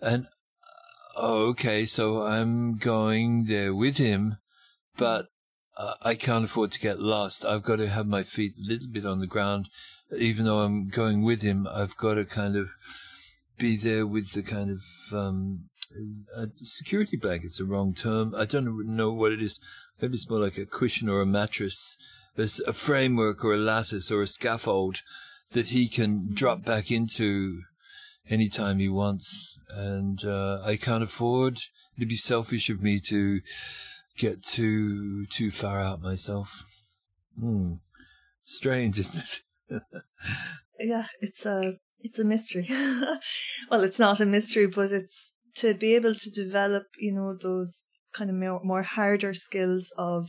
and 0.00 0.26
okay, 1.16 1.84
so 1.84 2.22
I'm 2.22 2.76
going 2.76 3.46
there 3.46 3.74
with 3.74 3.98
him, 3.98 4.38
but 4.96 5.26
uh, 5.76 5.94
I 6.02 6.14
can't 6.14 6.44
afford 6.44 6.72
to 6.72 6.80
get 6.80 7.00
lost. 7.00 7.44
I've 7.44 7.62
got 7.62 7.76
to 7.76 7.88
have 7.88 8.06
my 8.06 8.22
feet 8.22 8.54
a 8.58 8.68
little 8.68 8.88
bit 8.88 9.06
on 9.06 9.20
the 9.20 9.26
ground, 9.26 9.68
even 10.16 10.44
though 10.44 10.60
I'm 10.60 10.88
going 10.88 11.22
with 11.22 11.42
him. 11.42 11.66
I've 11.70 11.96
got 11.96 12.14
to 12.14 12.24
kind 12.24 12.56
of 12.56 12.68
be 13.58 13.76
there 13.76 14.06
with 14.06 14.32
the 14.32 14.42
kind 14.42 14.70
of 14.70 14.82
um, 15.16 15.68
uh, 16.36 16.46
security 16.56 17.16
blanket's 17.16 17.60
a 17.60 17.64
wrong 17.64 17.94
term. 17.94 18.34
I 18.34 18.44
don't 18.44 18.86
know 18.86 19.12
what 19.12 19.32
it 19.32 19.42
is. 19.42 19.60
Maybe 20.00 20.14
it's 20.14 20.28
more 20.28 20.40
like 20.40 20.58
a 20.58 20.66
cushion 20.66 21.08
or 21.08 21.20
a 21.20 21.26
mattress 21.26 21.96
there's 22.36 22.60
a 22.60 22.72
framework 22.72 23.44
or 23.44 23.54
a 23.54 23.58
lattice 23.58 24.10
or 24.10 24.22
a 24.22 24.26
scaffold 24.26 25.02
that 25.52 25.68
he 25.68 25.88
can 25.88 26.32
drop 26.32 26.64
back 26.64 26.90
into 26.90 27.62
anytime 28.28 28.78
he 28.78 28.88
wants. 28.88 29.58
And 29.68 30.24
uh, 30.24 30.60
I 30.64 30.76
can't 30.76 31.02
afford, 31.02 31.60
it'd 31.96 32.08
be 32.08 32.16
selfish 32.16 32.70
of 32.70 32.82
me 32.82 33.00
to 33.08 33.40
get 34.16 34.42
too 34.42 35.26
too 35.26 35.50
far 35.50 35.80
out 35.80 36.00
myself. 36.00 36.62
Hmm. 37.38 37.74
Strange, 38.44 38.98
isn't 39.00 39.42
it? 39.70 39.82
yeah, 40.78 41.06
it's 41.20 41.44
a 41.44 41.74
it's 42.00 42.18
a 42.18 42.24
mystery. 42.24 42.66
well, 43.70 43.82
it's 43.82 43.98
not 43.98 44.20
a 44.20 44.26
mystery, 44.26 44.66
but 44.66 44.92
it's 44.92 45.32
to 45.56 45.74
be 45.74 45.94
able 45.94 46.14
to 46.14 46.30
develop, 46.30 46.84
you 46.98 47.12
know, 47.12 47.34
those 47.34 47.80
kind 48.12 48.30
of 48.30 48.36
more, 48.36 48.60
more 48.62 48.82
harder 48.82 49.34
skills 49.34 49.92
of 49.96 50.28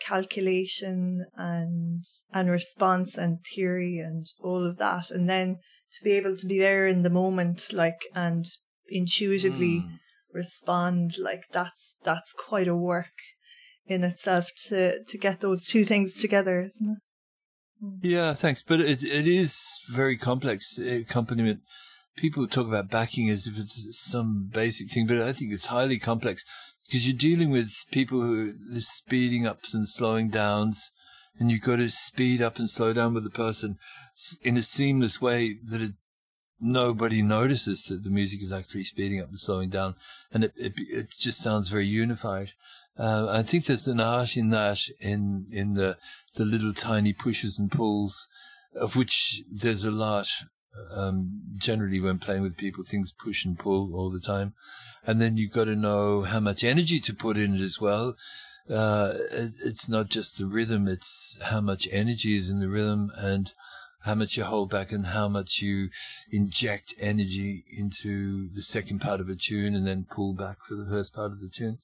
calculation 0.00 1.26
and 1.36 2.04
and 2.32 2.50
response 2.50 3.16
and 3.16 3.38
theory 3.44 3.98
and 3.98 4.26
all 4.40 4.66
of 4.66 4.76
that 4.76 5.10
and 5.10 5.28
then 5.28 5.56
to 5.98 6.04
be 6.04 6.12
able 6.12 6.36
to 6.36 6.46
be 6.46 6.58
there 6.58 6.86
in 6.86 7.02
the 7.02 7.10
moment 7.10 7.72
like 7.72 8.06
and 8.14 8.44
intuitively 8.88 9.80
mm. 9.80 9.98
respond 10.32 11.12
like 11.18 11.42
that's 11.52 11.94
that's 12.04 12.32
quite 12.32 12.68
a 12.68 12.76
work 12.76 13.12
in 13.86 14.04
itself 14.04 14.50
to 14.68 15.02
to 15.04 15.18
get 15.18 15.40
those 15.40 15.66
two 15.66 15.84
things 15.84 16.14
together 16.14 16.60
isn't 16.60 16.90
it 16.90 16.98
hmm. 17.80 17.96
yeah 18.02 18.34
thanks 18.34 18.62
but 18.62 18.80
it 18.80 19.02
it 19.02 19.26
is 19.26 19.80
very 19.90 20.16
complex 20.16 20.78
accompaniment 20.78 21.60
people 22.16 22.46
talk 22.46 22.66
about 22.66 22.90
backing 22.90 23.28
as 23.28 23.46
if 23.46 23.58
it's 23.58 23.98
some 23.98 24.48
basic 24.52 24.90
thing 24.90 25.06
but 25.06 25.18
i 25.18 25.32
think 25.32 25.52
it's 25.52 25.66
highly 25.66 25.98
complex 25.98 26.44
because 26.86 27.06
you're 27.06 27.16
dealing 27.16 27.50
with 27.50 27.72
people 27.90 28.20
who 28.20 28.52
the 28.72 28.80
speeding 28.80 29.46
ups 29.46 29.74
and 29.74 29.88
slowing 29.88 30.28
downs 30.28 30.90
and 31.38 31.50
you've 31.50 31.62
got 31.62 31.76
to 31.76 31.88
speed 31.88 32.40
up 32.40 32.58
and 32.58 32.70
slow 32.70 32.92
down 32.92 33.14
with 33.14 33.24
the 33.24 33.30
person 33.30 33.78
in 34.42 34.56
a 34.56 34.62
seamless 34.62 35.20
way 35.20 35.54
that 35.68 35.82
it, 35.82 35.92
nobody 36.60 37.22
notices 37.22 37.84
that 37.84 38.04
the 38.04 38.10
music 38.10 38.42
is 38.42 38.52
actually 38.52 38.84
speeding 38.84 39.20
up 39.20 39.28
and 39.28 39.40
slowing 39.40 39.70
down, 39.70 39.94
and 40.32 40.44
it 40.44 40.52
it, 40.56 40.72
it 40.76 41.10
just 41.10 41.40
sounds 41.40 41.68
very 41.68 41.86
unified. 41.86 42.52
Uh, 42.96 43.26
I 43.28 43.42
think 43.42 43.64
there's 43.64 43.88
an 43.88 44.00
art 44.00 44.36
in 44.36 44.50
that, 44.50 44.80
in 45.00 45.46
in 45.50 45.74
the 45.74 45.98
the 46.34 46.44
little 46.44 46.72
tiny 46.72 47.12
pushes 47.12 47.58
and 47.58 47.70
pulls, 47.70 48.28
of 48.74 48.96
which 48.96 49.42
there's 49.50 49.84
a 49.84 49.90
lot. 49.90 50.28
Um, 50.90 51.40
generally, 51.56 52.00
when 52.00 52.18
playing 52.18 52.42
with 52.42 52.56
people, 52.56 52.82
things 52.82 53.12
push 53.12 53.44
and 53.44 53.56
pull 53.56 53.94
all 53.94 54.10
the 54.10 54.20
time, 54.20 54.54
and 55.06 55.20
then 55.20 55.36
you've 55.36 55.52
got 55.52 55.64
to 55.64 55.76
know 55.76 56.22
how 56.22 56.40
much 56.40 56.64
energy 56.64 56.98
to 57.00 57.14
put 57.14 57.36
in 57.36 57.54
it 57.54 57.60
as 57.60 57.80
well. 57.80 58.16
Uh, 58.68 59.12
it's 59.30 59.88
not 59.88 60.08
just 60.08 60.38
the 60.38 60.46
rhythm; 60.46 60.88
it's 60.88 61.38
how 61.42 61.60
much 61.60 61.88
energy 61.92 62.36
is 62.36 62.48
in 62.48 62.60
the 62.60 62.68
rhythm 62.68 63.10
and 63.16 63.52
how 64.04 64.14
much 64.14 64.36
you 64.36 64.44
hold 64.44 64.70
back 64.70 64.92
and 64.92 65.06
how 65.06 65.28
much 65.28 65.62
you 65.62 65.88
inject 66.30 66.94
energy 67.00 67.64
into 67.70 68.48
the 68.50 68.60
second 68.60 69.00
part 69.00 69.20
of 69.20 69.28
a 69.28 69.34
tune 69.34 69.74
and 69.74 69.86
then 69.86 70.06
pull 70.10 70.34
back 70.34 70.58
for 70.66 70.74
the 70.74 70.86
first 70.86 71.14
part 71.14 71.32
of 71.32 71.40
the 71.40 71.48
tune. 71.48 71.78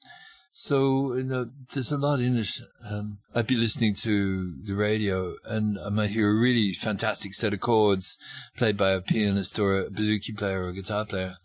So 0.52 1.14
you 1.14 1.22
know, 1.22 1.50
there's 1.72 1.92
a 1.92 1.98
lot 1.98 2.20
in 2.20 2.36
it. 2.36 2.50
Um, 2.84 3.18
I'd 3.34 3.46
be 3.46 3.56
listening 3.56 3.94
to 3.96 4.54
the 4.64 4.74
radio 4.74 5.36
and 5.44 5.78
I 5.78 5.88
might 5.88 6.10
hear 6.10 6.30
a 6.30 6.34
really 6.34 6.74
fantastic 6.74 7.34
set 7.34 7.54
of 7.54 7.60
chords 7.60 8.18
played 8.56 8.76
by 8.76 8.90
a 8.90 9.00
pianist 9.00 9.58
or 9.58 9.78
a 9.78 9.90
bouzouki 9.90 10.36
player 10.36 10.64
or 10.64 10.68
a 10.68 10.74
guitar 10.74 11.06
player. 11.06 11.36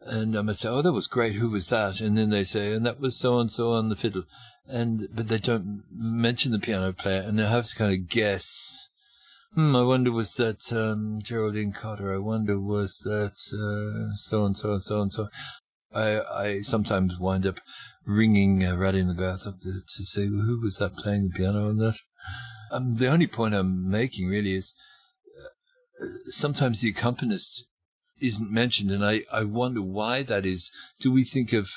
And 0.00 0.36
I 0.36 0.42
might 0.42 0.56
say, 0.56 0.68
"Oh, 0.68 0.82
that 0.82 0.92
was 0.92 1.06
great. 1.06 1.36
Who 1.36 1.48
was 1.48 1.68
that?" 1.68 2.00
And 2.00 2.18
then 2.18 2.28
they 2.28 2.44
say, 2.44 2.74
"And 2.74 2.84
that 2.84 3.00
was 3.00 3.16
so 3.16 3.38
and 3.38 3.50
so 3.50 3.72
on 3.72 3.88
the 3.88 3.96
fiddle." 3.96 4.24
And 4.66 5.08
but 5.14 5.28
they 5.28 5.38
don't 5.38 5.84
mention 5.90 6.52
the 6.52 6.58
piano 6.58 6.92
player, 6.92 7.20
and 7.20 7.40
I 7.40 7.50
have 7.50 7.66
to 7.66 7.76
kind 7.76 7.92
of 7.92 8.08
guess 8.08 8.88
Hmm, 9.54 9.76
I 9.76 9.82
wonder 9.82 10.10
was 10.10 10.34
that 10.34 10.72
um, 10.72 11.20
Geraldine 11.22 11.72
Cotter? 11.72 12.12
I 12.12 12.18
wonder 12.18 12.58
was 12.58 12.98
that 13.04 13.36
so 14.16 14.44
and 14.44 14.56
so 14.56 14.72
and 14.72 14.82
so 14.82 15.00
and 15.00 15.12
so. 15.12 15.28
I 15.94 16.20
I 16.20 16.60
sometimes 16.62 17.20
wind 17.20 17.46
up 17.46 17.60
ringing 18.04 18.64
uh, 18.64 18.74
Raddy 18.74 19.04
McGrath 19.04 19.46
up 19.46 19.60
to, 19.60 19.80
to 19.86 20.04
say 20.04 20.26
who 20.26 20.60
was 20.60 20.78
that 20.78 20.96
playing 20.96 21.28
the 21.28 21.38
piano 21.38 21.68
on 21.68 21.76
that. 21.76 21.94
Um, 22.72 22.96
the 22.96 23.06
only 23.06 23.28
point 23.28 23.54
I'm 23.54 23.88
making 23.88 24.26
really 24.26 24.56
is 24.56 24.74
uh, 25.40 26.04
sometimes 26.30 26.80
the 26.80 26.90
accompanist 26.90 27.68
isn't 28.20 28.50
mentioned, 28.50 28.90
and 28.90 29.04
I 29.04 29.22
I 29.32 29.44
wonder 29.44 29.82
why 29.82 30.24
that 30.24 30.44
is. 30.44 30.72
Do 30.98 31.12
we 31.12 31.22
think 31.22 31.52
of 31.52 31.68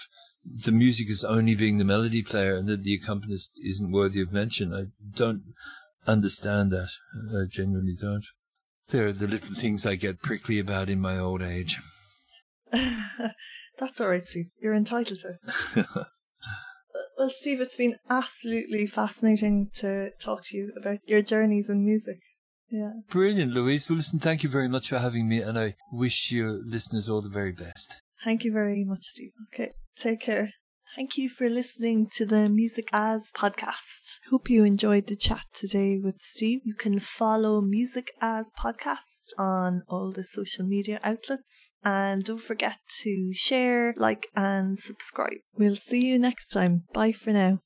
the 0.54 0.72
music 0.72 1.10
is 1.10 1.24
only 1.24 1.56
being 1.56 1.78
the 1.78 1.86
melody 1.86 2.22
player 2.22 2.56
and 2.56 2.68
that 2.68 2.84
the 2.84 2.94
accompanist 2.94 3.60
isn't 3.64 3.92
worthy 3.92 4.22
of 4.22 4.32
mention? 4.32 4.74
I 4.74 4.86
don't 5.16 5.42
understand 6.06 6.72
that. 6.72 6.90
I 7.32 7.46
genuinely 7.50 7.96
don't. 8.00 8.26
There 8.90 9.08
are 9.08 9.14
the 9.14 9.28
little 9.28 9.54
things 9.54 9.86
I 9.86 9.96
get 9.96 10.22
prickly 10.22 10.60
about 10.60 10.90
in 10.90 11.02
my 11.02 11.18
old 11.18 11.42
age. 11.42 11.80
That's 12.72 14.00
all 14.00 14.08
right, 14.08 14.24
Steve. 14.24 14.52
You're 14.62 14.74
entitled 14.74 15.20
to. 15.20 15.86
well, 17.18 17.30
Steve, 17.30 17.60
it's 17.60 17.76
been 17.76 17.98
absolutely 18.10 18.88
fascinating 18.88 19.70
to 19.76 20.12
talk 20.22 20.46
to 20.46 20.58
you 20.58 20.72
about 20.80 21.00
your 21.06 21.22
journeys 21.22 21.70
in 21.70 21.86
music. 21.86 22.20
Yeah. 22.70 22.92
Brilliant, 23.10 23.54
Louise. 23.54 23.90
Well, 23.90 23.98
listen, 23.98 24.20
thank 24.20 24.44
you 24.44 24.50
very 24.50 24.68
much 24.68 24.90
for 24.90 25.00
having 25.00 25.28
me, 25.28 25.42
and 25.42 25.58
I 25.58 25.76
wish 25.92 26.32
your 26.32 26.60
listeners 26.66 27.08
all 27.08 27.22
the 27.22 27.30
very 27.30 27.54
best. 27.54 27.96
Thank 28.24 28.44
you 28.44 28.52
very 28.52 28.84
much, 28.84 29.06
Steve. 29.06 29.32
Okay, 29.54 29.72
take 29.98 30.22
care. 30.22 30.52
Thank 30.96 31.18
you 31.18 31.30
for 31.30 31.48
listening 31.48 32.08
to 32.14 32.26
the 32.26 32.50
Music 32.50 32.90
As 32.92 33.32
podcast. 33.36 34.18
Hope 34.32 34.50
you 34.50 34.64
enjoyed 34.64 35.06
the 35.06 35.16
chat 35.16 35.44
today 35.54 36.00
with 36.04 36.16
Steve. 36.20 36.62
You 36.64 36.74
can 36.74 37.00
follow 37.00 37.62
Music 37.62 38.12
As 38.20 38.52
podcast 38.58 39.38
on 39.38 39.84
all 39.88 40.12
the 40.12 40.24
social 40.24 40.66
media 40.66 41.00
outlets 41.04 41.70
and 41.84 42.24
don't 42.24 42.42
forget 42.42 42.78
to 43.02 43.32
share, 43.34 43.94
like, 43.96 44.28
and 44.36 44.80
subscribe. 44.80 45.38
We'll 45.56 45.76
see 45.76 46.08
you 46.08 46.18
next 46.18 46.48
time. 46.48 46.86
Bye 46.94 47.12
for 47.12 47.32
now. 47.32 47.60